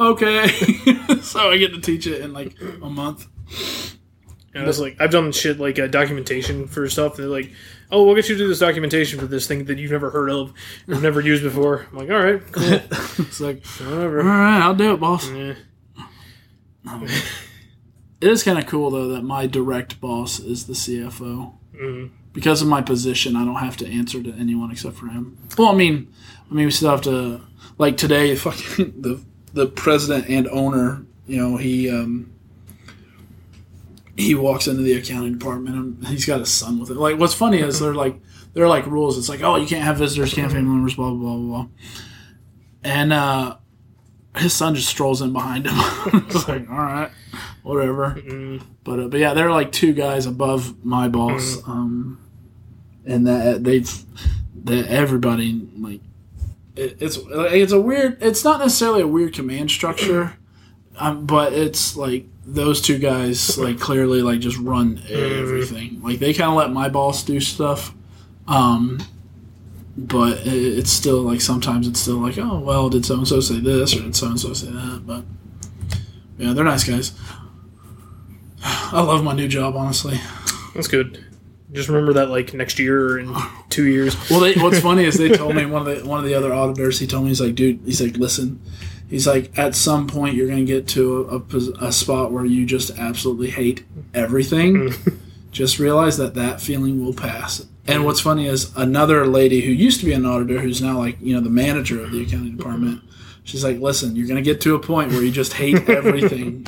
[0.00, 0.48] okay.
[1.22, 3.26] so I get to teach it in like a month.
[4.54, 7.14] And I was like, I've done shit like uh, documentation for stuff.
[7.14, 7.52] And they're like,
[7.90, 10.30] oh, we'll get you to do this documentation for this thing that you've never heard
[10.30, 10.52] of,
[10.88, 11.86] or never used before.
[11.90, 12.64] I'm like, all right, cool,
[13.24, 14.16] it's like, all whatever.
[14.24, 15.28] right, I'll do it, boss.
[15.30, 15.54] Yeah.
[18.20, 21.52] It is kind of cool though that my direct boss is the CFO.
[21.80, 22.10] Mhm.
[22.32, 25.36] Because of my position, I don't have to answer to anyone except for him.
[25.56, 26.08] Well, I mean,
[26.50, 27.40] I mean, we still have to
[27.78, 28.34] like today.
[28.36, 29.20] Fucking the
[29.54, 32.30] the president and owner, you know, he um
[34.16, 36.96] he walks into the accounting department and he's got his son with him.
[36.96, 38.20] Like, what's funny is they're like
[38.52, 39.16] they're like rules.
[39.18, 41.46] It's like, oh, you can't have visitors, can't have family members, blah blah blah blah.
[41.62, 41.66] blah.
[42.84, 43.56] And uh
[44.38, 45.74] his son just strolls in behind him.
[46.28, 47.10] it's like, all right,
[47.62, 48.16] whatever.
[48.18, 52.18] Mm, But uh, but yeah, they're like two guys above my boss, um,
[53.06, 53.90] and that they've
[54.64, 56.00] that everybody like
[56.76, 58.22] it, it's it's a weird.
[58.22, 60.36] It's not necessarily a weird command structure,
[60.98, 66.00] um, but it's like those two guys like clearly like just run everything.
[66.02, 67.92] Like they kind of let my boss do stuff,
[68.46, 68.98] um,
[70.06, 73.58] but it's still like sometimes it's still like oh well did so and so say
[73.58, 75.24] this or did so and so say that, but
[76.38, 77.12] yeah they're nice guys.
[78.62, 80.18] I love my new job, honestly.
[80.74, 81.24] that's good.
[81.72, 83.34] Just remember that like next year or in
[83.68, 84.16] two years.
[84.30, 86.52] Well, they, what's funny is they told me one of the one of the other
[86.52, 86.98] auditors.
[86.98, 88.60] He told me he's like, dude, he's like, listen,
[89.08, 92.64] he's like, at some point you're gonna get to a, a, a spot where you
[92.64, 93.84] just absolutely hate
[94.14, 94.88] everything.
[94.88, 95.18] Mm.
[95.50, 97.66] just realize that that feeling will pass.
[97.88, 101.16] And what's funny is another lady who used to be an auditor, who's now like
[101.20, 103.02] you know the manager of the accounting department.
[103.44, 106.66] She's like, listen, you're gonna get to a point where you just hate everything.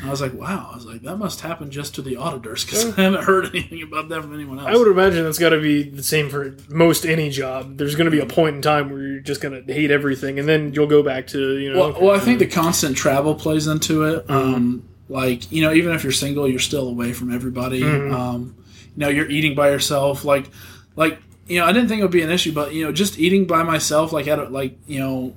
[0.00, 0.70] And I was like, wow.
[0.72, 3.82] I was like, that must happen just to the auditors because I haven't heard anything
[3.82, 4.68] about that from anyone else.
[4.68, 7.76] I would imagine that's got to be the same for most any job.
[7.76, 10.38] There's going to be a point in time where you're just going to hate everything,
[10.38, 11.80] and then you'll go back to you know.
[11.80, 14.30] Well, well, I think the constant travel plays into it.
[14.30, 17.82] Um, like you know, even if you're single, you're still away from everybody.
[17.82, 18.59] Um, you
[18.96, 20.24] know, you're eating by yourself.
[20.24, 20.50] Like,
[20.96, 23.18] like you know, I didn't think it would be an issue, but you know, just
[23.18, 25.36] eating by myself, like at a, like you know,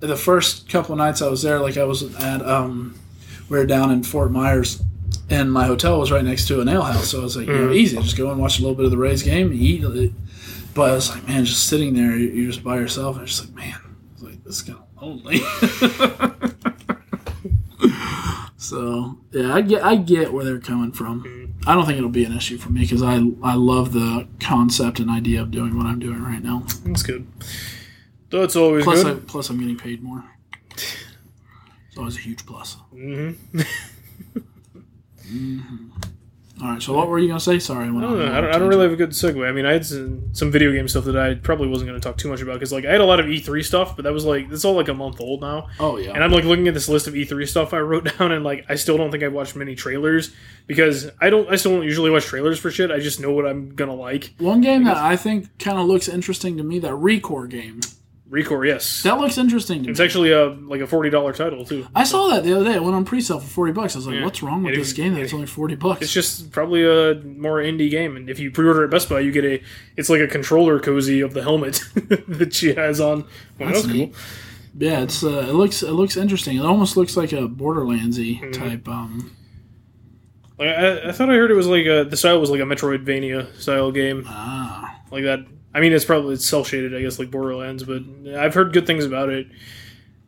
[0.00, 2.98] the first couple nights I was there, like I was at um,
[3.48, 4.82] we were down in Fort Myers.
[5.30, 7.54] And my hotel was right next to an ale house, so I was like, you
[7.54, 7.96] know, easy.
[7.96, 10.12] Just go and watch a little bit of the Rays game, and eat.
[10.74, 13.16] But I was like, man, just sitting there, you're just by yourself.
[13.16, 13.80] And it's just like, man,
[14.12, 15.38] it's like this is kind of lonely.
[18.58, 21.43] so yeah, I get I get where they're coming from.
[21.66, 24.98] I don't think it'll be an issue for me because I I love the concept
[25.00, 26.64] and idea of doing what I'm doing right now.
[26.84, 27.26] that's good.
[28.30, 29.28] That's always Plus, I, good.
[29.28, 30.24] plus I'm getting paid more.
[30.72, 32.76] It's always a huge plus.
[32.92, 33.30] hmm
[36.62, 37.58] All right, so what were you gonna say?
[37.58, 39.46] Sorry, I went I don't, know, I, don't, I don't really have a good segue.
[39.46, 42.08] I mean, I had some, some video game stuff that I probably wasn't going to
[42.08, 44.12] talk too much about because, like, I had a lot of E3 stuff, but that
[44.12, 45.66] was like it's all like a month old now.
[45.80, 48.30] Oh yeah, And I'm like looking at this list of E3 stuff I wrote down,
[48.30, 50.32] and like I still don't think I've watched many trailers
[50.68, 51.50] because I don't.
[51.50, 52.92] I still don't usually watch trailers for shit.
[52.92, 54.34] I just know what I'm gonna like.
[54.38, 56.78] one game that I think kind of looks interesting to me.
[56.78, 57.80] That Recore game
[58.34, 60.04] Recore, yes, that looks interesting to it's me.
[60.04, 61.86] actually a like a forty dollar title too.
[61.94, 62.74] I saw that the other day.
[62.74, 63.94] It went on pre-sale for forty bucks.
[63.94, 64.24] I was like, Yeah.
[64.24, 65.14] "What's wrong with It this is- game?
[65.14, 68.84] That's only forty bucks." It's just probably a more indie game, and if you pre-order
[68.84, 69.62] at Best Buy, you get a.
[69.96, 71.80] It's like a controller cozy of the helmet
[72.28, 73.24] that she has on.
[73.58, 74.10] Well, That's that's cool.
[74.76, 76.56] Yeah, it's uh, it looks it looks interesting.
[76.58, 78.50] It almost looks like a Borderlandsy Mm-hmm.
[78.52, 78.88] type.
[78.88, 79.30] Um,
[80.58, 82.64] Like, I, I thought I heard it was like a, the style was like a
[82.64, 85.40] Metroidvania style game, ah, like that.
[85.74, 88.02] I mean, it's probably it's cel shaded, I guess, like Borderlands, but
[88.36, 89.48] I've heard good things about it.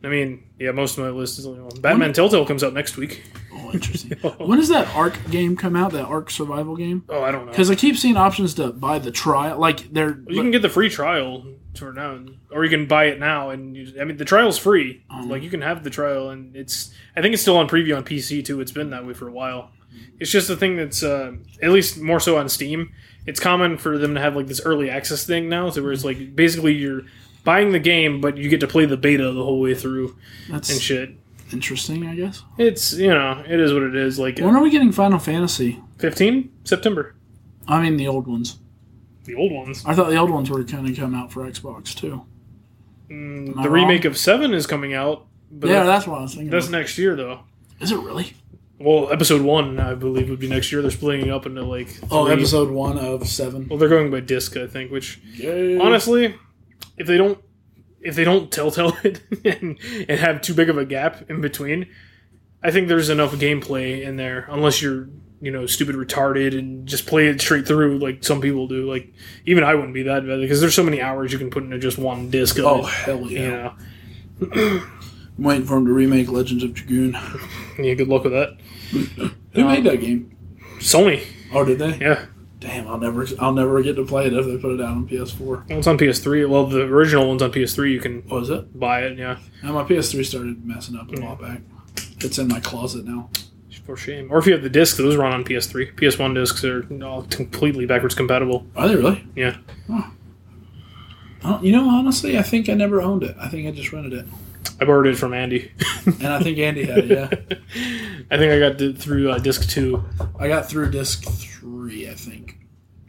[0.03, 2.97] I mean, yeah, most of my list is you know, Batman Telltale comes out next
[2.97, 3.23] week.
[3.53, 4.17] oh, interesting.
[4.37, 5.91] when does that Ark game come out?
[5.93, 7.03] That Ark survival game?
[7.09, 7.51] Oh, I don't know.
[7.51, 9.57] Because I keep seeing options to buy the trial.
[9.57, 11.45] Like they're You can get the free trial
[11.75, 12.19] for now,
[12.51, 13.49] or you can buy it now.
[13.49, 15.03] And you, I mean, the trial's free.
[15.25, 16.93] Like you can have the trial, and it's.
[17.15, 18.61] I think it's still on preview on PC too.
[18.61, 19.71] It's been that way for a while.
[20.19, 22.93] It's just a thing that's uh, at least more so on Steam.
[23.27, 26.03] It's common for them to have like this early access thing now, so where it's
[26.05, 27.01] like basically you're
[27.43, 30.15] buying the game, but you get to play the beta the whole way through
[30.49, 31.11] that's and shit.
[31.53, 32.07] interesting.
[32.07, 32.41] I guess.
[32.57, 34.17] It's you know it is what it is.
[34.17, 35.79] Like When are we getting Final Fantasy?
[35.99, 37.15] fifteen September.
[37.67, 38.57] I mean the old ones.
[39.25, 39.83] The old ones.
[39.85, 42.23] I thought the old ones were going to come out for Xbox too.
[43.11, 43.87] Mm, the wrong?
[43.87, 46.49] remake of Seven is coming out, but yeah, that- that's what I was thinking.
[46.49, 46.71] that's of.
[46.71, 47.41] next year though.
[47.81, 48.33] Is it really?
[48.79, 50.81] Well, episode one, I believe, would be next year.
[50.83, 51.89] They're splitting it up into like.
[52.11, 53.67] oh, episode one of seven.
[53.67, 54.91] Well, they're going by disc, I think.
[54.91, 55.77] Which Yay.
[55.79, 56.35] honestly,
[56.97, 57.39] if they don't,
[58.01, 61.87] if they don't telltale it and, and have too big of a gap in between,
[62.61, 64.45] I think there's enough gameplay in there.
[64.49, 65.09] Unless you're,
[65.41, 68.87] you know, stupid retarded and just play it straight through like some people do.
[68.87, 69.11] Like
[69.47, 71.79] even I wouldn't be that bad because there's so many hours you can put into
[71.79, 72.59] just one disc.
[72.59, 73.73] Of Oh it, hell you yeah!
[74.39, 74.83] know.
[75.37, 77.17] I'm waiting for him to remake Legends of Dragoon.
[77.79, 78.57] Yeah, good luck with that.
[79.53, 80.35] Who made uh, that game?
[80.79, 81.23] Sony,
[81.53, 81.95] Oh, did they?
[81.99, 82.25] yeah.
[82.59, 85.07] Damn, I'll never, I'll never get to play it if they put it out on
[85.07, 85.39] PS4.
[85.39, 86.49] Well, it's on PS3.
[86.49, 87.91] Well, the original one's on PS3.
[87.91, 88.79] You can Oh, is it?
[88.79, 89.15] buy it.
[89.19, 91.61] Yeah, And my PS3 started messing up a while back.
[92.21, 93.29] It's in my closet now.
[93.85, 94.27] for shame.
[94.31, 95.93] Or if you have the disc, those run on PS3.
[95.93, 98.65] PS1 discs are all completely backwards compatible.
[98.75, 99.23] Are they really?
[99.35, 99.55] Yeah.
[101.43, 103.35] Oh, you know, honestly, I think I never owned it.
[103.39, 104.25] I think I just rented it,
[104.79, 105.71] I borrowed it from Andy.
[106.05, 107.09] and I think Andy had it.
[107.09, 107.27] Yeah,
[108.31, 110.03] I think I got through uh, disc two,
[110.39, 112.09] I got through disc three.
[112.09, 112.57] I think.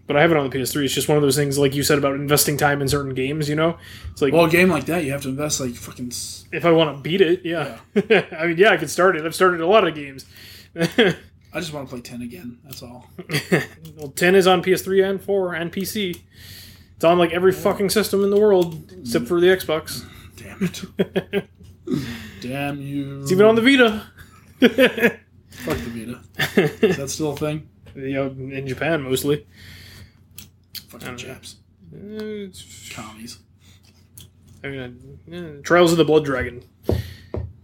[0.07, 0.85] but I have it on the PS3.
[0.85, 3.49] It's just one of those things, like you said about investing time in certain games.
[3.49, 3.77] You know,
[4.11, 6.09] it's like Well, a game like that, you have to invest like fucking.
[6.09, 7.79] s- if I want to beat it, yeah.
[8.33, 9.25] I mean, yeah, I could start it.
[9.27, 10.25] I've started a lot of games.
[10.77, 12.59] I just want to play ten again.
[12.65, 13.07] That's all.
[13.97, 16.21] well, 10 is on PS3 and 4 and PC.
[16.97, 20.05] It's on like every fucking system in the world except for the Xbox.
[22.41, 23.23] Damn you!
[23.23, 24.03] It's even on the Vita.
[25.51, 26.21] Fuck the Vita.
[26.87, 27.69] Is that still a thing?
[27.95, 29.47] you know, in Japan mostly.
[30.89, 31.57] Fucking Japs.
[31.93, 32.47] Uh,
[32.93, 33.39] Commies.
[34.63, 36.63] I mean, uh, Trials of the Blood Dragon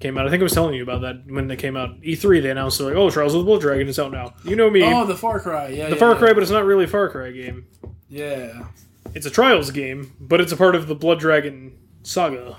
[0.00, 0.26] came out.
[0.26, 2.00] I think I was telling you about that when they came out.
[2.02, 4.56] E3 they announced they're like, "Oh, Trials of the Blood Dragon is out now." You
[4.56, 5.68] know me, Oh, the Far Cry.
[5.68, 6.18] Yeah, the yeah, Far yeah.
[6.18, 7.66] Cry, but it's not really a Far Cry game.
[8.08, 8.64] Yeah,
[9.14, 12.56] It's a Trials game, but it's a part of the Blood Dragon saga.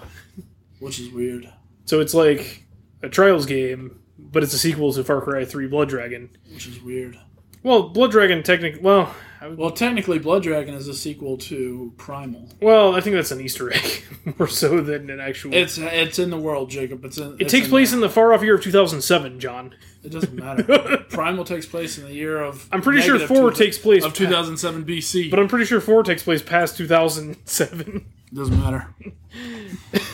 [0.85, 1.51] Which is weird.
[1.85, 2.63] So it's like
[3.03, 6.29] a Trials game, but it's a sequel to Far Cry 3 Blood Dragon.
[6.53, 7.17] Which is weird.
[7.63, 12.47] Well, Blood Dragon technically, well, would- Well, technically, Blood Dragon is a sequel to Primal.
[12.61, 14.03] well, I think that's an Easter egg
[14.39, 15.53] more so than an actual.
[15.53, 17.03] It's it's in the world, Jacob.
[17.05, 17.35] It's in.
[17.39, 19.73] it takes place in the far off year of 2007, John.
[20.03, 20.63] It doesn't matter.
[21.09, 22.69] Primal takes place in the year of.
[22.71, 25.31] I'm pretty sure 4 two- takes place of 2007 BC.
[25.31, 28.05] But I'm pretty sure 4 takes place past 2007.
[28.31, 28.93] doesn't matter.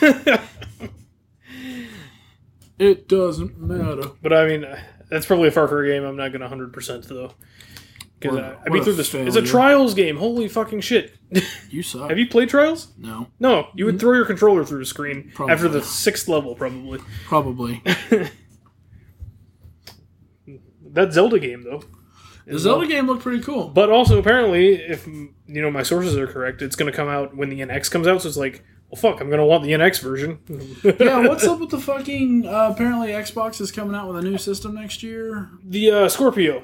[2.82, 4.10] It doesn't matter.
[4.20, 4.66] but I mean,
[5.08, 7.34] that's probably a Far Cry game I'm not going to 100% though.
[8.18, 9.12] Because I, I beat through this.
[9.14, 9.42] It's a.
[9.42, 10.16] Trials game.
[10.16, 11.12] Holy fucking shit.
[11.70, 12.10] You suck.
[12.10, 12.92] Have you played Trials?
[12.98, 14.00] no, No, you would mm-hmm.
[14.00, 15.54] throw your controller through a screen Probably.
[15.54, 17.00] after the sixth level, probably.
[17.26, 17.82] probably.
[20.92, 21.82] That Zelda game, though.
[22.46, 23.68] The Zelda game looked pretty cool.
[23.68, 27.34] But also, apparently, if you know my sources are correct, it's going to come out
[27.34, 28.20] when the NX comes out.
[28.22, 28.62] So it's like,
[28.92, 30.38] well, fuck, I'm going to want the NX version.
[31.00, 32.46] yeah, what's up with the fucking?
[32.46, 35.48] Uh, apparently, Xbox is coming out with a new system next year.
[35.64, 36.62] the uh, Scorpio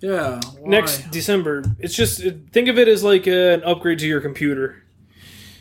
[0.00, 0.70] Yeah, why?
[0.70, 1.64] next December.
[1.78, 2.22] It's just
[2.52, 4.84] think of it as like an upgrade to your computer.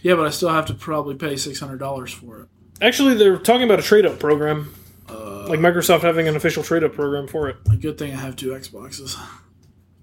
[0.03, 2.47] Yeah, but I still have to probably pay six hundred dollars for it.
[2.81, 4.75] Actually, they're talking about a trade up program,
[5.09, 7.55] Uh, like Microsoft having an official trade up program for it.
[7.71, 9.15] a good thing I have two Xboxes.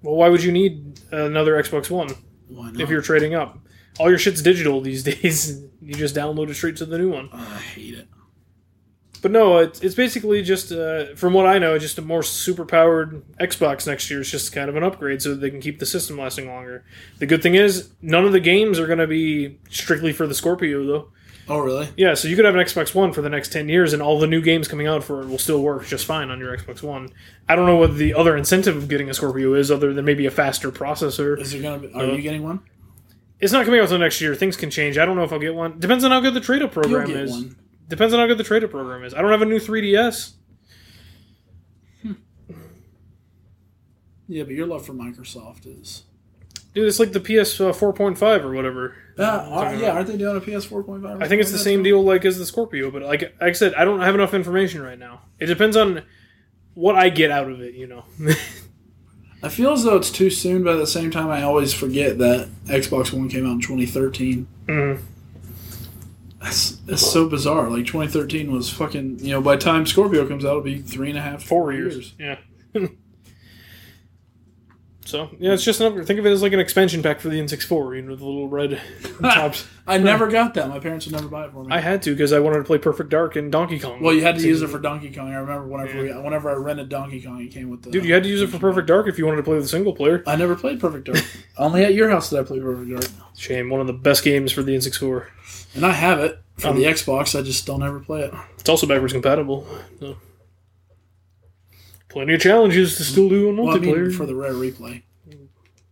[0.02, 2.08] Well, why would you need another Xbox One
[2.48, 2.80] Why not?
[2.80, 3.58] if you're trading up?
[3.98, 5.62] All your shit's digital these days.
[5.80, 7.28] You just download it straight to the new one.
[7.32, 8.08] I hate it.
[9.20, 12.64] But no, it's, it's basically just, uh, from what I know, just a more super
[12.64, 14.20] powered Xbox next year.
[14.20, 16.84] It's just kind of an upgrade so that they can keep the system lasting longer.
[17.18, 20.34] The good thing is, none of the games are going to be strictly for the
[20.34, 21.08] Scorpio, though.
[21.48, 21.88] Oh, really?
[21.96, 24.18] Yeah, so you could have an Xbox One for the next 10 years, and all
[24.18, 26.82] the new games coming out for it will still work just fine on your Xbox
[26.82, 27.08] One.
[27.48, 30.26] I don't know what the other incentive of getting a Scorpio is, other than maybe
[30.26, 31.38] a faster processor.
[31.40, 31.92] Is there gonna be?
[31.94, 32.60] Are Uh, you getting one?
[33.42, 34.34] It's not coming out until next year.
[34.34, 34.96] Things can change.
[34.96, 35.78] I don't know if I'll get one.
[35.78, 37.30] Depends on how good the trade up You'll program get is.
[37.32, 37.56] one.
[37.88, 39.12] Depends on how good the trade up program is.
[39.12, 40.32] I don't have a new 3DS.
[44.28, 46.04] Yeah, but your love for Microsoft is.
[46.74, 48.94] Dude, it's like the PS uh, 4.5 or whatever.
[49.18, 51.20] Uh, are- yeah, aren't they doing a PS four point five?
[51.20, 53.74] I think it's the same deal like as the Scorpio, but like, like I said,
[53.74, 55.20] I don't have enough information right now.
[55.38, 56.02] It depends on
[56.72, 58.04] what I get out of it, you know.
[59.42, 62.18] I feel as though it's too soon, but at the same time, I always forget
[62.18, 64.46] that Xbox One came out in 2013.
[64.66, 65.00] Mhm.
[66.40, 67.68] That's, that's so bizarre.
[67.70, 69.18] Like 2013 was fucking.
[69.20, 71.72] You know, by the time Scorpio comes out, it'll be three and a half, Four
[71.72, 72.14] years.
[72.18, 72.38] Yeah.
[75.04, 76.06] so, yeah, it's just an upgrade.
[76.06, 78.48] Think of it as like an expansion pack for the N64, you know, the little
[78.48, 78.80] red
[79.20, 79.66] tops.
[79.86, 80.68] I never got that.
[80.68, 81.72] My parents would never buy it for me.
[81.74, 84.00] I had to because I wanted to play Perfect Dark and Donkey Kong.
[84.00, 85.28] well, you had to use it for Donkey Kong.
[85.32, 87.90] I remember whenever we, whenever I rented Donkey Kong, it came with the.
[87.90, 89.66] Dude, you had to use it for Perfect Dark if you wanted to play the
[89.66, 90.22] single player.
[90.26, 91.24] I never played Perfect Dark.
[91.58, 94.52] Only at your house did I play Perfect Dark, Shame, one of the best games
[94.52, 95.26] for the N64.
[95.74, 97.36] and I have it for Um, the Xbox.
[97.38, 98.32] I just don't ever play it.
[98.58, 99.66] It's also backwards compatible.
[99.98, 100.16] So.
[102.12, 104.02] Plenty of challenges to still do on Well, I multiplayer.
[104.08, 105.02] mean, for the rare replay.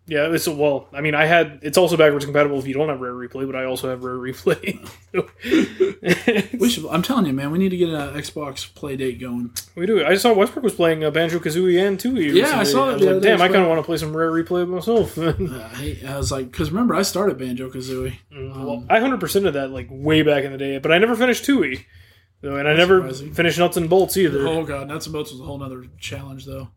[0.07, 0.89] yeah, it's a, well.
[0.93, 3.55] I mean, I had it's also backwards compatible if you don't have rare replay, but
[3.57, 4.79] I also have rare replay.
[6.59, 6.87] We should.
[6.87, 9.51] I'm telling you, man, we need to get an Xbox play date going.
[9.75, 10.05] we do.
[10.05, 12.33] I saw Westbrook was playing uh, Banjo Kazooie and Tooie.
[12.35, 12.95] Yeah, I saw it.
[12.95, 15.17] was like, other Damn, I kind of want to play some rare replay myself.
[15.21, 15.33] Uh,
[15.75, 18.15] I, I was like, because remember, I started Banjo Kazooie.
[18.33, 21.15] well, I hundred percent of that like way back in the day, but I never
[21.17, 21.85] finished Tooie.
[22.43, 23.33] And I never surprising.
[23.35, 24.47] finished Nuts and Bolts either.
[24.49, 26.69] Oh god, nuts and bolts was a whole other challenge though.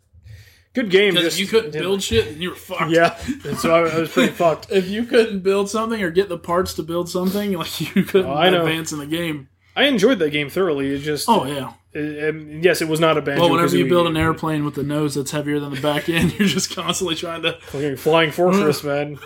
[0.74, 1.14] Good game.
[1.14, 2.92] Because if you couldn't build shit, then you were fucked.
[2.92, 3.16] Yeah,
[3.46, 4.72] and so I, I was pretty fucked.
[4.72, 8.30] If you couldn't build something or get the parts to build something, like you couldn't
[8.30, 8.62] Oh, I know.
[8.66, 9.50] advance in the game.
[9.76, 10.94] I enjoyed that game thoroughly.
[10.94, 11.74] It just Oh yeah.
[11.94, 13.42] it- um, yes, it was not a Banjo.
[13.44, 16.34] Well, whenever you build an airplane with the nose that's heavier than the back end,
[16.40, 17.54] you're just constantly trying to.
[17.62, 19.18] Fucking Flying Fortress, man.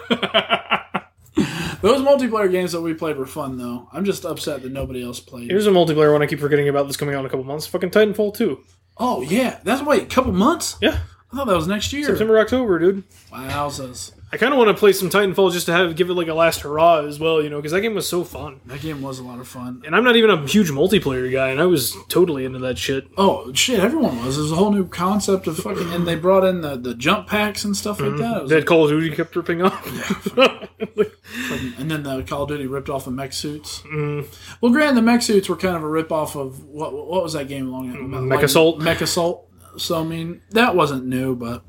[1.81, 3.87] Those multiplayer games that we played were fun though.
[3.93, 5.49] I'm just upset that nobody else played.
[5.49, 7.67] Here's a multiplayer one I keep forgetting about that's coming out in a couple months.
[7.67, 8.63] Fucking Titanfall 2.
[8.97, 10.77] oh yeah, that's wait, a couple months.
[10.81, 10.99] Yeah,
[11.31, 12.05] I thought that was next year.
[12.05, 13.03] September, October, dude.
[13.31, 14.11] Wowzers.
[14.29, 16.33] I kind of want to play some Titanfall just to have give it like a
[16.33, 18.59] last hurrah as well, you know, because that game was so fun.
[18.65, 19.83] That game was a lot of fun.
[19.85, 23.07] And I'm not even a huge multiplayer guy, and I was totally into that shit.
[23.17, 24.35] Oh shit, everyone was.
[24.35, 27.63] There's a whole new concept of fucking, and they brought in the, the jump packs
[27.63, 28.21] and stuff like mm-hmm.
[28.21, 28.37] that.
[28.37, 29.85] It was That Call of Duty kept ripping off.
[29.87, 33.81] fucking- and then the Call of Duty ripped off the mech suits.
[33.81, 34.29] Mm-hmm.
[34.59, 37.33] Well, granted, the mech suits were kind of a rip off of what what was
[37.33, 38.01] that game long ago?
[38.03, 38.81] Mech Assault.
[38.81, 39.49] Mech Assault.
[39.77, 41.63] So I mean, that wasn't new, but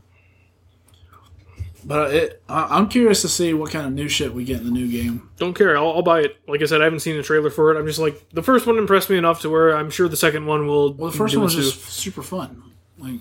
[1.89, 2.43] but it.
[2.49, 4.89] I, I'm curious to see what kind of new shit we get in the new
[4.89, 5.29] game.
[5.39, 6.37] Don't care, I'll, I'll buy it.
[6.47, 7.79] Like I said, I haven't seen the trailer for it.
[7.79, 10.47] I'm just like, the first one impressed me enough to where I'm sure the second
[10.47, 10.93] one will.
[10.93, 11.63] Well, the first one was too.
[11.63, 12.63] just super fun.
[12.99, 13.13] Like,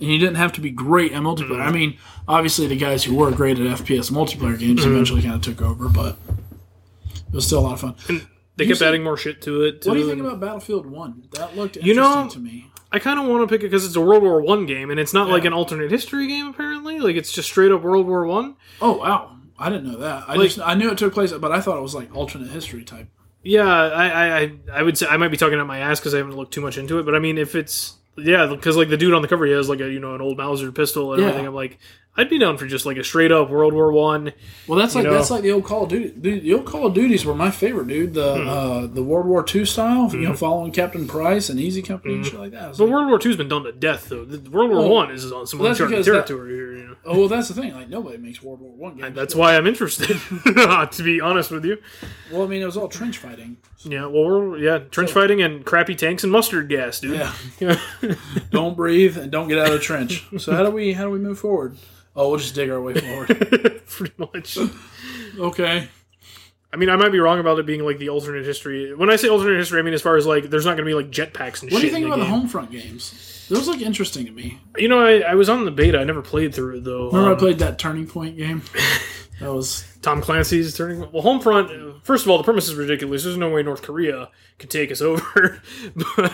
[0.00, 1.50] and you didn't have to be great at multiplayer.
[1.60, 1.68] Mm-hmm.
[1.68, 1.98] I mean,
[2.28, 4.92] obviously the guys who were great at FPS multiplayer games Mm-hmm.
[4.92, 6.16] eventually kind of took over, but
[7.28, 7.94] it was still a lot of fun.
[8.56, 9.86] They you kept see- adding more shit to it.
[9.86, 11.28] What do you think and- about Battlefield One?
[11.34, 12.66] That looked You interesting know- to me.
[12.94, 15.00] I kind of want to pick it because it's a World War One game, and
[15.00, 16.46] it's not like an alternate history game.
[16.48, 18.56] Apparently, like it's just straight up World War One.
[18.80, 20.24] Oh wow, I didn't know that.
[20.28, 22.50] I Like- just I knew it took place, but I thought it was like alternate
[22.50, 23.08] history type.
[23.44, 26.14] Yeah, I, I, I, I would say I might be talking out my ass because
[26.14, 27.04] I haven't looked too much into it.
[27.04, 29.68] But I mean, if it's yeah, because like the dude on the cover, he has
[29.68, 31.28] like a you know an old Mauser pistol and Yeah.
[31.28, 31.46] everything.
[31.48, 31.78] I'm like,
[32.14, 34.34] I'd be down for just like a straight up World War One.
[34.68, 35.14] Well, that's like know?
[35.14, 36.10] that's like the old Call of Duty.
[36.10, 38.12] Dude, the old Call of Duties were my favorite, dude.
[38.12, 38.48] The Hmm.
[38.48, 42.26] uh, the World War II style, you know, following Captain Price and Easy Company and
[42.26, 42.72] shit like that.
[42.76, 44.26] But like, World War Two's been done to death though.
[44.26, 46.72] The World War Well, One is on some well, uncharted because that- territory here.
[46.76, 47.72] You know, oh well, that's the thing.
[47.74, 49.06] Like nobody makes World War One games.
[49.06, 50.08] and that's why I'm interested.
[50.44, 51.78] to be honest with you,
[52.30, 53.56] Well, I mean, it was all trench fighting.
[53.84, 54.04] yeah.
[54.04, 57.22] Well, yeah, trench fighting and crappy tanks and mustard gas, dude.
[57.60, 57.78] Yeah.
[58.50, 60.26] don't breathe and don't get out of the trench.
[60.38, 61.78] So how do we how do we move forward?
[62.14, 63.28] Oh, we'll just dig our way forward.
[63.86, 64.58] pretty much.
[65.38, 65.88] Okay.
[66.74, 68.94] I mean, I might be wrong about it being like the alternate history.
[68.94, 70.90] When I say alternate history, I mean as far as like there's not going to
[70.90, 71.72] be like jetpacks and shit.
[71.72, 72.48] What do you think in about the the game.
[72.48, 73.46] Homefront games?
[73.50, 74.58] Those look interesting to me.
[74.78, 75.98] You know, I, I was on the beta.
[75.98, 77.06] I never played through it though.
[77.08, 78.62] Remember Um, I played that Turning Point game?
[79.40, 81.00] That was Tom Clancy's turning.
[81.10, 81.96] Well, Homefront.
[81.96, 83.24] uh, First of all, the premise is ridiculous.
[83.24, 84.28] There's no way North Korea
[84.60, 85.60] could take us over.
[85.96, 86.32] but,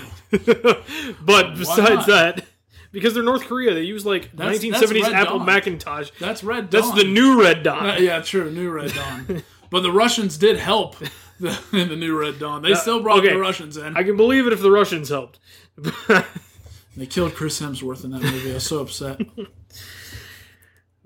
[1.25, 2.07] but besides not?
[2.09, 2.45] that,
[2.93, 5.47] because they're North Korea, they use like That's- 1970s that's Apple Dawn.
[5.47, 6.11] Macintosh.
[6.19, 6.83] that's Red Dawn.
[6.83, 8.01] That's the new Red Uh, Dot.
[8.01, 8.51] yeah, true.
[8.51, 9.43] New Red Dawn.
[9.71, 10.97] but the Russians did help
[11.41, 12.63] the, in the new Red Dawn.
[12.63, 13.35] They still brought okay.
[13.35, 13.97] the Russians in.
[13.97, 15.39] I can believe it if the Russians helped.
[16.97, 18.51] they killed Chris Hemsworth in that movie.
[18.51, 19.21] I was so upset.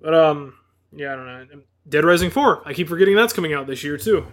[0.01, 0.55] But um,
[0.93, 1.47] yeah, I don't know.
[1.89, 2.63] Dead Rising Four.
[2.67, 4.27] I keep forgetting that's coming out this year too.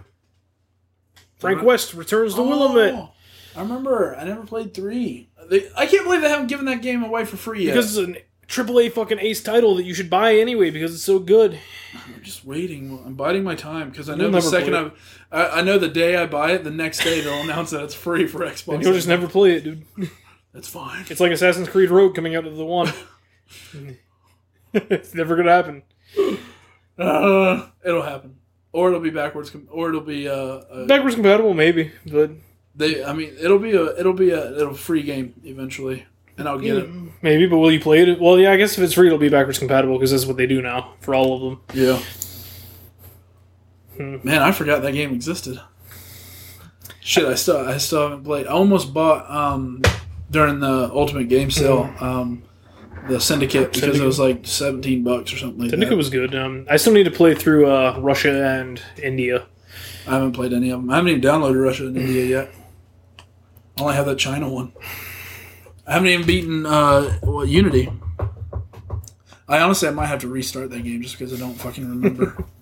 [1.38, 3.10] Frank West returns to Willamette Oh,
[3.56, 4.14] I remember.
[4.16, 5.29] I never played three.
[5.50, 7.74] They, I can't believe they haven't given that game away for free yet.
[7.74, 8.16] because it's an
[8.46, 11.58] AAA fucking ace title that you should buy anyway because it's so good.
[11.92, 13.02] I'm just waiting.
[13.04, 14.90] I'm biding my time because I know You'll the second I,
[15.32, 17.94] I, I know the day I buy it, the next day they'll announce that it's
[17.94, 18.74] free for Xbox.
[18.74, 19.84] And you'll just never play it, dude.
[20.54, 21.04] That's fine.
[21.10, 22.92] It's like Assassin's Creed Rogue coming out of the one.
[24.72, 25.82] it's never gonna happen.
[26.98, 28.36] Uh, it'll happen,
[28.72, 32.32] or it'll be backwards, com- or it'll be uh, uh Backwards compatible, maybe, but
[32.74, 33.04] they.
[33.04, 36.06] I mean, it'll be a it'll be a it'll free game eventually,
[36.38, 36.90] and I'll get it.
[37.22, 37.46] maybe.
[37.46, 38.20] But will you play it?
[38.20, 40.46] Well, yeah, I guess if it's free, it'll be backwards compatible because that's what they
[40.46, 41.60] do now for all of them.
[41.74, 42.02] Yeah.
[43.96, 44.16] Hmm.
[44.22, 45.60] Man, I forgot that game existed.
[47.00, 48.46] Shit, I still I still haven't played.
[48.46, 49.82] I almost bought um
[50.30, 52.42] during the Ultimate Game Sale um
[53.08, 54.02] the Syndicate because Syndicate.
[54.02, 55.96] it was like seventeen bucks or something like Syndicate that.
[55.96, 56.34] was good.
[56.34, 59.46] Um, I still need to play through uh, Russia and India.
[60.06, 60.90] I haven't played any of them.
[60.90, 62.54] I haven't even downloaded Russia and India yet.
[63.80, 64.72] I only have that China one.
[65.86, 67.90] I haven't even beaten uh, what, Unity.
[69.48, 72.44] I honestly I might have to restart that game just because I don't fucking remember.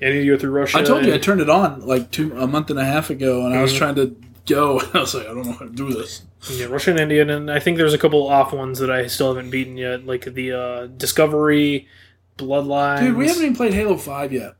[0.00, 0.78] Yeah, I need to go through Russia.
[0.78, 3.44] I told you I turned it on like two a month and a half ago,
[3.46, 3.78] and I was Mhm.
[3.78, 4.14] trying to
[4.46, 4.80] go.
[4.94, 6.22] I was like, I don't know how to do this.
[6.52, 9.50] Yeah, Russian Indian, and I think there's a couple off ones that I still haven't
[9.50, 11.88] beaten yet, like the uh, Discovery,
[12.36, 13.00] Bloodlines.
[13.00, 14.54] Dude, we haven't even played Halo Five yet.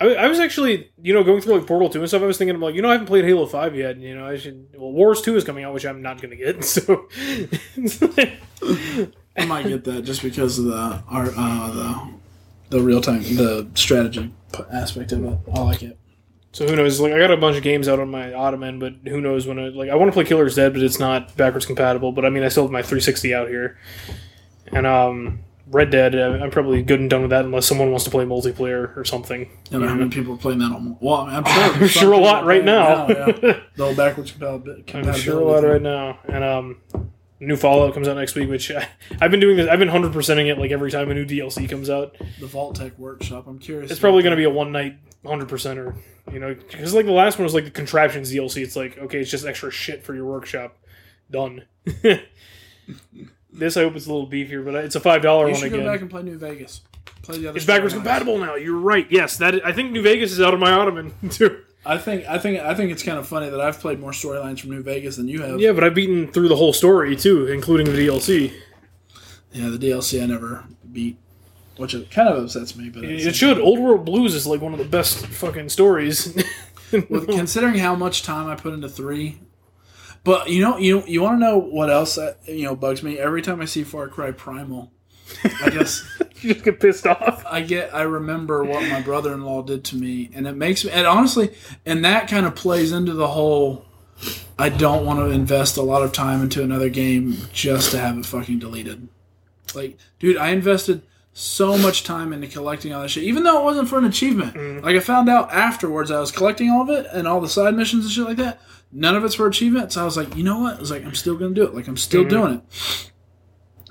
[0.00, 2.22] I, I was actually, you know, going through like Portal Two and stuff.
[2.22, 3.92] I was thinking, I'm like, you know, I haven't played Halo Five yet.
[3.92, 4.68] And, you know, I should.
[4.76, 6.64] Well, Wars Two is coming out, which I'm not going to get.
[6.64, 7.08] So,
[9.36, 12.12] I might get that just because of the art, uh, the
[12.70, 14.32] the real time, the strategy
[14.72, 15.38] aspect of it.
[15.54, 15.98] I like it.
[16.52, 17.00] so who knows?
[17.00, 19.58] Like, I got a bunch of games out on my Ottoman, but who knows when
[19.58, 19.90] I like.
[19.90, 22.12] I want to play Killer's Dead, but it's not backwards compatible.
[22.12, 23.78] But I mean, I still have my 360 out here,
[24.72, 26.14] and um, Red Dead.
[26.14, 29.04] uh, I'm probably good and done with that unless someone wants to play multiplayer or
[29.04, 29.48] something.
[29.70, 30.96] You know how many people are playing that on?
[31.00, 31.62] Well, I'm sure.
[31.82, 33.08] I'm sure a lot right it now.
[33.08, 33.60] yeah.
[33.76, 35.08] The old backwards compatibility.
[35.08, 36.18] I'm sure a lot right now.
[36.24, 36.76] And um,
[37.40, 38.88] new Fallout comes out next week, which I,
[39.20, 39.68] I've been doing this.
[39.68, 42.16] I've been hundred percenting it like every time a new DLC comes out.
[42.40, 43.46] The Vault-Tec Workshop.
[43.46, 43.90] I'm curious.
[43.90, 45.96] It's probably going to be a one night hundred percenter.
[46.32, 48.62] You know, because like the last one was like the contraptions DLC.
[48.62, 50.76] It's like okay, it's just extra shit for your workshop.
[51.30, 51.64] Done.
[53.52, 55.72] this I hope it's a little beefier, but it's a five dollar You one should
[55.72, 55.84] again.
[55.86, 56.80] go back and play New Vegas.
[57.22, 57.56] Play the other.
[57.56, 57.98] it's backwards storylines.
[57.98, 58.54] compatible now.
[58.56, 59.06] You're right.
[59.10, 61.62] Yes, that I think New Vegas is out of my ottoman too.
[61.84, 62.26] I think.
[62.28, 62.60] I think.
[62.60, 65.28] I think it's kind of funny that I've played more storylines from New Vegas than
[65.28, 65.60] you have.
[65.60, 68.52] Yeah, but I've beaten through the whole story too, including the DLC.
[69.52, 71.18] Yeah, the DLC I never beat,
[71.76, 72.88] which it kind of upsets me.
[72.88, 73.58] But it's, It should.
[73.58, 76.34] Old World Blues is like one of the best fucking stories.
[76.92, 79.38] with, considering how much time I put into three.
[80.24, 83.18] But you know, you you want to know what else that, you know bugs me?
[83.18, 84.92] Every time I see Far Cry Primal,
[85.62, 86.04] I guess
[86.40, 87.44] you just get pissed off.
[87.46, 90.84] I get I remember what my brother in law did to me, and it makes
[90.84, 90.90] me.
[90.92, 91.50] And honestly,
[91.84, 93.86] and that kind of plays into the whole.
[94.56, 98.16] I don't want to invest a lot of time into another game just to have
[98.16, 99.08] it fucking deleted.
[99.74, 103.64] Like, dude, I invested so much time into collecting all that shit, even though it
[103.64, 104.54] wasn't for an achievement.
[104.54, 104.82] Mm.
[104.84, 107.74] Like, I found out afterwards I was collecting all of it and all the side
[107.74, 108.60] missions and shit like that.
[108.92, 109.92] None of it's for achievement.
[109.92, 110.76] So I was like, you know what?
[110.76, 111.74] I was like, I'm still gonna do it.
[111.74, 113.10] Like, I'm still doing it.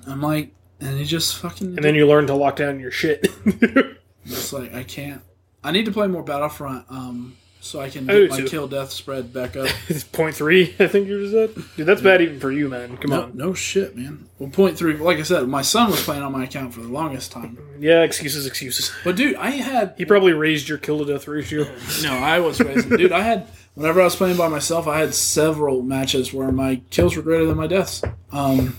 [0.08, 1.76] I'm like, and he just fucking.
[1.76, 3.28] And then you learn to lock down your shit.
[4.26, 5.22] It's like I can't.
[5.64, 8.48] I need to play more Battlefront, um, so I can get my too.
[8.48, 9.68] kill death spread back up.
[9.88, 11.66] it's point three, I think you just said.
[11.76, 12.98] Dude, that's bad even for you, man.
[12.98, 13.38] Come no, on.
[13.38, 14.28] no shit, man.
[14.40, 14.96] Well, point three.
[14.96, 17.58] Like I said, my son was playing on my account for the longest time.
[17.80, 18.92] Yeah, excuses, excuses.
[19.04, 21.64] But dude, I had He probably raised your kill to death ratio.
[22.04, 22.14] no.
[22.14, 23.12] I was raising, dude.
[23.12, 27.16] I had whenever I was playing by myself, I had several matches where my kills
[27.16, 28.02] were greater than my deaths.
[28.32, 28.78] Um,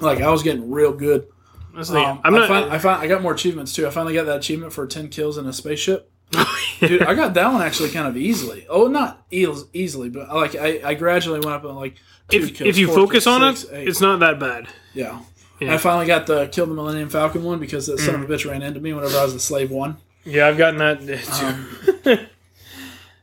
[0.00, 1.26] like I was getting real good.
[1.74, 2.04] That's the thing.
[2.06, 2.48] Um, I'm I not.
[2.48, 3.86] fin- I, fin- I got more achievements too.
[3.86, 6.10] I finally got that achievement for ten kills in a spaceship.
[6.80, 8.66] Dude, I got that one actually kind of easily.
[8.68, 11.96] Oh, not eas- easily, but I like I, I gradually went up on like
[12.28, 13.88] two if, kills, if you focus kills, on six, it, eight.
[13.88, 14.68] it's not that bad.
[14.94, 15.20] yeah.
[15.60, 15.74] Yeah.
[15.74, 18.04] I finally got the kill the Millennium Falcon one because that Mm.
[18.06, 19.96] son of a bitch ran into me whenever I was the slave one.
[20.24, 21.00] Yeah, I've gotten that.
[22.04, 22.26] too.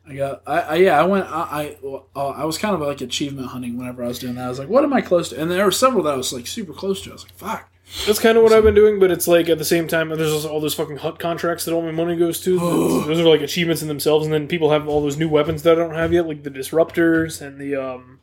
[0.10, 2.81] I got I, I yeah I went I I, well, uh, I was kind of
[2.81, 4.45] like achievement hunting whenever I was doing that.
[4.45, 5.40] I was like, what am I close to?
[5.40, 7.11] And there were several that I was like super close to.
[7.11, 7.69] I was like, fuck.
[8.06, 10.45] That's kind of what I've been doing, but it's like at the same time, there's
[10.45, 12.60] all those fucking Hutt contracts that all my money goes to.
[12.60, 15.72] those are like achievements in themselves, and then people have all those new weapons that
[15.72, 18.19] I don't have yet, like the disruptors and the um,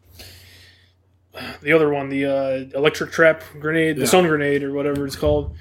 [1.63, 4.07] the other one, the uh, electric trap grenade, the Yeah.
[4.07, 5.57] stun grenade, or whatever it's called.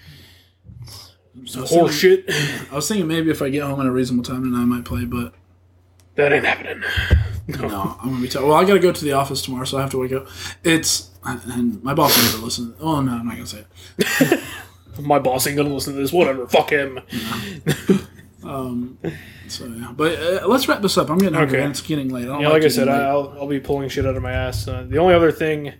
[1.41, 2.26] Was, Horse thinking, shit.
[2.72, 4.85] I was thinking maybe if I get home at a reasonable time tonight, I might
[4.85, 5.34] play, but
[6.16, 6.84] that ain't happening.
[7.48, 8.44] No, I'm gonna be tired.
[8.46, 10.28] Well, I gotta go to the office tomorrow, so I have to wake up.
[10.64, 12.74] It's and my boss never listen.
[12.80, 13.66] Oh no, I'm not gonna say
[14.00, 14.40] it.
[15.02, 16.14] My boss ain't gonna listen to this.
[16.14, 16.48] Whatever.
[16.48, 17.00] Fuck him.
[18.44, 18.98] Um,
[19.48, 21.10] so yeah, but uh, let's wrap this up.
[21.10, 21.64] I'm getting hungry Okay.
[21.66, 22.24] and it's getting late.
[22.24, 22.88] I don't Yeah, like I said.
[22.88, 24.68] I'll, I'll be pulling shit out of my ass.
[24.68, 25.74] Uh, the only other thing,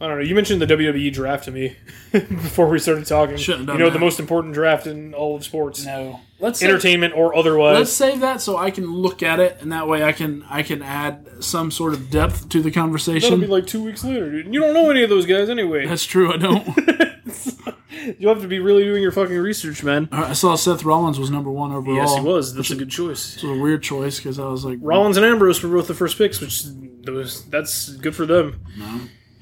[0.00, 0.24] I don't know.
[0.24, 1.76] You mentioned the WWE draft to me
[2.12, 3.36] before we started talking.
[3.36, 3.98] Shouldn't have you know that.
[3.98, 6.20] the most important draft in all of sports, no.
[6.38, 7.76] Let's save, entertainment or otherwise.
[7.76, 10.62] let's save that so I can look at it, and that way I can I
[10.62, 13.20] can add some sort of depth to the conversation.
[13.20, 13.40] That'll conversation.
[13.40, 14.54] be like two weeks later, dude.
[14.54, 15.86] You don't know any of those guys anyway.
[15.86, 16.32] That's true.
[16.32, 16.66] I don't.
[18.18, 20.08] You'll have to be really doing your fucking research, man.
[20.10, 21.96] I saw Seth Rollins was number one overall.
[21.96, 22.54] Yes, he was.
[22.54, 23.36] That's a good choice.
[23.36, 25.94] It was a weird choice because I was like, Rollins and Ambrose were both the
[25.94, 26.64] first picks, which
[27.02, 28.62] those that's good for them.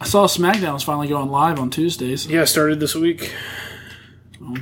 [0.01, 2.27] I saw SmackDown was finally going live on Tuesdays.
[2.27, 3.35] Yeah, started this week.
[4.43, 4.57] Oh.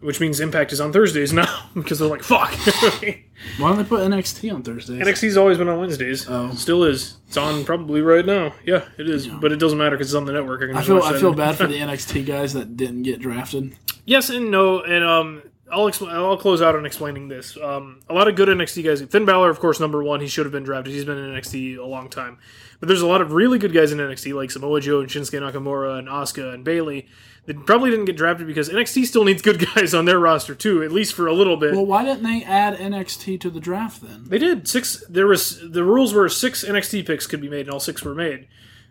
[0.00, 2.52] Which means Impact is on Thursdays now because they're like, fuck.
[3.58, 5.00] Why don't they put NXT on Thursdays?
[5.00, 6.24] NXT's always been on Wednesdays.
[6.28, 6.52] Oh.
[6.52, 7.16] Still is.
[7.26, 8.54] It's on probably right now.
[8.64, 9.26] Yeah, it is.
[9.26, 10.60] But it doesn't matter because it's on the network.
[10.60, 13.76] can I feel I feel bad for the NXT guys that didn't get drafted.
[14.04, 14.82] yes and no.
[14.82, 17.56] And um, I'll expl- I'll close out on explaining this.
[17.60, 19.02] Um, a lot of good NXT guys.
[19.02, 20.20] Finn Balor, of course, number one.
[20.20, 20.94] He should have been drafted.
[20.94, 22.38] He's been in NXT a long time.
[22.80, 25.40] But there's a lot of really good guys in NXT, like Samoa Joe and Shinsuke
[25.40, 27.08] Nakamura and Asuka and Bayley.
[27.46, 30.82] That probably didn't get drafted because NXT still needs good guys on their roster too,
[30.82, 31.72] at least for a little bit.
[31.72, 34.24] Well, why didn't they add NXT to the draft then?
[34.28, 35.02] They did six.
[35.08, 38.14] There was the rules were six NXT picks could be made, and all six were
[38.14, 38.46] made.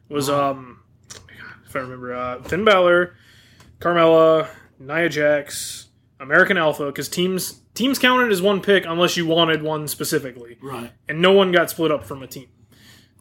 [0.09, 0.79] It was um,
[1.65, 3.15] if I remember, uh, Finn Balor,
[3.79, 4.47] Carmella,
[4.79, 5.87] Nia Jax,
[6.19, 10.91] American Alpha, because teams teams counted as one pick unless you wanted one specifically, Right.
[11.07, 12.47] and no one got split up from a team.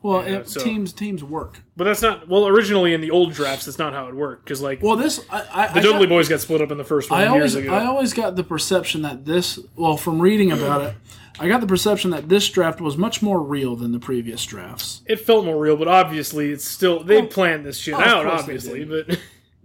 [0.02, 1.60] Well, Yeah, it, so- teams teams work.
[1.76, 2.46] But that's not well.
[2.46, 4.44] Originally in the old drafts, that's not how it worked.
[4.44, 6.84] Because like Well, this I, I, the Dudley got- Boys got split up in the
[6.84, 7.72] first one I years ago.
[7.74, 10.94] I always got the perception that this well from reading about it,
[11.38, 15.02] I got the perception that this draft was much more real than the previous drafts.
[15.06, 18.26] it felt more real, but obviously it's still they Well, planned this shit oh, out,
[18.26, 18.84] obviously.
[18.84, 19.18] But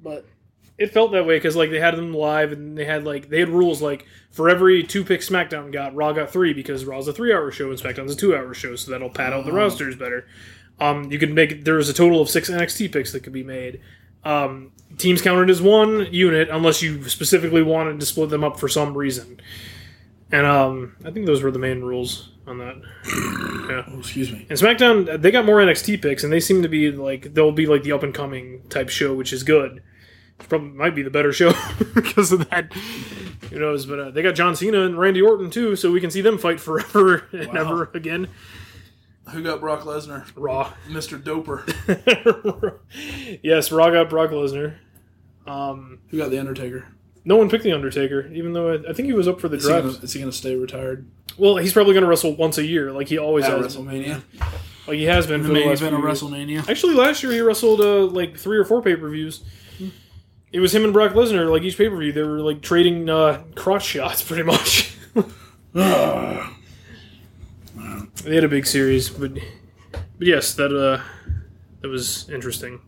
[0.03, 0.25] But
[0.81, 3.39] it felt that way because like they had them live and they had like they
[3.39, 7.13] had rules like for every two pick SmackDown got Raw got three because Raw's a
[7.13, 9.95] three hour show and SmackDown's a two hour show, so that'll pad out the rosters
[9.95, 10.27] better.
[10.79, 13.43] Um, you could make there was a total of six NXT picks that could be
[13.43, 13.79] made.
[14.23, 18.67] Um, teams counted as one unit unless you specifically wanted to split them up for
[18.67, 19.39] some reason.
[20.31, 22.81] And um, I think those were the main rules on that.
[23.71, 23.85] Yeah.
[23.87, 24.45] oh, excuse me.
[24.49, 27.67] And SmackDown, they got more NXT picks, and they seem to be like they'll be
[27.67, 29.81] like the up and coming type show, which is good.
[30.41, 31.53] It probably might be the better show
[31.95, 32.71] because of that.
[33.51, 33.85] Who knows?
[33.85, 36.37] But uh, they got John Cena and Randy Orton too, so we can see them
[36.37, 37.61] fight forever and Wow.
[37.61, 38.27] ever again.
[39.31, 40.25] Who got Brock Lesnar?
[40.35, 40.73] Raw.
[40.89, 41.21] Mr.
[41.21, 41.61] Doper.
[43.43, 44.75] yes, Raw got Brock Lesnar.
[45.47, 46.85] Um, Who got the Undertaker?
[47.23, 49.57] no one picked the Undertaker, even though I, I think he was up for the
[49.57, 51.07] Is he, gonna, is he gonna stay retired
[51.37, 53.77] Well, he's probably going to wrestle once a year, like he always at has.
[53.77, 54.21] WrestleMania?
[54.87, 56.21] Like he has been The for the last event of few years.
[56.63, 56.69] WrestleMania.
[56.69, 59.43] Actually, last year he wrestled uh, like three or four pay per views.
[60.53, 61.49] It was him and Brock Lesnar.
[61.49, 64.95] Like each pay per view, they were like trading uh, crotch shots, pretty much.
[68.23, 71.01] They had a big series, but but yes, that uh,
[71.81, 72.81] that was interesting.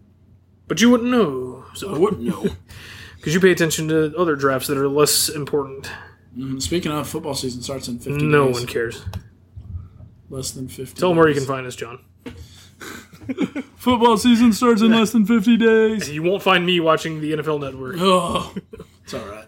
[0.67, 2.43] But you wouldn't know, So I wouldn't know.
[3.17, 5.89] because you pay attention to other drafts that are less important.
[6.37, 6.61] Mhm.
[6.61, 8.55] Speaking of, football season starts in 50 No days.
[8.57, 9.03] one cares.
[10.29, 11.99] Less than 50 Tell them where you can find us, John.
[13.75, 16.09] Football season starts in less than 50 days.
[16.09, 17.95] You won't find me watching the NFL Network.
[17.99, 18.53] Oh,
[19.03, 19.45] it's all right.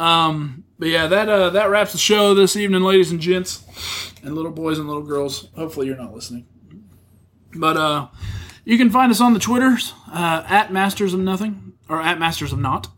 [0.00, 3.62] Um, but yeah, that uh, that wraps the show this evening, ladies and gents,
[4.22, 5.48] and little boys and little girls.
[5.56, 6.46] Hopefully, you're not listening.
[7.54, 8.08] But uh,
[8.64, 12.52] you can find us on the Twitters uh, at Masters of Nothing or at Masters
[12.52, 12.88] of Not.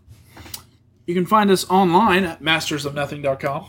[1.07, 3.67] You can find us online at mastersofnothing.com.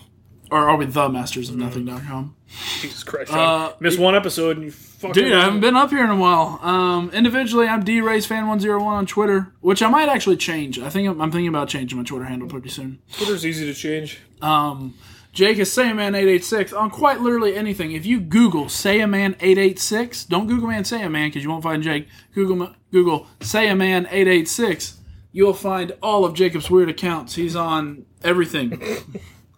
[0.52, 2.36] Or are we the mastersofnothing.com?
[2.82, 3.74] Jesus Christ, Uh, John.
[3.80, 4.72] Missed one episode and you
[5.04, 5.24] fucking.
[5.24, 6.60] Dude, I haven't been up here in a while.
[6.62, 10.80] Um, individually, I'm dracefan101 on Twitter, which I might actually change.
[10.80, 13.00] I think I'm, I'm thinking about changing my Twitter handle pretty soon.
[13.12, 14.20] Twitter's easy to change.
[14.42, 14.96] Um,
[15.34, 17.92] Jake is Sayaman886 on quite literally anything.
[17.92, 22.08] If you Google Sayaman886, don't Google man Sayaman because you won't find Jake.
[22.34, 24.96] Google Google Sayaman886.
[25.32, 27.36] You'll find all of Jacob's weird accounts.
[27.36, 28.80] He's on everything.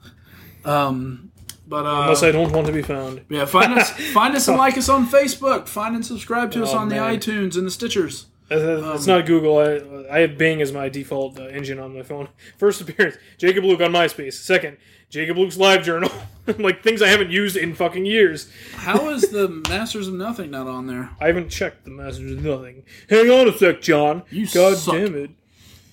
[0.66, 1.32] um,
[1.68, 3.22] but uh, Unless I don't want to be found.
[3.30, 5.68] yeah, find us, find us and like us on Facebook.
[5.68, 8.26] Find and subscribe to us Oh, on the iTunes and the Stitchers.
[8.48, 9.58] It's not Google.
[9.58, 12.28] I, I have Bing as my default uh, engine on my phone.
[12.58, 14.34] First appearance, Jacob Luke on MySpace.
[14.34, 14.78] Second,
[15.10, 16.12] Jacob Luke's live journal.
[16.60, 18.52] like things I haven't used in fucking years.
[18.76, 21.10] How is the Masters of Nothing not on there?
[21.20, 22.84] I haven't checked the Masters of Nothing.
[23.10, 24.22] Hang on a sec, John.
[24.30, 24.94] You God suck.
[24.94, 25.32] damn it.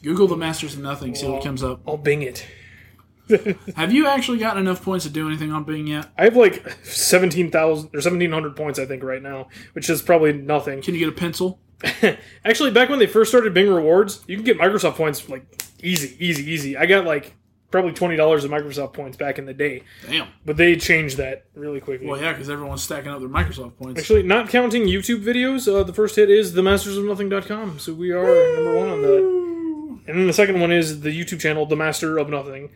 [0.02, 1.80] Google the Masters of Nothing, see what comes up.
[1.88, 2.44] I'll Bing it.
[3.76, 6.08] Have you actually gotten enough points to do anything on Bing yet?
[6.18, 10.82] I have like 17,000 or 1,700 points, I think, right now, which is probably nothing.
[10.82, 11.60] Can you get a pencil?
[12.44, 15.44] Actually, back when they first started Bing Rewards, you can get Microsoft points like
[15.82, 16.76] easy, easy, easy.
[16.76, 17.34] I got like
[17.70, 20.28] probably twenty dollars of Microsoft points back in the day, Damn.
[20.44, 22.06] but they changed that really quickly.
[22.06, 24.00] Well, yeah, because everyone's stacking up their Microsoft points.
[24.00, 28.76] Actually, not counting YouTube videos, uh, the first hit is themastersofnothing.com, so we are number
[28.76, 29.42] one on that.
[30.06, 32.70] And then the second one is the YouTube channel, The Master of Nothing.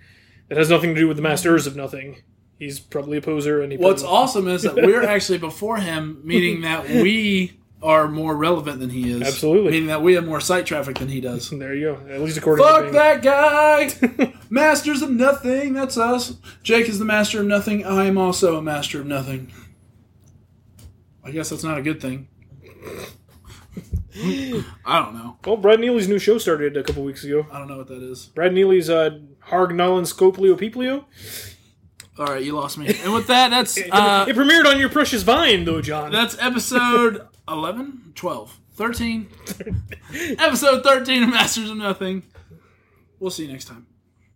[0.48, 2.22] It has nothing to do with the Masters of Nothing.
[2.58, 3.78] He's probably a poser, and he.
[3.78, 8.90] What's awesome is that we're actually before him, meaning that we are more relevant than
[8.90, 9.22] he is.
[9.22, 9.70] Absolutely.
[9.72, 11.50] Meaning that we have more site traffic than he does.
[11.56, 12.12] There you go.
[12.12, 12.92] At least according to Fuck Bing.
[12.94, 14.32] that guy!
[14.50, 16.36] Masters of nothing, that's us.
[16.62, 17.84] Jake is the master of nothing.
[17.84, 19.52] I am also a master of nothing.
[21.22, 22.28] I guess that's not a good thing.
[24.86, 25.36] I don't know.
[25.44, 27.46] Well, Brad Neely's new show started a couple weeks ago.
[27.52, 28.26] I don't know what that is.
[28.26, 29.18] Brad Neely's uh,
[29.48, 31.04] Harg Nallin Sclopio Peepio.
[32.18, 32.86] All right, you lost me.
[33.02, 36.10] And with that, that's uh, it premiered on your precious vine, though, John.
[36.12, 39.28] that's episode 11, 12, 13.
[40.38, 42.22] episode 13 of Masters of Nothing.
[43.20, 43.86] We'll see you next time.